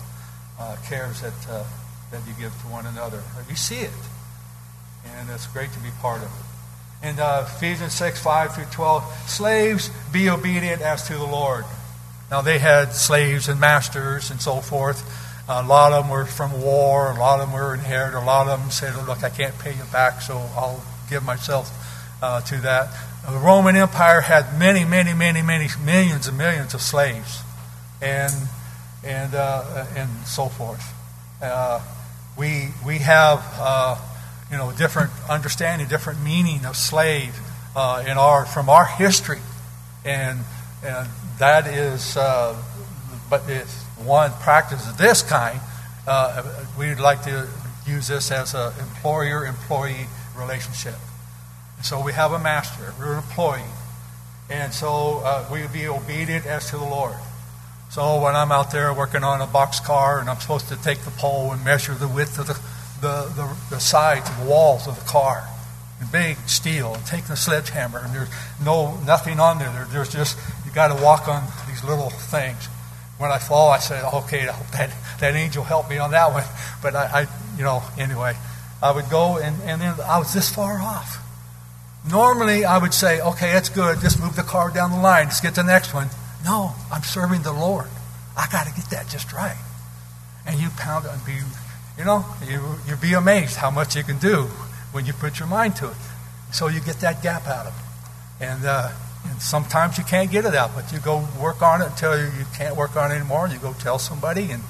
uh, 0.59 0.75
cares 0.87 1.21
that, 1.21 1.33
uh, 1.49 1.63
that 2.11 2.21
you 2.27 2.33
give 2.39 2.51
to 2.61 2.67
one 2.67 2.85
another. 2.85 3.21
You 3.49 3.55
see 3.55 3.79
it, 3.79 3.91
and 5.05 5.29
it's 5.29 5.47
great 5.47 5.71
to 5.73 5.79
be 5.79 5.89
part 6.01 6.21
of 6.21 6.27
it. 6.27 7.07
In 7.09 7.19
uh, 7.19 7.47
Ephesians 7.57 7.93
6 7.93 8.21
5 8.21 8.55
through 8.55 8.65
12, 8.65 9.03
slaves, 9.27 9.89
be 10.11 10.29
obedient 10.29 10.81
as 10.81 11.07
to 11.07 11.13
the 11.13 11.25
Lord. 11.25 11.65
Now, 12.31 12.41
they 12.41 12.59
had 12.59 12.93
slaves 12.93 13.49
and 13.49 13.59
masters 13.59 14.31
and 14.31 14.41
so 14.41 14.61
forth. 14.61 15.03
A 15.47 15.61
lot 15.61 15.91
of 15.91 16.05
them 16.05 16.11
were 16.11 16.25
from 16.25 16.61
war, 16.61 17.11
a 17.11 17.19
lot 17.19 17.41
of 17.41 17.47
them 17.47 17.53
were 17.53 17.73
inherited, 17.73 18.17
a 18.17 18.23
lot 18.23 18.47
of 18.47 18.61
them 18.61 18.71
said, 18.71 18.95
Look, 19.05 19.23
I 19.23 19.29
can't 19.29 19.57
pay 19.59 19.71
you 19.73 19.83
back, 19.91 20.21
so 20.21 20.37
I'll 20.55 20.81
give 21.09 21.23
myself 21.23 21.69
uh, 22.21 22.39
to 22.41 22.57
that. 22.61 22.87
The 23.29 23.37
Roman 23.37 23.75
Empire 23.75 24.21
had 24.21 24.57
many, 24.57 24.85
many, 24.85 25.13
many, 25.13 25.41
many 25.41 25.67
millions 25.83 26.27
and 26.27 26.37
millions 26.37 26.73
of 26.73 26.81
slaves. 26.81 27.41
And 28.01 28.33
and, 29.03 29.35
uh, 29.35 29.85
and 29.95 30.09
so 30.25 30.47
forth. 30.47 30.83
Uh, 31.41 31.81
we, 32.37 32.69
we 32.85 32.99
have, 32.99 33.43
uh, 33.59 33.97
you 34.51 34.57
know, 34.57 34.71
different 34.71 35.11
understanding, 35.29 35.87
different 35.87 36.21
meaning 36.21 36.65
of 36.65 36.75
slave 36.75 37.37
uh, 37.75 38.03
in 38.07 38.17
our, 38.17 38.45
from 38.45 38.69
our 38.69 38.85
history. 38.85 39.39
And, 40.05 40.39
and 40.83 41.07
that 41.39 41.67
is, 41.67 42.17
uh, 42.17 42.61
but 43.29 43.49
if 43.49 43.69
one 43.99 44.31
practices 44.41 44.95
this 44.95 45.21
kind, 45.21 45.59
uh, 46.07 46.65
we'd 46.77 46.99
like 46.99 47.23
to 47.23 47.47
use 47.85 48.07
this 48.07 48.31
as 48.31 48.53
an 48.53 48.71
employer-employee 48.79 50.07
relationship. 50.37 50.95
so 51.83 52.01
we 52.01 52.13
have 52.13 52.31
a 52.31 52.39
master, 52.39 52.93
we're 52.97 53.13
an 53.13 53.17
employee. 53.17 53.61
And 54.49 54.73
so 54.73 55.47
we 55.51 55.61
would 55.61 55.73
be 55.73 55.87
obedient 55.87 56.45
as 56.45 56.69
to 56.69 56.77
the 56.77 56.83
Lord. 56.83 57.15
So 57.93 58.19
when 58.19 58.35
I'm 58.35 58.51
out 58.51 58.71
there 58.71 58.91
working 58.91 59.23
on 59.23 59.39
a 59.39 59.45
box 59.45 59.79
car 59.79 60.19
and 60.19 60.27
I'm 60.27 60.39
supposed 60.39 60.67
to 60.69 60.75
take 60.77 61.01
the 61.01 61.11
pole 61.11 61.51
and 61.51 61.63
measure 61.63 61.93
the 61.93 62.07
width 62.07 62.39
of 62.39 62.47
the, 62.47 62.59
the, 63.01 63.31
the, 63.35 63.55
the 63.69 63.79
sides 63.79 64.27
of 64.27 64.39
the 64.39 64.45
walls 64.49 64.87
of 64.87 64.95
the 64.95 65.05
car, 65.05 65.47
and 65.99 66.11
big 66.11 66.37
steel, 66.49 66.95
and 66.95 67.05
take 67.05 67.25
the 67.25 67.35
sledgehammer, 67.35 67.99
and 67.99 68.11
there's 68.11 68.29
no 68.65 68.97
nothing 69.05 69.39
on 69.39 69.59
there. 69.59 69.69
there 69.69 69.85
there's 69.91 70.11
just 70.11 70.39
you 70.65 70.71
got 70.71 70.87
to 70.87 71.03
walk 71.03 71.27
on 71.27 71.43
these 71.67 71.83
little 71.83 72.09
things. 72.09 72.65
When 73.19 73.29
I 73.29 73.37
fall, 73.37 73.69
I 73.69 73.77
say, 73.77 74.01
okay, 74.01 74.45
that 74.73 74.91
that 75.19 75.35
angel 75.35 75.63
helped 75.63 75.91
me 75.91 75.99
on 75.99 76.09
that 76.11 76.33
one. 76.33 76.45
But 76.81 76.95
I, 76.95 77.03
I 77.05 77.27
you 77.59 77.63
know, 77.63 77.83
anyway, 77.99 78.35
I 78.81 78.91
would 78.91 79.07
go 79.11 79.37
and, 79.37 79.61
and 79.69 79.79
then 79.79 79.93
I 80.03 80.17
was 80.17 80.33
this 80.33 80.51
far 80.51 80.81
off. 80.81 81.19
Normally, 82.09 82.65
I 82.65 82.79
would 82.79 82.95
say, 82.95 83.21
okay, 83.21 83.51
that's 83.51 83.69
good. 83.69 83.99
Just 83.99 84.19
move 84.19 84.35
the 84.35 84.41
car 84.41 84.71
down 84.71 84.89
the 84.89 84.97
line. 84.97 85.25
Let's 85.27 85.41
get 85.41 85.53
the 85.53 85.63
next 85.63 85.93
one. 85.93 86.09
No, 86.43 86.75
I'm 86.91 87.03
serving 87.03 87.43
the 87.43 87.53
Lord. 87.53 87.87
I 88.37 88.47
got 88.51 88.67
to 88.67 88.73
get 88.73 88.89
that 88.89 89.07
just 89.07 89.31
right. 89.31 89.57
And 90.45 90.59
you 90.59 90.69
pound 90.77 91.05
and 91.05 91.25
be, 91.25 91.37
you 91.97 92.03
know, 92.03 92.25
you, 92.45 92.59
you 92.87 92.95
be 92.97 93.13
amazed 93.13 93.55
how 93.55 93.71
much 93.71 93.95
you 93.95 94.03
can 94.03 94.17
do 94.17 94.43
when 94.91 95.05
you 95.05 95.13
put 95.13 95.39
your 95.39 95.47
mind 95.47 95.75
to 95.77 95.89
it. 95.89 95.97
So 96.51 96.67
you 96.67 96.81
get 96.81 96.99
that 96.99 97.23
gap 97.23 97.47
out 97.47 97.67
of 97.67 97.73
it. 97.73 98.45
And, 98.45 98.65
uh, 98.65 98.91
and 99.25 99.41
sometimes 99.41 99.97
you 99.97 100.03
can't 100.03 100.29
get 100.29 100.43
it 100.45 100.53
out, 100.53 100.71
but 100.75 100.91
you 100.91 100.99
go 100.99 101.25
work 101.41 101.61
on 101.61 101.81
it 101.81 101.87
until 101.87 102.17
you, 102.17 102.25
you 102.37 102.45
can't 102.55 102.75
work 102.75 102.97
on 102.97 103.11
it 103.11 103.15
anymore. 103.15 103.45
And 103.45 103.53
you 103.53 103.59
go 103.59 103.73
tell 103.73 103.97
somebody, 103.97 104.51
and, 104.51 104.63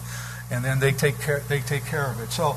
and 0.51 0.63
then 0.63 0.79
they 0.79 0.91
take 0.91 1.19
care, 1.19 1.39
they 1.49 1.59
take 1.59 1.85
care 1.85 2.05
of 2.05 2.21
it. 2.21 2.31
So 2.31 2.55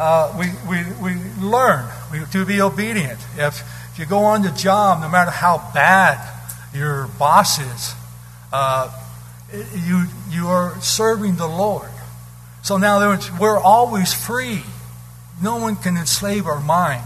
uh, 0.00 0.34
we, 0.38 0.46
we, 0.68 0.84
we 1.02 1.20
learn 1.40 1.86
we, 2.10 2.24
to 2.32 2.46
be 2.46 2.62
obedient. 2.62 3.20
If, 3.36 3.60
if 3.92 3.98
you 3.98 4.06
go 4.06 4.20
on 4.20 4.42
the 4.42 4.50
job, 4.50 5.02
no 5.02 5.08
matter 5.08 5.30
how 5.30 5.70
bad 5.74 6.18
your 6.72 7.08
boss 7.18 7.58
is, 7.58 7.94
uh, 8.54 8.88
you, 9.74 10.04
you 10.30 10.46
are 10.46 10.80
serving 10.80 11.34
the 11.34 11.46
Lord. 11.48 11.90
So 12.62 12.76
now 12.76 13.18
we're 13.40 13.58
always 13.58 14.14
free. 14.14 14.62
No 15.42 15.56
one 15.56 15.74
can 15.74 15.96
enslave 15.96 16.46
our 16.46 16.60
mind. 16.60 17.02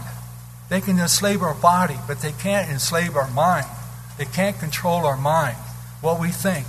They 0.69 0.79
can 0.79 0.99
enslave 0.99 1.41
our 1.41 1.55
body, 1.55 1.95
but 2.07 2.21
they 2.21 2.33
can't 2.33 2.69
enslave 2.69 3.15
our 3.15 3.31
mind. 3.31 3.65
They 4.19 4.25
can't 4.25 4.59
control 4.59 5.07
our 5.07 5.17
mind, 5.17 5.57
what 6.01 6.19
we 6.19 6.29
think 6.29 6.67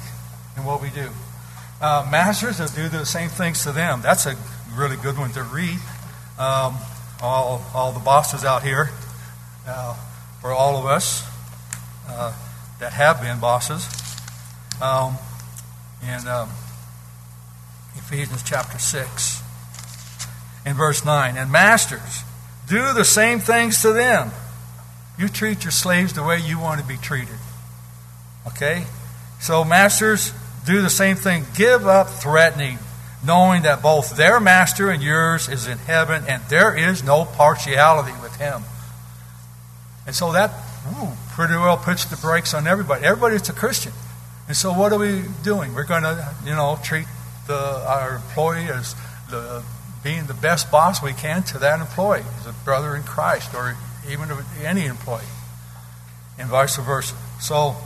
and 0.57 0.65
what 0.65 0.81
we 0.81 0.89
do. 0.89 1.11
Uh, 1.83 2.09
masters 2.11 2.59
will 2.59 2.69
do 2.69 2.89
the 2.89 3.05
same 3.05 3.29
things 3.29 3.63
to 3.65 3.73
them. 3.73 4.01
That's 4.01 4.25
a 4.25 4.35
really 4.75 4.97
good 4.97 5.19
one 5.19 5.31
to 5.33 5.43
read. 5.43 5.79
Um, 6.39 6.79
all, 7.21 7.63
all 7.75 7.93
the 7.93 8.01
bosses 8.01 8.47
out 8.47 8.63
here, 8.63 8.89
uh, 9.69 9.95
for 10.41 10.53
all 10.53 10.79
of 10.79 10.87
us 10.87 11.23
uh, 12.09 12.33
that 12.79 12.95
have 12.95 13.21
been 13.21 13.41
bosses 13.41 13.87
um, 14.81 15.17
in 16.03 16.27
um, 16.29 16.49
Ephesians 17.97 18.43
chapter 18.43 18.79
6, 18.79 19.43
in 20.67 20.75
verse 20.75 21.05
9. 21.05 21.37
And 21.37 21.51
masters, 21.51 22.23
do 22.69 22.93
the 22.93 23.05
same 23.05 23.41
things 23.41 23.83
to 23.83 23.93
them. 23.93 24.31
You 25.19 25.29
treat 25.29 25.65
your 25.65 25.71
slaves 25.71 26.15
the 26.15 26.23
way 26.23 26.39
you 26.39 26.59
want 26.59 26.81
to 26.81 26.87
be 26.87 26.97
treated. 26.97 27.37
Okay? 28.47 28.85
So, 29.41 29.65
masters, 29.65 30.33
do 30.67 30.83
the 30.83 30.91
same 30.91 31.17
thing. 31.17 31.45
Give 31.55 31.87
up 31.87 32.09
threatening, 32.09 32.79
knowing 33.25 33.63
that 33.63 33.83
both 33.83 34.17
their 34.17 34.41
master 34.41 34.91
and 34.91 35.03
yours 35.03 35.49
is 35.49 35.67
in 35.67 35.79
heaven, 35.79 36.25
and 36.29 36.43
there 36.49 36.77
is 36.77 37.03
no 37.03 37.25
partiality 37.25 38.13
with 38.23 38.37
him. 38.37 38.63
And 40.07 40.15
so 40.15 40.33
that 40.33 40.51
ooh, 40.89 41.13
pretty 41.31 41.55
well 41.55 41.77
puts 41.77 42.05
the 42.07 42.17
brakes 42.17 42.55
on 42.55 42.67
everybody. 42.67 43.05
Everybody's 43.05 43.49
a 43.49 43.53
Christian. 43.53 43.93
And 44.51 44.57
so, 44.57 44.73
what 44.73 44.93
are 44.93 44.99
we 44.99 45.23
doing? 45.45 45.75
We're 45.75 45.85
going 45.85 46.03
to, 46.03 46.35
you 46.45 46.51
know, 46.51 46.77
treat 46.83 47.07
the, 47.47 47.55
our 47.55 48.17
employee 48.17 48.67
as 48.67 48.97
the, 49.31 49.63
being 50.03 50.27
the 50.27 50.35
best 50.35 50.73
boss 50.73 51.01
we 51.01 51.13
can 51.13 51.45
to 51.45 51.59
that 51.59 51.79
employee, 51.79 52.25
as 52.41 52.49
a 52.49 52.53
brother 52.65 52.97
in 52.97 53.05
Christ, 53.05 53.55
or 53.55 53.77
even 54.11 54.29
any 54.65 54.87
employee, 54.87 55.23
and 56.37 56.49
vice 56.49 56.77
versa. 56.79 57.15
So, 57.41 57.77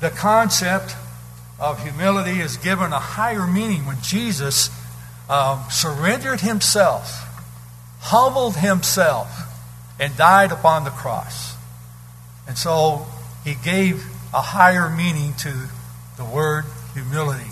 the 0.00 0.08
concept 0.08 0.96
of 1.60 1.82
humility 1.82 2.40
is 2.40 2.56
given 2.56 2.90
a 2.94 2.98
higher 2.98 3.46
meaning 3.46 3.84
when 3.84 4.00
Jesus 4.00 4.70
um, 5.28 5.62
surrendered 5.68 6.40
himself, 6.40 7.22
humbled 8.00 8.56
himself, 8.56 9.28
and 10.00 10.16
died 10.16 10.52
upon 10.52 10.84
the 10.84 10.90
cross. 10.90 11.54
And 12.48 12.56
so, 12.56 13.04
he 13.44 13.54
gave 13.62 14.06
a 14.32 14.40
higher 14.40 14.88
meaning 14.88 15.34
to 15.34 15.68
the 16.16 16.24
word 16.24 16.64
humility 16.94 17.50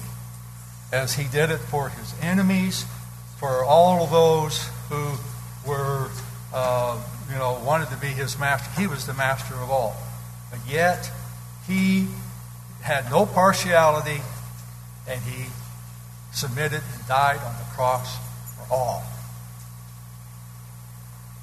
as 0.93 1.15
he 1.15 1.25
did 1.29 1.51
it 1.51 1.59
for 1.59 1.89
his 1.89 2.15
enemies, 2.21 2.85
for 3.39 3.65
all 3.65 4.03
of 4.03 4.11
those 4.11 4.69
who 4.89 5.13
were, 5.67 6.11
uh, 6.53 7.01
you 7.31 7.39
know, 7.39 7.61
wanted 7.65 7.89
to 7.91 7.97
be 7.97 8.09
his 8.09 8.39
master. 8.39 8.69
He 8.81 8.87
was 8.87 9.07
the 9.07 9.15
master 9.15 9.55
of 9.55 9.71
all. 9.71 9.97
But 10.51 10.61
yet, 10.69 11.11
he 11.67 12.07
had 12.83 13.11
no 13.11 13.27
partiality 13.27 14.21
and 15.09 15.21
he 15.23 15.47
submitted 16.33 16.83
and 16.95 17.07
died 17.07 17.39
on 17.39 17.55
the 17.59 17.65
cross 17.75 18.17
for 18.57 18.75
all. 18.75 19.03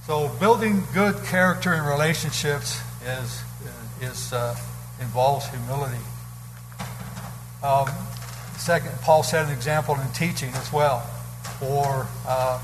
So, 0.05 0.29
building 0.39 0.83
good 0.93 1.23
character 1.25 1.73
and 1.73 1.85
relationships 1.85 2.81
is, 3.05 3.43
is 4.01 4.33
uh, 4.33 4.55
involves 4.99 5.47
humility. 5.47 6.01
Um, 7.63 7.89
second, 8.57 8.91
Paul 9.01 9.23
set 9.23 9.45
an 9.45 9.51
example 9.51 9.95
in 9.95 10.07
teaching 10.11 10.49
as 10.53 10.71
well 10.71 10.99
for 11.59 12.07
uh, 12.27 12.61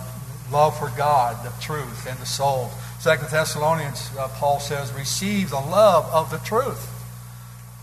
love 0.52 0.78
for 0.78 0.92
God, 0.96 1.44
the 1.44 1.54
truth, 1.62 2.06
and 2.08 2.18
the 2.20 2.26
soul. 2.26 2.70
Second 3.00 3.30
Thessalonians, 3.30 4.10
uh, 4.18 4.28
Paul 4.36 4.60
says, 4.60 4.94
receive 4.94 5.50
the 5.50 5.60
love 5.60 6.06
of 6.14 6.30
the 6.32 6.38
truth. 6.38 6.90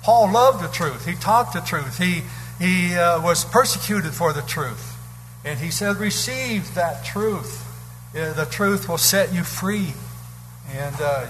Paul 0.03 0.33
loved 0.33 0.63
the 0.65 0.69
truth. 0.69 1.07
He 1.07 1.15
taught 1.15 1.53
the 1.53 1.61
truth. 1.61 1.99
He, 1.99 2.23
he 2.59 2.95
uh, 2.95 3.21
was 3.23 3.45
persecuted 3.45 4.13
for 4.13 4.33
the 4.33 4.43
truth. 4.43 4.97
And 5.45 5.59
he 5.59 5.71
said, 5.71 5.97
receive 5.97 6.75
that 6.75 7.05
truth. 7.05 7.67
Uh, 8.15 8.33
the 8.33 8.47
truth 8.47 8.89
will 8.89 8.99
set 8.99 9.35
you 9.35 9.43
free. 9.43 9.95
And, 10.73 10.97
uh, 11.01 11.27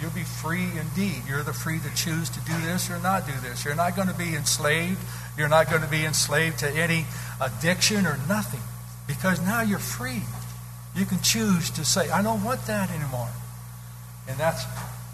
you'll 0.00 0.10
be 0.10 0.22
free 0.22 0.68
indeed. 0.78 1.22
You're 1.28 1.42
the 1.42 1.52
free 1.52 1.78
to 1.78 1.94
choose 1.94 2.30
to 2.30 2.40
do 2.40 2.58
this 2.62 2.90
or 2.90 2.98
not 2.98 3.26
do 3.26 3.32
this. 3.42 3.64
You're 3.64 3.74
not 3.74 3.96
going 3.96 4.08
to 4.08 4.14
be 4.14 4.34
enslaved. 4.34 4.98
You're 5.36 5.48
not 5.48 5.70
going 5.70 5.82
to 5.82 5.88
be 5.88 6.04
enslaved 6.04 6.60
to 6.60 6.70
any 6.70 7.04
addiction 7.40 8.06
or 8.06 8.18
nothing 8.28 8.60
because 9.06 9.40
now 9.40 9.62
you're 9.62 9.78
free. 9.78 10.22
You 10.94 11.04
can 11.04 11.20
choose 11.20 11.70
to 11.70 11.84
say, 11.84 12.10
I 12.10 12.22
don't 12.22 12.42
want 12.42 12.66
that 12.66 12.90
anymore. 12.90 13.28
And 14.28 14.38
that's, 14.38 14.64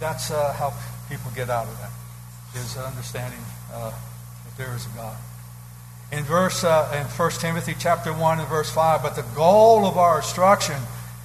that's 0.01 0.31
uh, 0.31 0.53
how 0.53 0.73
people 1.09 1.31
get 1.35 1.51
out 1.51 1.67
of 1.67 1.79
that, 1.79 2.61
is 2.61 2.77
understanding 2.77 3.41
uh, 3.73 3.91
that 3.91 4.57
there 4.57 4.75
is 4.75 4.87
a 4.87 4.91
God. 4.97 5.17
In 6.13 6.25
verse 6.25 6.63
uh, 6.63 6.93
in 6.95 7.07
1 7.07 7.31
Timothy 7.41 7.75
chapter 7.79 8.13
1 8.13 8.39
and 8.39 8.49
verse 8.49 8.71
5, 8.71 9.03
but 9.03 9.17
the 9.17 9.25
goal 9.35 9.87
of 9.87 9.97
our 9.97 10.19
instruction 10.19 10.77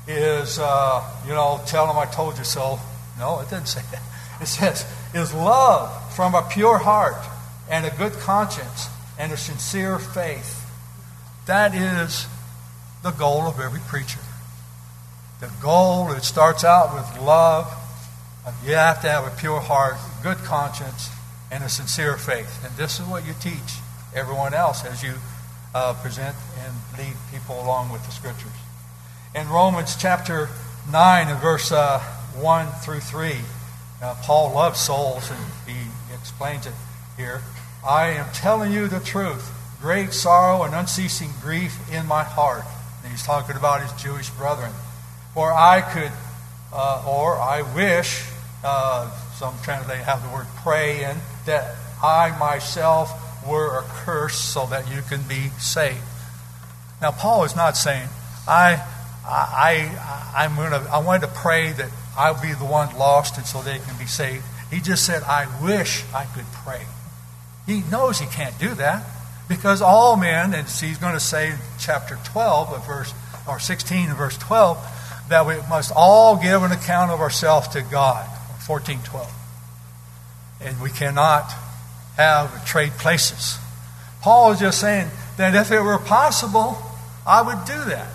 is, 0.08 0.60
uh, 0.60 1.04
you 1.28 1.34
know, 1.34 1.60
tell 1.68 1.88
them 1.88 1.98
I 1.98 2.06
told 2.06 2.38
you 2.38 2.44
so. 2.44 2.80
No, 3.20 3.40
it 3.40 3.50
didn't 3.50 3.68
say 3.68 3.82
that. 3.92 4.02
It 4.42 4.48
says, 4.48 4.86
is 5.14 5.34
love 5.34 6.14
from 6.16 6.36
a 6.36 6.48
pure 6.52 6.78
heart 6.78 7.16
and 7.70 7.86
a 7.86 7.92
good 7.92 8.14
conscience 8.14 8.88
and 9.18 9.32
a 9.32 9.38
sincere 9.38 9.98
faith. 9.98 10.64
That 11.48 11.74
is 11.74 12.28
the 13.04 13.12
goal 13.12 13.44
of 13.44 13.60
every 13.60 13.80
preacher. 13.80 14.20
The 15.40 15.50
goal, 15.62 16.12
it 16.12 16.24
starts 16.24 16.64
out 16.64 16.94
with 16.94 17.24
love. 17.24 17.66
You 18.66 18.74
have 18.74 19.02
to 19.02 19.10
have 19.10 19.26
a 19.26 19.36
pure 19.38 19.60
heart, 19.60 19.96
good 20.24 20.38
conscience, 20.38 21.10
and 21.52 21.64
a 21.64 21.70
sincere 21.70 22.18
faith. 22.18 22.64
And 22.66 22.76
this 22.76 23.00
is 23.00 23.06
what 23.06 23.26
you 23.26 23.34
teach 23.40 23.80
everyone 24.16 24.54
else 24.54 24.86
as 24.86 25.04
you 25.04 25.14
uh, 25.76 25.94
present 26.02 26.36
and 26.64 26.74
lead 26.98 27.14
people 27.32 27.62
along 27.62 27.92
with 27.92 28.06
the 28.06 28.12
scriptures. 28.12 28.52
In 29.36 29.48
Romans 29.50 29.96
chapter 29.96 30.50
9 30.92 31.28
and 31.28 31.40
verse 31.40 31.72
uh, 31.72 32.02
1 32.42 32.68
through 32.84 33.00
3, 33.00 33.36
uh, 34.02 34.16
Paul 34.24 34.54
loves 34.54 34.80
souls 34.80 35.30
and 35.30 35.40
he 35.66 35.90
explains 36.14 36.66
it 36.66 36.74
here. 37.18 37.42
I 37.86 38.10
am 38.10 38.28
telling 38.34 38.72
you 38.72 38.88
the 38.88 39.00
truth. 39.00 39.52
Great 39.82 40.14
sorrow 40.14 40.64
and 40.64 40.74
unceasing 40.74 41.32
grief 41.42 41.78
in 41.92 42.06
my 42.06 42.24
heart. 42.24 42.64
And 43.04 43.12
he's 43.12 43.24
talking 43.24 43.56
about 43.56 43.82
his 43.82 44.04
Jewish 44.04 44.30
brethren. 44.32 44.72
For 45.34 45.54
I 45.54 45.82
could, 45.82 46.12
uh, 46.74 47.06
or 47.08 47.38
I 47.38 47.62
wish, 47.76 48.26
uh, 48.64 49.12
some 49.36 49.56
translate 49.64 50.00
have 50.00 50.24
the 50.24 50.30
word 50.30 50.48
pray 50.64 51.04
in, 51.04 51.18
that 51.46 51.76
I 52.04 52.36
myself 52.38 53.12
were 53.48 53.84
accursed 53.84 54.54
so 54.54 54.66
that 54.68 54.94
you 54.94 55.02
can 55.04 55.22
be 55.28 55.50
saved. 55.60 55.98
Now, 57.02 57.12
Paul 57.12 57.44
is 57.44 57.56
not 57.56 57.78
saying, 57.78 58.10
I, 58.48 58.84
I, 59.26 59.92
I, 60.36 60.44
I'm 60.44 60.56
gonna, 60.56 60.88
I 60.92 61.00
wanted 61.00 61.28
to 61.28 61.34
pray 61.34 61.72
that 61.74 61.90
I'll 62.18 62.42
be 62.42 62.54
the 62.54 62.66
one 62.66 62.98
lost 62.98 63.38
and 63.38 63.46
so 63.46 63.62
they 63.62 63.78
can 63.80 63.98
be 63.98 64.06
saved. 64.06 64.44
He 64.72 64.82
just 64.82 65.06
said, 65.06 65.24
I 65.24 65.48
wish 65.64 66.04
I 66.14 66.26
could 66.26 66.46
pray. 66.52 66.82
He 67.66 67.84
knows 67.92 68.20
he 68.20 68.26
can't 68.28 68.58
do 68.60 68.74
that 68.76 69.06
because 69.48 69.82
all 69.82 70.18
men, 70.18 70.54
and 70.54 70.68
he's 70.68 70.98
going 70.98 71.14
to 71.14 71.20
say 71.20 71.52
in 71.52 71.58
chapter 71.80 72.18
12 72.26 72.74
of 72.74 72.86
verse, 72.86 73.14
or 73.48 73.60
16 73.60 74.10
of 74.10 74.18
verse 74.18 74.38
12, 74.38 74.78
that 75.30 75.46
we 75.46 75.56
must 75.70 75.92
all 75.96 76.42
give 76.42 76.64
an 76.64 76.72
account 76.72 77.12
of 77.12 77.22
ourselves 77.22 77.68
to 77.70 77.82
God. 77.82 78.28
1412. 78.68 79.32
And 80.62 80.82
we 80.82 80.90
cannot 80.90 81.52
have 82.18 82.66
trade 82.66 82.92
places. 82.94 83.58
Paul 84.22 84.52
is 84.52 84.60
just 84.60 84.82
saying 84.82 85.10
that 85.38 85.56
if 85.56 85.72
it 85.72 85.80
were 85.80 86.00
possible, 86.00 86.78
I 87.26 87.42
would 87.42 87.66
do 87.66 87.90
that. 87.92 88.10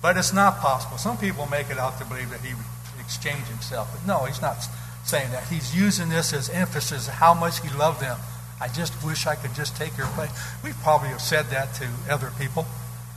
But 0.00 0.16
it's 0.16 0.32
not 0.32 0.58
possible. 0.58 0.96
Some 0.96 1.18
people 1.18 1.46
make 1.46 1.70
it 1.70 1.78
out 1.78 1.98
to 1.98 2.04
believe 2.04 2.30
that 2.30 2.40
he 2.40 2.54
would 2.54 2.64
exchange 3.08 3.46
himself. 3.46 3.88
But 3.90 4.06
no, 4.06 4.26
he's 4.26 4.42
not 4.42 4.58
saying 5.04 5.32
that. 5.32 5.48
He's 5.48 5.74
using 5.74 6.10
this 6.10 6.34
as 6.34 6.50
emphasis 6.50 7.08
of 7.08 7.14
how 7.14 7.32
much 7.32 7.60
he 7.60 7.70
loved 7.74 8.02
them. 8.02 8.18
I 8.60 8.68
just 8.68 8.92
wish 9.02 9.26
I 9.26 9.34
could 9.34 9.54
just 9.54 9.76
take 9.76 9.96
your 9.96 10.08
place. 10.08 10.30
We 10.62 10.72
probably 10.82 11.08
have 11.08 11.22
said 11.22 11.46
that 11.46 11.72
to 11.76 11.88
other 12.10 12.30
people 12.38 12.66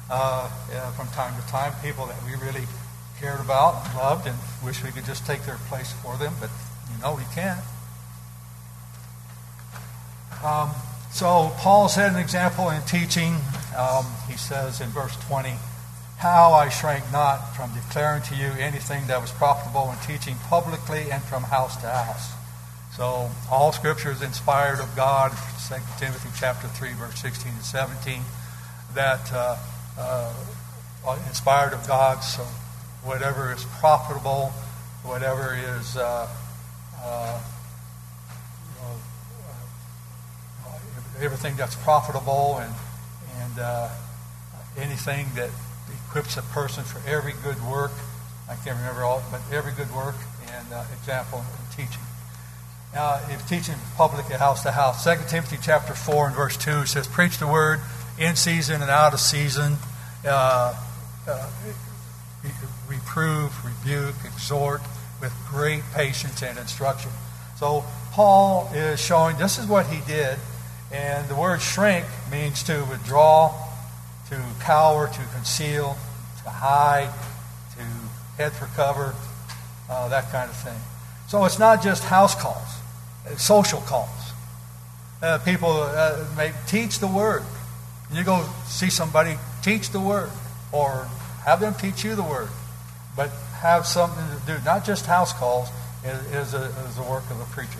uh, 0.10 0.48
from 0.92 1.08
time 1.10 1.40
to 1.42 1.46
time, 1.48 1.74
people 1.84 2.06
that 2.06 2.16
we 2.24 2.32
really 2.46 2.66
cared 3.20 3.42
about 3.42 3.86
and 3.86 3.98
loved 3.98 4.28
and 4.28 4.38
wish 4.64 4.82
we 4.82 4.92
could 4.92 5.06
just 5.06 5.26
take 5.26 5.44
their 5.44 5.58
place 5.68 5.92
for 5.92 6.16
them, 6.16 6.34
but 6.40 6.50
you 6.90 7.02
know 7.02 7.16
we 7.16 7.24
can't. 7.36 7.60
Um, 10.42 10.72
so 11.12 11.52
Paul 11.58 11.90
set 11.90 12.12
an 12.14 12.18
example 12.18 12.70
in 12.70 12.82
teaching. 12.84 13.36
Um, 13.78 14.06
he 14.30 14.38
says 14.38 14.80
in 14.80 14.90
verse 14.90 15.16
20, 15.28 15.54
How 16.22 16.54
I 16.54 16.70
shrank 16.70 17.12
not 17.12 17.56
from 17.56 17.74
declaring 17.74 18.22
to 18.30 18.36
you 18.36 18.52
anything 18.60 19.08
that 19.08 19.20
was 19.20 19.32
profitable 19.32 19.92
in 19.92 19.98
teaching 20.06 20.36
publicly 20.50 21.10
and 21.12 21.24
from 21.24 21.42
house 21.42 21.76
to 21.78 21.90
house. 21.90 22.34
So 22.96 23.32
all 23.50 23.72
scripture 23.72 24.12
is 24.12 24.22
inspired 24.22 24.80
of 24.80 24.96
God, 24.96 25.32
2 25.68 25.76
Timothy 25.98 26.30
chapter 26.40 26.68
3, 26.68 26.94
verse 26.94 27.20
16 27.20 27.52
and 27.52 27.64
17, 27.64 28.22
that 28.94 29.34
uh, 29.34 29.58
uh, 29.98 31.18
inspired 31.28 31.74
of 31.74 31.88
God, 31.88 32.20
so 32.20 32.44
whatever 33.04 33.52
is 33.52 33.64
profitable, 33.80 34.54
whatever 35.04 35.56
is 35.56 35.98
uh, 35.98 36.30
uh, 37.02 37.42
uh, 38.84 39.00
everything 41.20 41.56
that's 41.56 41.76
profitable 41.78 42.60
and 42.62 42.76
and 43.42 43.60
uh, 43.60 43.90
anything 44.78 45.26
that 45.34 45.50
equips 46.12 46.36
a 46.36 46.42
person 46.42 46.84
for 46.84 47.00
every 47.10 47.32
good 47.42 47.56
work. 47.64 47.92
I 48.50 48.56
can't 48.56 48.78
remember 48.78 49.04
all, 49.04 49.24
but 49.32 49.40
every 49.50 49.72
good 49.72 49.94
work 49.96 50.16
and 50.52 50.74
uh, 50.74 50.84
example 51.00 51.40
in 51.40 51.86
teaching. 51.86 52.04
Now, 52.94 53.22
if 53.30 53.48
teaching 53.48 53.76
public 53.96 54.26
house 54.26 54.62
to 54.64 54.72
house, 54.72 55.06
2 55.06 55.16
Timothy 55.30 55.58
chapter 55.62 55.94
4 55.94 56.28
and 56.28 56.36
verse 56.36 56.58
2 56.58 56.86
says, 56.86 57.08
Preach 57.08 57.38
the 57.38 57.48
word 57.48 57.80
in 58.20 58.36
season 58.36 58.82
and 58.82 58.92
out 58.92 59.14
of 59.14 59.22
season. 59.22 59.78
Uh, 60.28 60.76
uh, 61.30 61.50
reprove, 62.90 63.54
rebuke, 63.64 64.16
exhort 64.26 64.82
with 65.22 65.32
great 65.50 65.84
patience 65.94 66.44
and 66.44 66.60
instruction. 66.60 67.12
So 67.58 67.86
Paul 68.12 68.70
is 68.74 69.00
showing 69.00 69.38
this 69.38 69.58
is 69.58 69.66
what 69.66 69.86
he 69.86 70.02
did, 70.06 70.38
and 70.92 71.30
the 71.30 71.36
word 71.36 71.62
shrink 71.62 72.06
means 72.30 72.64
to 72.64 72.86
withdraw, 72.90 73.71
to 74.32 74.42
cower, 74.62 75.08
to 75.08 75.22
conceal, 75.36 75.96
to 76.44 76.50
hide, 76.50 77.14
to 77.76 77.84
head 78.42 78.52
for 78.54 78.66
cover, 78.76 79.14
uh, 79.90 80.10
that 80.10 80.32
kind 80.32 80.50
of 80.50 80.56
thing. 80.58 80.80
So 81.28 81.46
it's 81.46 81.60
not 81.60 81.84
just 81.84 82.04
house 82.04 82.34
calls, 82.34 82.80
it's 83.28 83.44
social 83.44 83.82
calls. 83.82 84.10
Uh, 85.22 85.38
people 85.38 85.70
uh, 85.70 86.26
may 86.36 86.52
teach 86.66 86.98
the 86.98 87.08
word. 87.08 87.44
You 88.12 88.24
go 88.24 88.44
see 88.66 88.90
somebody, 88.90 89.36
teach 89.62 89.92
the 89.92 90.00
word, 90.00 90.32
or 90.72 91.08
have 91.46 91.60
them 91.60 91.76
teach 91.76 92.04
you 92.04 92.16
the 92.16 92.24
word 92.24 92.50
but 93.16 93.30
have 93.62 93.86
something 93.86 94.24
to 94.40 94.46
do. 94.46 94.64
Not 94.66 94.86
just 94.86 95.06
house 95.06 95.34
calls 95.34 95.70
is, 96.04 96.54
a, 96.54 96.66
is 96.90 96.98
a 96.98 97.04
work 97.04 97.30
of 97.30 97.40
a 97.40 97.46
preacher. 97.46 97.80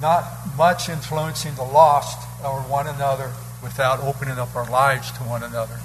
Not 0.00 0.24
much 0.56 0.88
influencing 0.88 1.54
the 1.54 1.62
lost 1.62 2.18
or 2.44 2.60
one 2.62 2.86
another 2.86 3.32
without 3.64 3.98
opening 4.00 4.38
up 4.38 4.54
our 4.54 4.70
lives 4.70 5.10
to 5.12 5.24
one 5.24 5.42
another. 5.42 5.80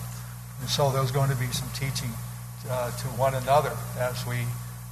And 0.59 0.69
so 0.69 0.91
there's 0.91 1.11
going 1.11 1.31
to 1.31 1.35
be 1.35 1.47
some 1.47 1.69
teaching 1.73 2.11
uh, 2.69 2.91
to 2.91 3.07
one 3.17 3.33
another 3.33 3.75
as 3.97 4.23
we 4.27 4.45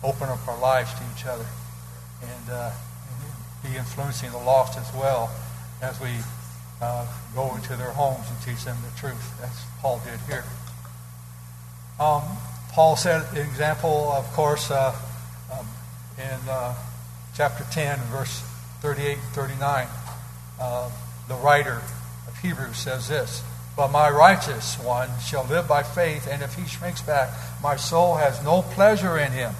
open 0.04 0.30
up 0.30 0.48
our 0.48 0.58
lives 0.60 0.92
to 0.96 1.04
each 1.14 1.26
other 1.28 1.46
and, 2.24 2.50
uh, 2.50 2.72
be 3.64 3.76
influencing 3.78 4.32
the 4.32 4.38
lost 4.38 4.78
as 4.78 4.92
well 4.94 5.32
as 5.82 6.00
we 6.00 6.10
uh, 6.82 7.06
go 7.36 7.56
into 7.56 7.76
their 7.76 7.92
homes 7.92 8.26
and 8.30 8.42
teach 8.42 8.64
them 8.64 8.78
the 8.84 9.00
truth, 9.00 9.44
as 9.44 9.66
Paul 9.82 10.02
did 10.06 10.20
here. 10.28 10.44
Um, 12.00 12.22
Paul 12.72 12.96
set 12.96 13.32
an 13.32 13.38
example, 13.38 14.12
of 14.12 14.26
course, 14.34 14.70
uh, 14.70 14.96
um, 15.52 15.68
in 16.18 16.50
uh, 16.50 16.76
chapter 17.36 17.66
10, 17.72 18.00
verse 18.12 18.44
38 18.82 19.14
and 19.14 19.22
39. 19.34 19.88
Uh, 20.60 20.90
the 21.28 21.36
writer 21.36 21.82
of 22.28 22.38
Hebrews 22.38 22.78
says 22.78 23.08
this 23.08 23.44
But 23.76 23.92
my 23.92 24.10
righteous 24.10 24.78
one 24.80 25.10
shall 25.26 25.46
live 25.46 25.68
by 25.68 25.84
faith, 25.84 26.28
and 26.30 26.42
if 26.42 26.56
he 26.56 26.66
shrinks 26.66 27.02
back, 27.02 27.30
my 27.62 27.76
soul 27.76 28.16
has 28.16 28.44
no 28.44 28.62
pleasure 28.62 29.18
in 29.18 29.32
him. 29.32 29.54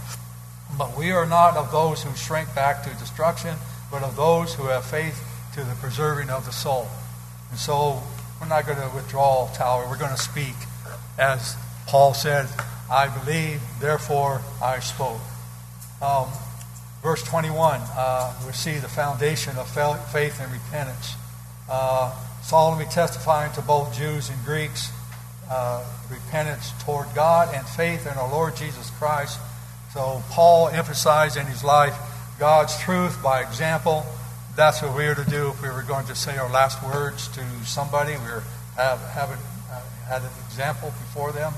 But 0.78 0.98
we 0.98 1.12
are 1.12 1.26
not 1.26 1.56
of 1.56 1.72
those 1.72 2.04
who 2.04 2.16
shrink 2.16 2.54
back 2.54 2.84
to 2.84 2.90
destruction, 2.92 3.56
but 3.92 4.04
of 4.04 4.16
those 4.16 4.54
who 4.54 4.66
have 4.66 4.86
faith 4.86 5.24
to 5.54 5.64
the 5.64 5.76
preserving 5.76 6.30
of 6.30 6.46
the 6.46 6.52
soul. 6.52 6.88
And 7.50 7.60
so 7.60 8.02
we're 8.40 8.48
not 8.48 8.66
going 8.66 8.78
to 8.78 8.96
withdraw 8.96 9.52
tower. 9.54 9.88
We're 9.90 9.98
going 9.98 10.16
to 10.16 10.22
speak. 10.22 10.54
As 11.18 11.56
Paul 11.88 12.14
said, 12.14 12.48
I 12.92 13.08
believe, 13.08 13.62
therefore 13.80 14.42
I 14.62 14.80
spoke. 14.80 15.20
Um, 16.02 16.28
verse 17.02 17.24
21, 17.24 17.82
uh, 17.82 18.34
we 18.46 18.52
see 18.54 18.78
the 18.78 18.88
foundation 18.88 19.58
of 19.58 19.68
faith 20.12 20.40
and 20.40 20.52
repentance. 20.52 21.16
Uh, 21.70 22.14
solemnly 22.48 22.86
testifying 22.86 23.52
to 23.52 23.62
both 23.62 23.94
Jews 23.94 24.30
and 24.30 24.46
Greeks, 24.46 24.90
uh, 25.52 25.84
repentance 26.10 26.72
toward 26.86 27.08
God 27.14 27.54
and 27.54 27.68
faith 27.68 28.08
in 28.08 28.14
our 28.14 28.32
Lord 28.32 28.56
Jesus 28.56 28.90
Christ, 28.92 29.38
So 29.94 30.24
Paul 30.30 30.70
emphasized 30.70 31.36
in 31.36 31.46
his 31.46 31.62
life 31.62 31.94
God's 32.40 32.78
truth 32.80 33.22
by 33.22 33.42
example. 33.42 34.06
That's 34.56 34.82
what 34.82 34.96
we 34.96 35.06
are 35.08 35.16
to 35.16 35.30
do 35.30 35.50
if 35.50 35.62
we 35.62 35.68
were 35.68 35.84
going 35.84 36.06
to 36.08 36.16
say 36.16 36.38
our 36.38 36.50
last 36.50 36.82
words 36.84 37.28
to 37.30 37.44
somebody. 37.66 38.14
We 38.14 38.18
have, 38.78 39.02
have 39.12 39.30
uh, 39.32 39.82
had 40.08 40.22
an 40.22 40.30
example 40.46 40.90
before 40.90 41.34
them. 41.34 41.52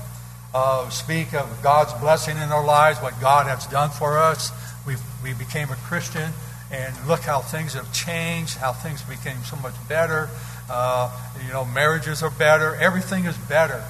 Uh, 0.52 0.88
speak 0.88 1.34
of 1.34 1.62
God's 1.62 1.92
blessing 2.00 2.36
in 2.36 2.50
our 2.50 2.64
lives, 2.64 2.98
what 2.98 3.14
God 3.20 3.46
has 3.46 3.64
done 3.68 3.90
for 3.90 4.18
us. 4.18 4.50
We, 4.84 4.96
we 5.22 5.34
became 5.34 5.70
a 5.70 5.76
Christian, 5.76 6.32
and 6.72 7.06
look 7.06 7.20
how 7.20 7.40
things 7.40 7.74
have 7.74 7.92
changed, 7.92 8.56
how 8.56 8.72
things 8.72 9.02
became 9.02 9.38
so 9.44 9.54
much 9.56 9.74
better. 9.88 10.28
Uh, 10.70 11.10
you 11.44 11.52
know, 11.52 11.64
marriages 11.64 12.22
are 12.22 12.30
better. 12.30 12.76
Everything 12.76 13.24
is 13.24 13.36
better 13.36 13.82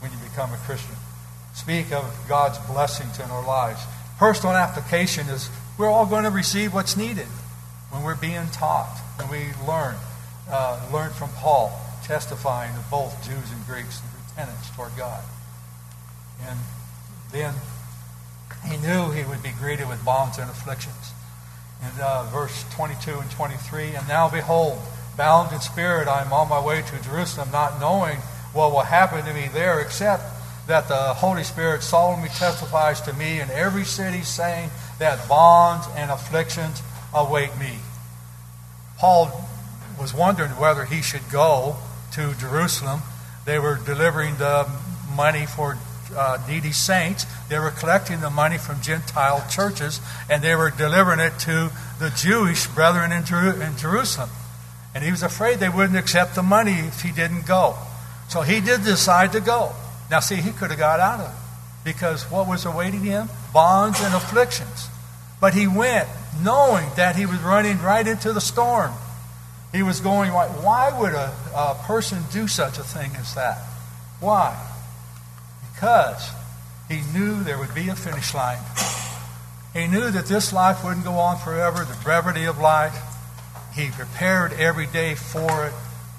when 0.00 0.12
you 0.12 0.18
become 0.18 0.52
a 0.52 0.58
Christian. 0.58 0.94
Speak 1.54 1.90
of 1.90 2.04
God's 2.28 2.58
blessings 2.70 3.18
in 3.18 3.30
our 3.30 3.44
lives. 3.46 3.80
Personal 4.18 4.54
application 4.54 5.26
is 5.28 5.48
we're 5.78 5.88
all 5.88 6.04
going 6.04 6.24
to 6.24 6.30
receive 6.30 6.74
what's 6.74 6.96
needed 6.96 7.26
when 7.90 8.02
we're 8.02 8.14
being 8.14 8.46
taught, 8.52 9.00
when 9.16 9.30
we 9.30 9.46
learn. 9.66 9.96
Uh, 10.50 10.80
learn 10.92 11.12
from 11.12 11.30
Paul, 11.30 11.72
testifying 12.04 12.74
of 12.76 12.90
both 12.90 13.24
Jews 13.24 13.50
and 13.52 13.66
Greeks, 13.66 14.00
the 14.00 14.08
repentance 14.28 14.70
toward 14.76 14.96
God. 14.96 15.22
And 16.46 16.58
then 17.32 17.54
he 18.66 18.76
knew 18.76 19.10
he 19.12 19.24
would 19.24 19.42
be 19.42 19.52
greeted 19.58 19.88
with 19.88 20.04
bonds 20.04 20.38
and 20.38 20.50
afflictions. 20.50 21.12
In 21.80 22.00
uh, 22.00 22.28
verse 22.32 22.64
22 22.74 23.18
and 23.18 23.30
23, 23.30 23.94
and 23.94 24.08
now 24.08 24.28
behold, 24.28 24.78
bound 25.18 25.52
in 25.52 25.60
spirit, 25.60 26.08
I 26.08 26.22
am 26.22 26.32
on 26.32 26.48
my 26.48 26.64
way 26.64 26.80
to 26.80 27.02
Jerusalem, 27.02 27.50
not 27.50 27.80
knowing 27.80 28.18
what 28.54 28.70
will 28.70 28.80
happen 28.80 29.24
to 29.24 29.34
me 29.34 29.48
there, 29.52 29.80
except 29.80 30.22
that 30.68 30.86
the 30.86 31.12
Holy 31.14 31.42
Spirit 31.42 31.82
solemnly 31.82 32.28
testifies 32.28 33.00
to 33.02 33.12
me 33.12 33.40
in 33.40 33.50
every 33.50 33.84
city, 33.84 34.22
saying 34.22 34.70
that 35.00 35.28
bonds 35.28 35.86
and 35.96 36.10
afflictions 36.10 36.82
await 37.12 37.50
me. 37.58 37.74
Paul 38.96 39.48
was 40.00 40.14
wondering 40.14 40.52
whether 40.52 40.84
he 40.84 41.02
should 41.02 41.28
go 41.32 41.76
to 42.12 42.34
Jerusalem. 42.34 43.00
They 43.44 43.58
were 43.58 43.78
delivering 43.84 44.36
the 44.36 44.70
money 45.16 45.46
for 45.46 45.76
uh, 46.16 46.38
needy 46.48 46.72
saints. 46.72 47.26
They 47.48 47.58
were 47.58 47.70
collecting 47.70 48.20
the 48.20 48.30
money 48.30 48.58
from 48.58 48.80
Gentile 48.82 49.44
churches, 49.50 50.00
and 50.30 50.42
they 50.42 50.54
were 50.54 50.70
delivering 50.70 51.18
it 51.18 51.38
to 51.40 51.72
the 51.98 52.10
Jewish 52.16 52.68
brethren 52.68 53.10
in, 53.10 53.24
in 53.62 53.76
Jerusalem. 53.76 54.30
And 54.94 55.04
he 55.04 55.10
was 55.10 55.22
afraid 55.22 55.58
they 55.58 55.68
wouldn't 55.68 55.98
accept 55.98 56.34
the 56.34 56.42
money 56.42 56.72
if 56.72 57.02
he 57.02 57.12
didn't 57.12 57.46
go. 57.46 57.76
So 58.28 58.42
he 58.42 58.60
did 58.60 58.84
decide 58.84 59.32
to 59.32 59.40
go. 59.40 59.72
Now, 60.10 60.20
see, 60.20 60.36
he 60.36 60.50
could 60.50 60.70
have 60.70 60.78
got 60.78 61.00
out 61.00 61.20
of 61.20 61.30
it 61.30 61.36
because 61.84 62.30
what 62.30 62.48
was 62.48 62.64
awaiting 62.64 63.02
him? 63.02 63.28
Bonds 63.52 64.00
and 64.00 64.14
afflictions. 64.14 64.88
But 65.40 65.54
he 65.54 65.66
went 65.66 66.08
knowing 66.42 66.88
that 66.96 67.16
he 67.16 67.26
was 67.26 67.38
running 67.40 67.80
right 67.80 68.06
into 68.06 68.32
the 68.32 68.40
storm. 68.40 68.92
He 69.72 69.82
was 69.82 70.00
going, 70.00 70.32
right. 70.32 70.50
why 70.62 70.98
would 70.98 71.12
a, 71.12 71.34
a 71.54 71.74
person 71.86 72.22
do 72.32 72.48
such 72.48 72.78
a 72.78 72.82
thing 72.82 73.12
as 73.16 73.34
that? 73.34 73.58
Why? 74.20 74.56
Because 75.72 76.30
he 76.88 77.00
knew 77.12 77.42
there 77.44 77.58
would 77.58 77.74
be 77.74 77.88
a 77.88 77.94
finish 77.94 78.34
line. 78.34 78.58
He 79.74 79.86
knew 79.86 80.10
that 80.10 80.26
this 80.26 80.52
life 80.52 80.82
wouldn't 80.82 81.04
go 81.04 81.12
on 81.12 81.38
forever, 81.38 81.84
the 81.84 81.96
brevity 82.02 82.44
of 82.44 82.58
life. 82.58 82.96
He 83.78 83.90
prepared 83.90 84.52
every 84.54 84.88
day 84.88 85.14
for 85.14 85.66
it, 85.66 85.72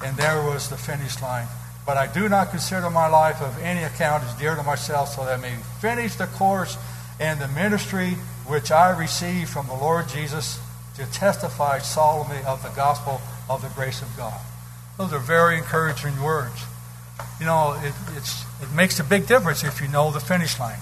and 0.03 0.15
there 0.15 0.41
was 0.41 0.69
the 0.69 0.77
finish 0.77 1.21
line. 1.21 1.45
But 1.85 1.97
I 1.97 2.07
do 2.07 2.29
not 2.29 2.51
consider 2.51 2.89
my 2.89 3.07
life 3.07 3.41
of 3.41 3.61
any 3.61 3.83
account 3.83 4.23
as 4.23 4.33
dear 4.35 4.55
to 4.55 4.63
myself, 4.63 5.09
so 5.09 5.25
that 5.25 5.39
I 5.39 5.41
may 5.41 5.55
finish 5.81 6.15
the 6.15 6.27
course 6.27 6.77
and 7.19 7.37
the 7.41 7.49
ministry 7.49 8.11
which 8.47 8.71
I 8.71 8.97
received 8.97 9.49
from 9.49 9.67
the 9.67 9.73
Lord 9.73 10.07
Jesus 10.07 10.57
to 10.95 11.05
testify 11.11 11.79
solemnly 11.79 12.41
of 12.47 12.63
the 12.63 12.69
gospel 12.69 13.19
of 13.49 13.61
the 13.61 13.69
grace 13.69 14.01
of 14.01 14.07
God. 14.15 14.39
Those 14.97 15.11
are 15.11 15.19
very 15.19 15.57
encouraging 15.57 16.21
words. 16.23 16.63
You 17.41 17.45
know, 17.45 17.77
it, 17.83 17.93
it 18.61 18.71
makes 18.73 19.01
a 19.01 19.03
big 19.03 19.27
difference 19.27 19.65
if 19.65 19.81
you 19.81 19.89
know 19.89 20.11
the 20.11 20.21
finish 20.21 20.57
line. 20.61 20.79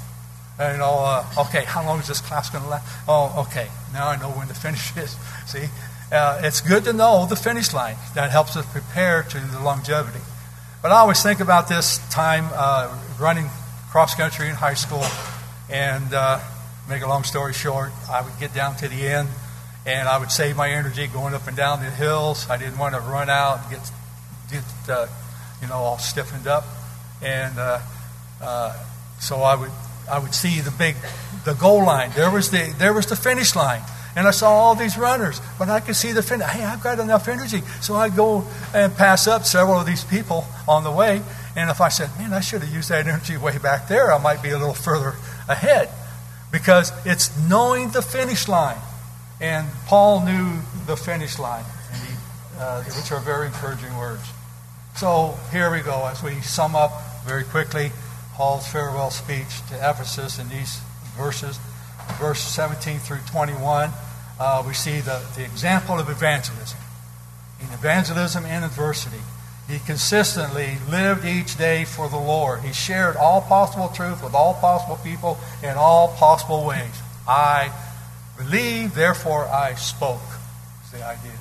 Uh, 0.59 0.69
you 0.73 0.77
know, 0.77 0.99
uh, 0.99 1.25
okay, 1.39 1.65
how 1.65 1.83
long 1.83 1.99
is 1.99 2.07
this 2.07 2.21
class 2.21 2.51
going 2.51 2.63
to 2.63 2.69
last? 2.69 3.03
Oh, 3.07 3.45
okay, 3.47 3.67
now 3.93 4.07
I 4.07 4.17
know 4.17 4.29
when 4.29 4.47
the 4.47 4.53
finish 4.53 4.95
is. 4.97 5.15
See, 5.47 5.65
uh, 6.11 6.41
it's 6.43 6.61
good 6.61 6.83
to 6.85 6.93
know 6.93 7.25
the 7.25 7.35
finish 7.35 7.73
line. 7.73 7.95
That 8.15 8.31
helps 8.31 8.55
us 8.55 8.65
prepare 8.71 9.23
to 9.23 9.39
the 9.39 9.59
longevity. 9.59 10.19
But 10.81 10.91
I 10.91 10.97
always 10.97 11.21
think 11.21 11.39
about 11.39 11.67
this 11.67 11.97
time 12.09 12.47
uh, 12.53 12.95
running 13.19 13.49
cross 13.89 14.15
country 14.15 14.47
in 14.47 14.55
high 14.55 14.75
school, 14.75 15.03
and 15.69 16.13
uh, 16.13 16.39
make 16.87 17.03
a 17.03 17.07
long 17.07 17.23
story 17.23 17.53
short, 17.53 17.91
I 18.09 18.21
would 18.21 18.39
get 18.39 18.53
down 18.53 18.75
to 18.77 18.87
the 18.87 19.07
end 19.07 19.29
and 19.87 20.09
I 20.09 20.17
would 20.17 20.31
save 20.31 20.57
my 20.57 20.69
energy 20.69 21.07
going 21.07 21.33
up 21.33 21.47
and 21.47 21.55
down 21.55 21.79
the 21.79 21.89
hills. 21.89 22.47
I 22.49 22.57
didn't 22.57 22.77
want 22.77 22.93
to 22.93 22.99
run 22.99 23.29
out 23.29 23.61
and 23.61 23.71
get, 23.71 23.91
get 24.51 24.63
uh, 24.89 25.07
you 25.61 25.67
know, 25.69 25.75
all 25.75 25.97
stiffened 25.97 26.45
up, 26.45 26.65
and 27.23 27.57
uh, 27.57 27.79
uh, 28.41 28.85
so 29.19 29.37
I 29.37 29.55
would 29.55 29.71
I 30.11 30.19
would 30.19 30.35
see 30.35 30.59
the 30.59 30.71
big 30.71 30.95
the 31.45 31.53
goal 31.53 31.85
line. 31.85 32.11
There 32.15 32.29
was 32.29 32.51
the 32.51 32.75
there 32.77 32.93
was 32.93 33.05
the 33.05 33.15
finish 33.15 33.55
line. 33.55 33.81
And 34.17 34.27
I 34.27 34.31
saw 34.31 34.49
all 34.49 34.73
these 34.73 34.97
runners, 34.97 35.39
but 35.59 35.69
I 35.69 35.79
could 35.79 35.95
see 35.95 36.11
the 36.11 36.23
finish. 36.23 36.47
Hey, 36.47 36.63
I've 36.63 36.81
got 36.81 36.97
enough 36.97 37.27
energy. 37.27 37.61
So 37.81 37.93
I'd 37.93 38.15
go 38.15 38.43
and 38.73 38.91
pass 38.97 39.27
up 39.27 39.45
several 39.45 39.79
of 39.79 39.85
these 39.85 40.03
people 40.03 40.43
on 40.67 40.83
the 40.83 40.91
way. 40.91 41.21
And 41.55 41.69
if 41.69 41.79
I 41.81 41.89
said, 41.89 42.09
man, 42.17 42.33
I 42.33 42.39
should 42.39 42.63
have 42.63 42.73
used 42.73 42.89
that 42.89 43.05
energy 43.05 43.37
way 43.37 43.59
back 43.59 43.87
there, 43.87 44.11
I 44.11 44.17
might 44.17 44.41
be 44.41 44.49
a 44.49 44.57
little 44.57 44.73
further 44.73 45.13
ahead. 45.47 45.91
Because 46.51 46.91
it's 47.05 47.29
knowing 47.47 47.91
the 47.91 48.01
finish 48.01 48.47
line. 48.47 48.79
And 49.39 49.67
Paul 49.85 50.25
knew 50.25 50.61
the 50.87 50.97
finish 50.97 51.37
line, 51.37 51.65
he, 51.93 52.15
uh, 52.59 52.81
which 52.81 53.11
are 53.11 53.19
very 53.19 53.45
encouraging 53.45 53.95
words. 53.99 54.23
So 54.95 55.37
here 55.51 55.71
we 55.71 55.81
go 55.81 56.07
as 56.07 56.23
we 56.23 56.41
sum 56.41 56.75
up 56.75 56.91
very 57.23 57.43
quickly 57.43 57.91
Paul's 58.33 58.67
farewell 58.67 59.11
speech 59.11 59.61
to 59.69 59.75
Ephesus 59.75 60.39
in 60.39 60.49
these 60.49 60.79
verses, 61.15 61.59
verse 62.19 62.41
17 62.41 62.97
through 62.97 63.19
21. 63.29 63.91
Uh, 64.39 64.63
we 64.65 64.73
see 64.73 64.99
the, 64.99 65.23
the 65.35 65.43
example 65.43 65.99
of 65.99 66.09
evangelism. 66.09 66.79
In 67.59 67.73
evangelism 67.73 68.45
and 68.45 68.63
adversity, 68.63 69.21
he 69.67 69.79
consistently 69.79 70.77
lived 70.89 71.25
each 71.25 71.57
day 71.57 71.83
for 71.83 72.07
the 72.07 72.17
Lord. 72.17 72.61
He 72.61 72.71
shared 72.71 73.17
all 73.17 73.41
possible 73.41 73.89
truth 73.89 74.23
with 74.23 74.33
all 74.33 74.53
possible 74.53 74.97
people 75.03 75.37
in 75.63 75.75
all 75.75 76.09
possible 76.09 76.65
ways. 76.65 77.01
I 77.27 77.71
believe, 78.37 78.93
therefore 78.93 79.45
I 79.45 79.73
spoke, 79.73 80.21
is 80.85 80.91
the 80.91 81.05
idea. 81.05 81.37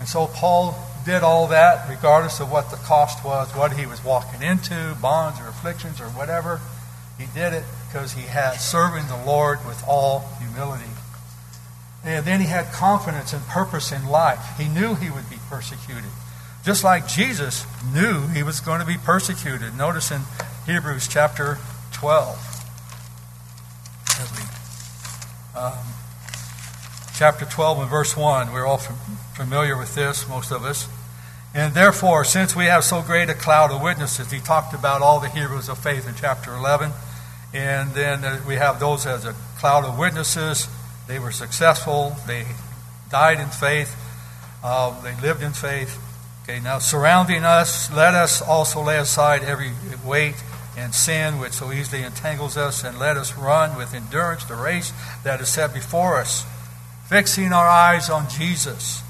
And 0.00 0.08
so 0.08 0.26
Paul 0.26 0.76
did 1.04 1.22
all 1.22 1.46
that 1.48 1.88
regardless 1.88 2.40
of 2.40 2.50
what 2.50 2.70
the 2.70 2.76
cost 2.76 3.24
was, 3.24 3.54
what 3.54 3.74
he 3.74 3.86
was 3.86 4.04
walking 4.04 4.42
into, 4.42 4.96
bonds 5.00 5.40
or 5.40 5.48
afflictions 5.48 6.00
or 6.00 6.06
whatever. 6.06 6.60
He 7.18 7.26
did 7.34 7.52
it 7.52 7.64
because 7.86 8.12
he 8.12 8.22
had 8.22 8.54
serving 8.54 9.06
the 9.08 9.24
Lord 9.24 9.58
with 9.66 9.82
all 9.86 10.28
humility. 10.40 10.90
And 12.04 12.24
then 12.24 12.40
he 12.40 12.46
had 12.46 12.72
confidence 12.72 13.32
and 13.32 13.44
purpose 13.46 13.92
in 13.92 14.06
life. 14.06 14.56
He 14.58 14.68
knew 14.68 14.94
he 14.94 15.10
would 15.10 15.28
be 15.28 15.38
persecuted. 15.48 16.10
Just 16.64 16.84
like 16.84 17.08
Jesus 17.08 17.64
knew 17.92 18.26
he 18.28 18.42
was 18.42 18.60
going 18.60 18.80
to 18.80 18.86
be 18.86 18.96
persecuted. 18.96 19.76
Notice 19.76 20.10
in 20.10 20.22
Hebrews 20.66 21.08
chapter 21.08 21.58
12. 21.92 22.36
As 24.20 24.32
we 24.32 24.48
um, 25.58 25.72
chapter 27.18 27.44
12 27.44 27.80
and 27.80 27.90
verse 27.90 28.16
1. 28.16 28.52
We're 28.52 28.64
all 28.64 28.78
familiar 28.78 29.76
with 29.76 29.94
this, 29.96 30.28
most 30.28 30.52
of 30.52 30.64
us. 30.64 30.88
And 31.52 31.74
therefore, 31.74 32.24
since 32.24 32.54
we 32.54 32.66
have 32.66 32.84
so 32.84 33.02
great 33.02 33.28
a 33.28 33.34
cloud 33.34 33.72
of 33.72 33.82
witnesses, 33.82 34.30
he 34.30 34.38
talked 34.38 34.72
about 34.72 35.02
all 35.02 35.18
the 35.18 35.28
heroes 35.28 35.68
of 35.68 35.78
faith 35.78 36.06
in 36.06 36.14
chapter 36.14 36.54
11. 36.54 36.92
And 37.52 37.90
then 37.92 38.24
uh, 38.24 38.40
we 38.46 38.54
have 38.54 38.78
those 38.78 39.04
as 39.04 39.24
a 39.24 39.34
cloud 39.58 39.84
of 39.84 39.98
witnesses. 39.98 40.68
They 41.08 41.18
were 41.18 41.32
successful, 41.32 42.14
they 42.26 42.44
died 43.10 43.40
in 43.40 43.48
faith, 43.48 43.96
uh, 44.62 45.00
they 45.00 45.20
lived 45.20 45.42
in 45.42 45.52
faith. 45.52 45.98
Okay, 46.44 46.60
now 46.60 46.78
surrounding 46.78 47.44
us, 47.44 47.92
let 47.92 48.14
us 48.14 48.40
also 48.40 48.82
lay 48.82 48.98
aside 48.98 49.42
every 49.42 49.72
weight 50.04 50.36
and 50.76 50.94
sin 50.94 51.40
which 51.40 51.52
so 51.52 51.72
easily 51.72 52.02
entangles 52.02 52.56
us, 52.56 52.84
and 52.84 52.98
let 52.98 53.16
us 53.16 53.36
run 53.36 53.76
with 53.76 53.94
endurance 53.94 54.44
the 54.44 54.54
race 54.54 54.92
that 55.24 55.40
is 55.40 55.48
set 55.48 55.74
before 55.74 56.18
us 56.18 56.44
fixing 57.08 57.54
our 57.54 57.66
eyes 57.66 58.10
on 58.10 58.28
Jesus, 58.28 59.02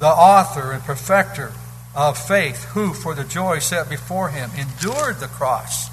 the 0.00 0.06
author 0.06 0.72
and 0.72 0.82
perfecter 0.82 1.52
of 1.94 2.16
faith, 2.16 2.64
who, 2.72 2.94
for 2.94 3.14
the 3.14 3.22
joy 3.22 3.58
set 3.58 3.88
before 3.88 4.30
him, 4.30 4.50
endured 4.56 5.20
the 5.20 5.26
cross 5.26 5.90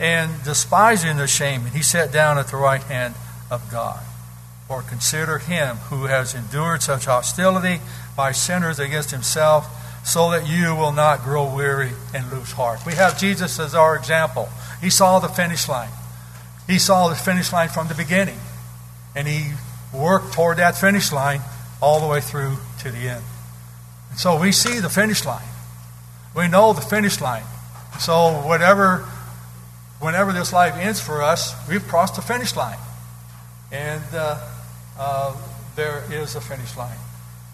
and 0.00 0.42
despising 0.44 1.18
the 1.18 1.26
shame, 1.26 1.66
and 1.66 1.74
he 1.74 1.82
sat 1.82 2.10
down 2.10 2.38
at 2.38 2.48
the 2.48 2.56
right 2.56 2.82
hand 2.84 3.14
of 3.50 3.70
God. 3.70 4.00
For 4.68 4.82
consider 4.82 5.38
him 5.38 5.76
who 5.88 6.04
has 6.04 6.34
endured 6.34 6.82
such 6.82 7.06
hostility 7.06 7.80
by 8.14 8.32
sinners 8.32 8.78
against 8.78 9.10
himself, 9.10 9.66
so 10.06 10.30
that 10.30 10.46
you 10.48 10.74
will 10.74 10.92
not 10.92 11.22
grow 11.22 11.54
weary 11.54 11.90
and 12.14 12.30
lose 12.30 12.52
heart. 12.52 12.80
We 12.86 12.92
have 12.94 13.18
Jesus 13.18 13.58
as 13.58 13.74
our 13.74 13.96
example. 13.96 14.48
He 14.80 14.90
saw 14.90 15.18
the 15.18 15.28
finish 15.28 15.68
line. 15.68 15.90
He 16.66 16.78
saw 16.78 17.08
the 17.08 17.14
finish 17.14 17.52
line 17.52 17.70
from 17.70 17.88
the 17.88 17.94
beginning, 17.94 18.38
and 19.16 19.26
he 19.26 19.52
worked 19.92 20.34
toward 20.34 20.58
that 20.58 20.76
finish 20.76 21.12
line 21.12 21.40
all 21.80 22.00
the 22.00 22.06
way 22.06 22.20
through 22.20 22.56
to 22.80 22.90
the 22.90 23.08
end. 23.08 23.24
And 24.10 24.18
so 24.18 24.38
we 24.38 24.52
see 24.52 24.80
the 24.80 24.90
finish 24.90 25.24
line. 25.24 25.48
We 26.34 26.46
know 26.46 26.74
the 26.74 26.82
finish 26.82 27.20
line. 27.20 27.44
So 28.00 28.42
whatever, 28.46 28.98
whenever 29.98 30.32
this 30.32 30.52
life 30.52 30.76
ends 30.76 31.00
for 31.00 31.22
us, 31.22 31.54
we've 31.68 31.86
crossed 31.86 32.16
the 32.16 32.22
finish 32.22 32.54
line, 32.54 32.78
and 33.72 34.04
uh, 34.12 34.38
uh, 34.98 35.36
there 35.76 36.04
is 36.10 36.34
a 36.34 36.40
finish 36.40 36.76
line. 36.76 36.98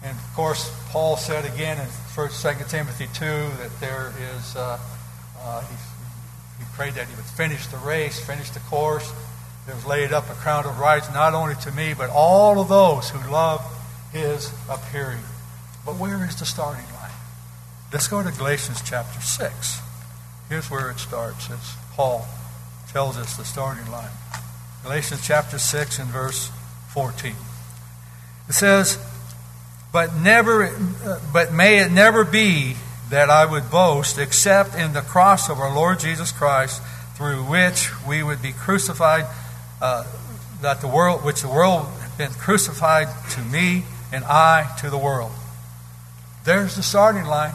And 0.03 0.17
of 0.17 0.33
course, 0.35 0.71
Paul 0.89 1.17
said 1.17 1.45
again 1.45 1.79
in 1.79 1.85
1st, 1.85 2.55
2nd 2.55 2.69
Timothy 2.69 3.07
2 3.13 3.25
that 3.25 3.71
there 3.79 4.13
is, 4.35 4.55
uh, 4.55 4.79
uh, 5.39 5.61
he, 5.61 5.75
he 6.59 6.65
prayed 6.75 6.93
that 6.93 7.07
he 7.07 7.15
would 7.15 7.25
finish 7.25 7.65
the 7.67 7.77
race, 7.77 8.19
finish 8.19 8.49
the 8.49 8.59
course. 8.61 9.11
There 9.65 9.75
was 9.75 9.85
laid 9.85 10.13
up 10.13 10.29
a 10.29 10.33
crown 10.33 10.65
of 10.65 10.79
rights 10.79 11.11
not 11.13 11.33
only 11.33 11.55
to 11.55 11.71
me, 11.71 11.93
but 11.97 12.09
all 12.09 12.59
of 12.59 12.67
those 12.67 13.09
who 13.09 13.31
love 13.31 13.61
his 14.11 14.51
appearing. 14.69 15.23
But 15.85 15.95
where 15.95 16.23
is 16.25 16.35
the 16.35 16.45
starting 16.45 16.85
line? 16.95 17.11
Let's 17.91 18.07
go 18.07 18.21
to 18.21 18.31
Galatians 18.31 18.81
chapter 18.83 19.21
6. 19.21 19.79
Here's 20.49 20.69
where 20.69 20.91
it 20.91 20.99
starts, 20.99 21.49
as 21.49 21.75
Paul 21.93 22.27
tells 22.91 23.17
us 23.17 23.35
the 23.37 23.45
starting 23.45 23.89
line. 23.91 24.11
Galatians 24.83 25.25
chapter 25.25 25.57
6 25.57 25.99
and 25.99 26.09
verse 26.09 26.51
14. 26.95 27.35
It 28.47 28.53
says, 28.53 28.97
but 29.91 30.15
never, 30.15 30.73
but 31.33 31.53
may 31.53 31.79
it 31.79 31.91
never 31.91 32.23
be 32.23 32.75
that 33.09 33.29
I 33.29 33.45
would 33.45 33.69
boast 33.69 34.17
except 34.17 34.75
in 34.75 34.93
the 34.93 35.01
cross 35.01 35.49
of 35.49 35.59
our 35.59 35.73
Lord 35.73 35.99
Jesus 35.99 36.31
Christ, 36.31 36.81
through 37.15 37.43
which 37.43 37.89
we 38.07 38.23
would 38.23 38.41
be 38.41 38.53
crucified, 38.53 39.25
uh, 39.81 40.05
that 40.61 40.79
the 40.79 40.87
world, 40.87 41.23
which 41.23 41.41
the 41.41 41.49
world 41.49 41.87
had 42.01 42.17
been 42.17 42.31
crucified 42.31 43.07
to 43.31 43.41
me, 43.41 43.83
and 44.13 44.23
I 44.23 44.73
to 44.79 44.89
the 44.89 44.97
world. 44.97 45.31
There's 46.45 46.75
the 46.75 46.83
starting 46.83 47.25
line. 47.25 47.53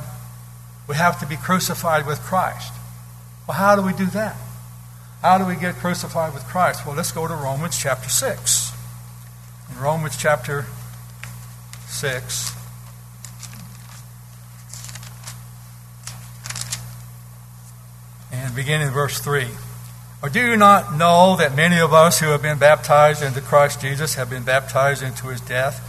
We 0.87 0.97
have 0.97 1.19
to 1.21 1.27
be 1.27 1.37
crucified 1.37 2.07
with 2.07 2.21
Christ. 2.21 2.73
Well, 3.49 3.57
how 3.57 3.75
do 3.75 3.83
we 3.83 3.93
do 3.95 4.07
that? 4.07 4.37
How 5.23 5.39
do 5.39 5.47
we 5.47 5.57
get 5.57 5.77
crucified 5.77 6.35
with 6.35 6.45
Christ? 6.45 6.87
Well, 6.87 6.95
let's 6.95 7.13
go 7.13 7.27
to 7.27 7.35
Romans 7.35 7.79
chapter 7.79 8.09
6. 8.09 8.70
Romans 9.81 10.15
chapter 10.19 10.67
6. 11.87 12.53
And 18.31 18.55
beginning 18.55 18.89
in 18.89 18.93
verse 18.93 19.19
3. 19.21 19.47
Or 20.23 20.29
do 20.29 20.39
you 20.39 20.59
not 20.59 20.95
know 20.95 21.37
that 21.37 21.57
many 21.57 21.81
of 21.81 21.95
us 21.95 22.21
who 22.21 22.27
have 22.27 22.43
been 22.43 22.59
baptized 22.59 23.23
into 23.23 23.41
Christ 23.41 23.81
Jesus 23.81 24.17
have 24.17 24.29
been 24.29 24.43
baptized 24.43 25.03
into 25.03 25.29
his 25.29 25.41
death? 25.41 25.81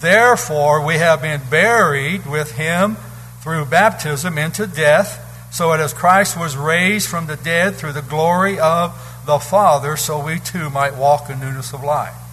Therefore, 0.00 0.84
we 0.84 0.94
have 0.94 1.22
been 1.22 1.40
buried 1.48 2.26
with 2.26 2.56
him 2.56 2.96
through 3.42 3.66
baptism 3.66 4.38
into 4.38 4.66
death, 4.66 5.22
so 5.52 5.70
that 5.70 5.78
as 5.78 5.94
Christ 5.94 6.36
was 6.36 6.56
raised 6.56 7.08
from 7.08 7.28
the 7.28 7.36
dead 7.36 7.76
through 7.76 7.92
the 7.92 8.02
glory 8.02 8.58
of 8.58 8.90
the 9.24 9.38
Father, 9.38 9.96
so 9.96 10.24
we 10.24 10.40
too 10.40 10.68
might 10.68 10.96
walk 10.96 11.30
in 11.30 11.38
newness 11.38 11.72
of 11.72 11.84
life. 11.84 12.25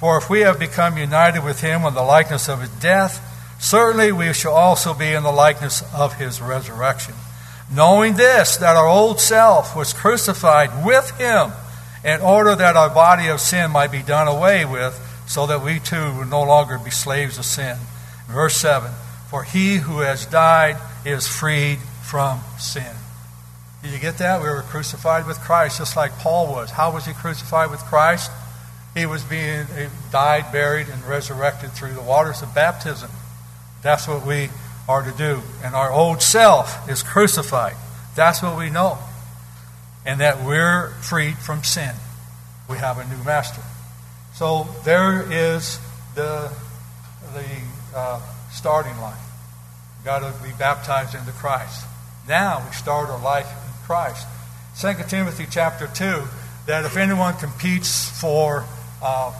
For 0.00 0.16
if 0.16 0.30
we 0.30 0.40
have 0.40 0.58
become 0.58 0.96
united 0.96 1.44
with 1.44 1.60
him 1.60 1.84
in 1.84 1.92
the 1.92 2.02
likeness 2.02 2.48
of 2.48 2.62
his 2.62 2.70
death, 2.80 3.20
certainly 3.60 4.12
we 4.12 4.32
shall 4.32 4.54
also 4.54 4.94
be 4.94 5.12
in 5.12 5.22
the 5.22 5.30
likeness 5.30 5.84
of 5.94 6.14
his 6.14 6.40
resurrection. 6.40 7.12
Knowing 7.70 8.14
this, 8.14 8.56
that 8.56 8.76
our 8.76 8.88
old 8.88 9.20
self 9.20 9.76
was 9.76 9.92
crucified 9.92 10.86
with 10.86 11.10
him, 11.18 11.52
in 12.02 12.18
order 12.22 12.56
that 12.56 12.76
our 12.76 12.88
body 12.88 13.28
of 13.28 13.40
sin 13.40 13.70
might 13.70 13.92
be 13.92 14.00
done 14.00 14.26
away 14.26 14.64
with, 14.64 14.98
so 15.28 15.46
that 15.46 15.62
we 15.62 15.78
too 15.78 16.16
would 16.16 16.30
no 16.30 16.44
longer 16.44 16.78
be 16.78 16.90
slaves 16.90 17.36
of 17.36 17.44
sin. 17.44 17.76
Verse 18.26 18.56
7 18.56 18.90
For 19.28 19.42
he 19.42 19.76
who 19.76 19.98
has 19.98 20.24
died 20.24 20.78
is 21.04 21.28
freed 21.28 21.78
from 22.02 22.40
sin. 22.58 22.96
Did 23.82 23.92
you 23.92 23.98
get 23.98 24.16
that? 24.16 24.40
We 24.40 24.48
were 24.48 24.62
crucified 24.62 25.26
with 25.26 25.38
Christ, 25.40 25.76
just 25.76 25.94
like 25.94 26.12
Paul 26.20 26.46
was. 26.46 26.70
How 26.70 26.90
was 26.90 27.04
he 27.04 27.12
crucified 27.12 27.70
with 27.70 27.80
Christ? 27.80 28.30
He 28.94 29.06
was 29.06 29.22
being 29.22 29.66
he 29.66 29.86
died, 30.10 30.50
buried, 30.52 30.88
and 30.88 31.04
resurrected 31.04 31.72
through 31.72 31.94
the 31.94 32.02
waters 32.02 32.42
of 32.42 32.54
baptism. 32.54 33.10
That's 33.82 34.08
what 34.08 34.26
we 34.26 34.48
are 34.88 35.02
to 35.02 35.16
do. 35.16 35.40
And 35.64 35.74
our 35.74 35.92
old 35.92 36.22
self 36.22 36.88
is 36.90 37.02
crucified. 37.02 37.76
That's 38.16 38.42
what 38.42 38.58
we 38.58 38.70
know. 38.70 38.98
And 40.04 40.20
that 40.20 40.44
we're 40.44 40.90
freed 41.02 41.38
from 41.38 41.62
sin. 41.62 41.94
We 42.68 42.78
have 42.78 42.98
a 42.98 43.04
new 43.04 43.22
master. 43.24 43.62
So 44.34 44.66
there 44.84 45.22
is 45.30 45.78
the, 46.14 46.50
the 47.32 47.44
uh, 47.94 48.20
starting 48.52 48.96
line. 49.00 49.18
We've 49.98 50.04
got 50.04 50.20
to 50.20 50.42
be 50.42 50.50
baptized 50.58 51.14
into 51.14 51.32
Christ. 51.32 51.86
Now 52.28 52.64
we 52.66 52.74
start 52.74 53.08
our 53.10 53.22
life 53.22 53.46
in 53.46 53.86
Christ. 53.86 54.26
2 54.80 54.94
Timothy 55.08 55.46
chapter 55.50 55.86
2, 55.86 56.22
that 56.66 56.84
if 56.84 56.96
anyone 56.96 57.36
competes 57.36 58.08
for 58.20 58.64
uh, 59.02 59.32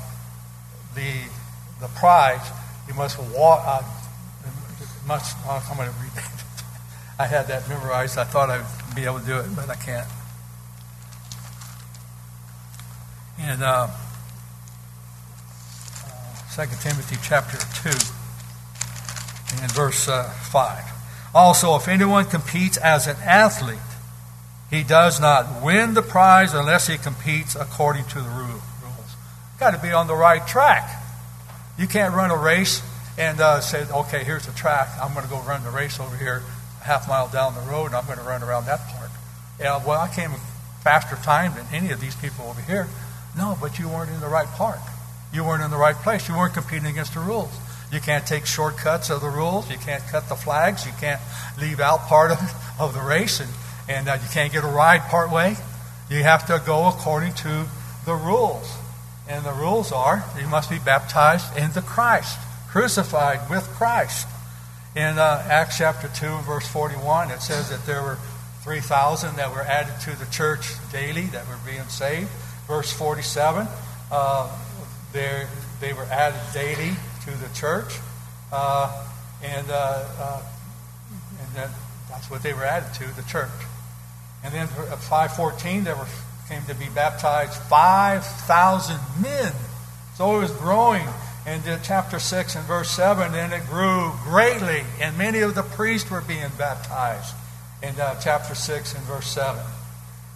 the, 0.94 1.12
the 1.80 1.88
prize, 1.88 2.46
you 2.88 2.94
must 2.94 3.18
walk. 3.34 3.62
Uh, 3.64 3.82
must, 5.06 5.36
uh, 5.46 5.60
I'm 5.70 5.76
going 5.76 5.88
to 5.88 5.94
read 6.00 6.12
that. 6.12 6.44
I 7.18 7.26
had 7.26 7.48
that 7.48 7.68
memorized. 7.68 8.18
I 8.18 8.24
thought 8.24 8.50
I'd 8.50 8.94
be 8.94 9.04
able 9.04 9.20
to 9.20 9.26
do 9.26 9.38
it, 9.38 9.54
but 9.54 9.68
I 9.68 9.74
can't. 9.74 10.08
And 13.40 13.62
uh, 13.62 13.88
uh, 16.06 16.66
2 16.66 16.76
Timothy 16.80 17.16
chapter 17.22 17.58
2 17.82 17.88
and 19.62 19.72
verse 19.72 20.08
uh, 20.08 20.30
5. 20.50 20.84
Also, 21.34 21.74
if 21.76 21.88
anyone 21.88 22.24
competes 22.24 22.76
as 22.76 23.06
an 23.06 23.16
athlete, 23.24 23.78
he 24.70 24.82
does 24.82 25.20
not 25.20 25.62
win 25.62 25.94
the 25.94 26.02
prize 26.02 26.54
unless 26.54 26.86
he 26.86 26.96
competes 26.96 27.54
according 27.56 28.04
to 28.06 28.20
the 28.20 28.28
rule 28.28 28.62
got 29.60 29.72
to 29.72 29.78
be 29.78 29.92
on 29.92 30.06
the 30.06 30.14
right 30.14 30.44
track. 30.48 30.90
You 31.78 31.86
can't 31.86 32.14
run 32.14 32.30
a 32.30 32.36
race 32.36 32.82
and 33.18 33.38
uh, 33.40 33.60
say, 33.60 33.84
okay, 33.92 34.24
here's 34.24 34.46
the 34.46 34.52
track. 34.52 34.88
I'm 35.00 35.12
going 35.12 35.24
to 35.24 35.30
go 35.30 35.40
run 35.42 35.62
the 35.62 35.70
race 35.70 36.00
over 36.00 36.16
here, 36.16 36.42
a 36.80 36.84
half 36.84 37.06
mile 37.06 37.28
down 37.28 37.54
the 37.54 37.70
road, 37.70 37.86
and 37.86 37.94
I'm 37.94 38.06
going 38.06 38.18
to 38.18 38.24
run 38.24 38.42
around 38.42 38.64
that 38.66 38.80
part. 38.88 39.10
Yeah, 39.60 39.84
well, 39.86 40.00
I 40.00 40.08
came 40.08 40.30
faster 40.82 41.16
time 41.16 41.52
than 41.54 41.66
any 41.72 41.92
of 41.92 42.00
these 42.00 42.16
people 42.16 42.46
over 42.46 42.62
here. 42.62 42.88
No, 43.36 43.56
but 43.60 43.78
you 43.78 43.88
weren't 43.88 44.10
in 44.10 44.20
the 44.20 44.28
right 44.28 44.48
park. 44.48 44.80
You 45.32 45.44
weren't 45.44 45.62
in 45.62 45.70
the 45.70 45.76
right 45.76 45.94
place. 45.94 46.26
You 46.26 46.36
weren't 46.36 46.54
competing 46.54 46.86
against 46.86 47.12
the 47.12 47.20
rules. 47.20 47.50
You 47.92 48.00
can't 48.00 48.26
take 48.26 48.46
shortcuts 48.46 49.10
of 49.10 49.20
the 49.20 49.28
rules. 49.28 49.70
You 49.70 49.76
can't 49.76 50.02
cut 50.04 50.28
the 50.30 50.36
flags. 50.36 50.86
You 50.86 50.92
can't 50.98 51.20
leave 51.60 51.80
out 51.80 52.00
part 52.08 52.30
of, 52.30 52.38
of 52.80 52.94
the 52.94 53.00
race, 53.00 53.40
and, 53.40 53.50
and 53.88 54.08
uh, 54.08 54.14
you 54.14 54.28
can't 54.32 54.52
get 54.52 54.64
a 54.64 54.68
ride 54.68 55.02
part 55.02 55.30
way. 55.30 55.56
You 56.08 56.22
have 56.22 56.46
to 56.46 56.62
go 56.64 56.88
according 56.88 57.34
to 57.34 57.66
the 58.06 58.14
rules. 58.14 58.79
And 59.30 59.44
the 59.44 59.52
rules 59.52 59.92
are 59.92 60.24
you 60.40 60.48
must 60.48 60.68
be 60.68 60.80
baptized 60.80 61.56
into 61.56 61.80
Christ, 61.80 62.36
crucified 62.68 63.48
with 63.48 63.62
Christ. 63.68 64.26
In 64.96 65.18
uh, 65.20 65.46
Acts 65.48 65.78
chapter 65.78 66.08
2, 66.08 66.38
verse 66.38 66.66
41, 66.66 67.30
it 67.30 67.40
says 67.40 67.70
that 67.70 67.86
there 67.86 68.02
were 68.02 68.18
3,000 68.62 69.36
that 69.36 69.54
were 69.54 69.62
added 69.62 69.94
to 70.00 70.18
the 70.18 70.28
church 70.32 70.72
daily 70.90 71.26
that 71.26 71.46
were 71.46 71.60
being 71.64 71.86
saved. 71.86 72.28
Verse 72.66 72.92
47, 72.92 73.68
uh, 74.10 74.58
they 75.12 75.92
were 75.92 76.08
added 76.10 76.40
daily 76.52 76.90
to 77.24 77.30
the 77.30 77.54
church. 77.54 78.00
Uh, 78.52 79.06
and, 79.44 79.70
uh, 79.70 80.08
uh, 80.18 80.42
and 81.38 81.70
that's 82.08 82.28
what 82.28 82.42
they 82.42 82.52
were 82.52 82.64
added 82.64 82.92
to, 82.94 83.14
the 83.14 83.22
church. 83.28 83.48
And 84.42 84.52
then 84.52 84.66
at 84.90 84.98
514, 84.98 85.84
there 85.84 85.94
were 85.94 86.08
came 86.50 86.62
to 86.64 86.74
be 86.74 86.88
baptized 86.94 87.54
5,000 87.54 88.98
men. 89.22 89.52
So 90.16 90.36
it 90.36 90.40
was 90.40 90.52
growing 90.52 91.06
And 91.46 91.66
in 91.66 91.78
chapter 91.82 92.18
6 92.18 92.54
and 92.54 92.64
verse 92.66 92.90
7, 92.90 93.34
and 93.34 93.52
it 93.52 93.66
grew 93.66 94.12
greatly, 94.24 94.82
and 95.00 95.16
many 95.16 95.40
of 95.40 95.54
the 95.54 95.62
priests 95.62 96.10
were 96.10 96.20
being 96.20 96.50
baptized 96.58 97.34
in 97.82 97.98
uh, 97.98 98.20
chapter 98.20 98.54
6 98.54 98.94
and 98.94 99.02
verse 99.04 99.26
7. 99.26 99.60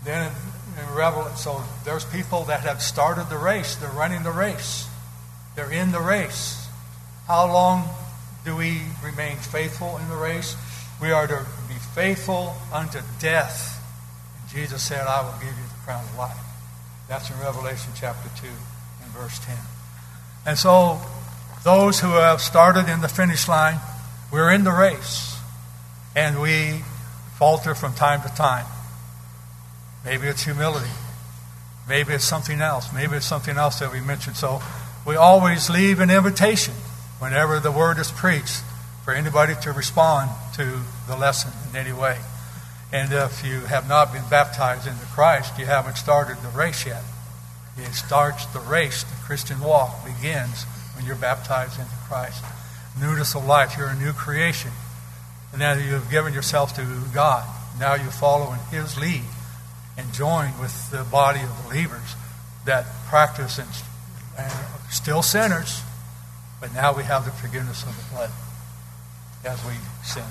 Then 0.04 0.32
in, 0.32 0.94
Revelation, 0.94 1.36
so 1.36 1.62
there's 1.84 2.04
people 2.04 2.44
that 2.44 2.60
have 2.60 2.82
started 2.82 3.28
the 3.28 3.38
race, 3.38 3.76
they're 3.76 3.90
running 3.90 4.24
the 4.24 4.32
race, 4.32 4.88
they're 5.54 5.70
in 5.70 5.92
the 5.92 6.00
race. 6.00 6.66
How 7.28 7.46
long 7.46 7.88
do 8.44 8.56
we 8.56 8.80
remain 9.02 9.36
faithful 9.36 9.98
in 9.98 10.08
the 10.08 10.16
race? 10.16 10.56
We 11.00 11.12
are 11.12 11.28
to 11.28 11.46
be 11.68 11.74
faithful 11.94 12.56
unto 12.72 12.98
death. 13.20 13.80
And 14.40 14.50
Jesus 14.50 14.82
said, 14.82 15.06
I 15.06 15.22
will 15.22 15.38
give 15.38 15.56
you 15.56 15.63
crown 15.84 16.04
of 16.04 16.16
life. 16.16 16.36
That's 17.08 17.30
in 17.30 17.38
Revelation 17.40 17.92
chapter 17.94 18.30
2 18.40 18.46
and 18.48 19.12
verse 19.12 19.38
10. 19.40 19.56
And 20.46 20.58
so, 20.58 21.00
those 21.62 22.00
who 22.00 22.12
have 22.12 22.40
started 22.40 22.88
in 22.88 23.00
the 23.00 23.08
finish 23.08 23.48
line, 23.48 23.78
we're 24.32 24.50
in 24.50 24.64
the 24.64 24.72
race. 24.72 25.38
And 26.16 26.40
we 26.40 26.82
falter 27.38 27.74
from 27.74 27.94
time 27.94 28.22
to 28.22 28.28
time. 28.34 28.66
Maybe 30.04 30.26
it's 30.26 30.44
humility. 30.44 30.90
Maybe 31.88 32.14
it's 32.14 32.24
something 32.24 32.60
else. 32.60 32.92
Maybe 32.92 33.16
it's 33.16 33.26
something 33.26 33.56
else 33.56 33.80
that 33.80 33.92
we 33.92 34.00
mentioned. 34.00 34.36
So 34.36 34.62
we 35.06 35.16
always 35.16 35.68
leave 35.68 36.00
an 36.00 36.10
invitation 36.10 36.74
whenever 37.18 37.60
the 37.60 37.72
word 37.72 37.98
is 37.98 38.10
preached 38.10 38.62
for 39.04 39.12
anybody 39.12 39.54
to 39.62 39.72
respond 39.72 40.30
to 40.54 40.80
the 41.08 41.16
lesson 41.16 41.52
in 41.70 41.76
any 41.76 41.92
way. 41.92 42.18
And 42.94 43.12
if 43.12 43.44
you 43.44 43.58
have 43.58 43.88
not 43.88 44.12
been 44.12 44.22
baptized 44.30 44.86
into 44.86 45.04
Christ, 45.06 45.58
you 45.58 45.66
haven't 45.66 45.96
started 45.96 46.36
the 46.42 46.56
race 46.56 46.86
yet. 46.86 47.02
It 47.76 47.92
starts 47.92 48.46
the 48.46 48.60
race, 48.60 49.02
the 49.02 49.16
Christian 49.24 49.58
walk 49.58 50.04
begins 50.04 50.62
when 50.94 51.04
you're 51.04 51.16
baptized 51.16 51.80
into 51.80 51.90
Christ. 52.06 52.44
Newness 53.00 53.34
of 53.34 53.46
life, 53.46 53.76
you're 53.76 53.88
a 53.88 53.96
new 53.96 54.12
creation. 54.12 54.70
And 55.50 55.58
now 55.58 55.72
you've 55.72 56.08
given 56.08 56.32
yourself 56.32 56.76
to 56.76 56.86
God. 57.12 57.44
Now 57.80 57.94
you 57.94 58.10
follow 58.10 58.52
in 58.52 58.60
His 58.70 58.96
lead 58.96 59.24
and 59.98 60.12
join 60.14 60.56
with 60.60 60.92
the 60.92 61.02
body 61.02 61.40
of 61.40 61.64
believers 61.64 62.14
that 62.64 62.86
practice 63.08 63.58
and, 63.58 63.68
and 64.38 64.52
still 64.90 65.22
sinners, 65.22 65.82
but 66.60 66.72
now 66.72 66.96
we 66.96 67.02
have 67.02 67.24
the 67.24 67.32
forgiveness 67.32 67.82
of 67.82 67.96
the 67.96 68.14
blood 68.14 68.30
as 69.44 69.64
we 69.64 69.72
sin. 70.04 70.22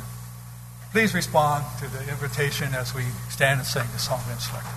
Please 0.94 1.16
respond 1.16 1.66
to 1.80 1.88
the 1.88 2.08
invitation 2.08 2.76
as 2.76 2.94
we 2.94 3.02
stand 3.32 3.60
and 3.60 3.68
sing 3.68 3.82
the 3.94 3.98
song 3.98 4.20
of 4.20 4.32
instruction. 4.32 4.70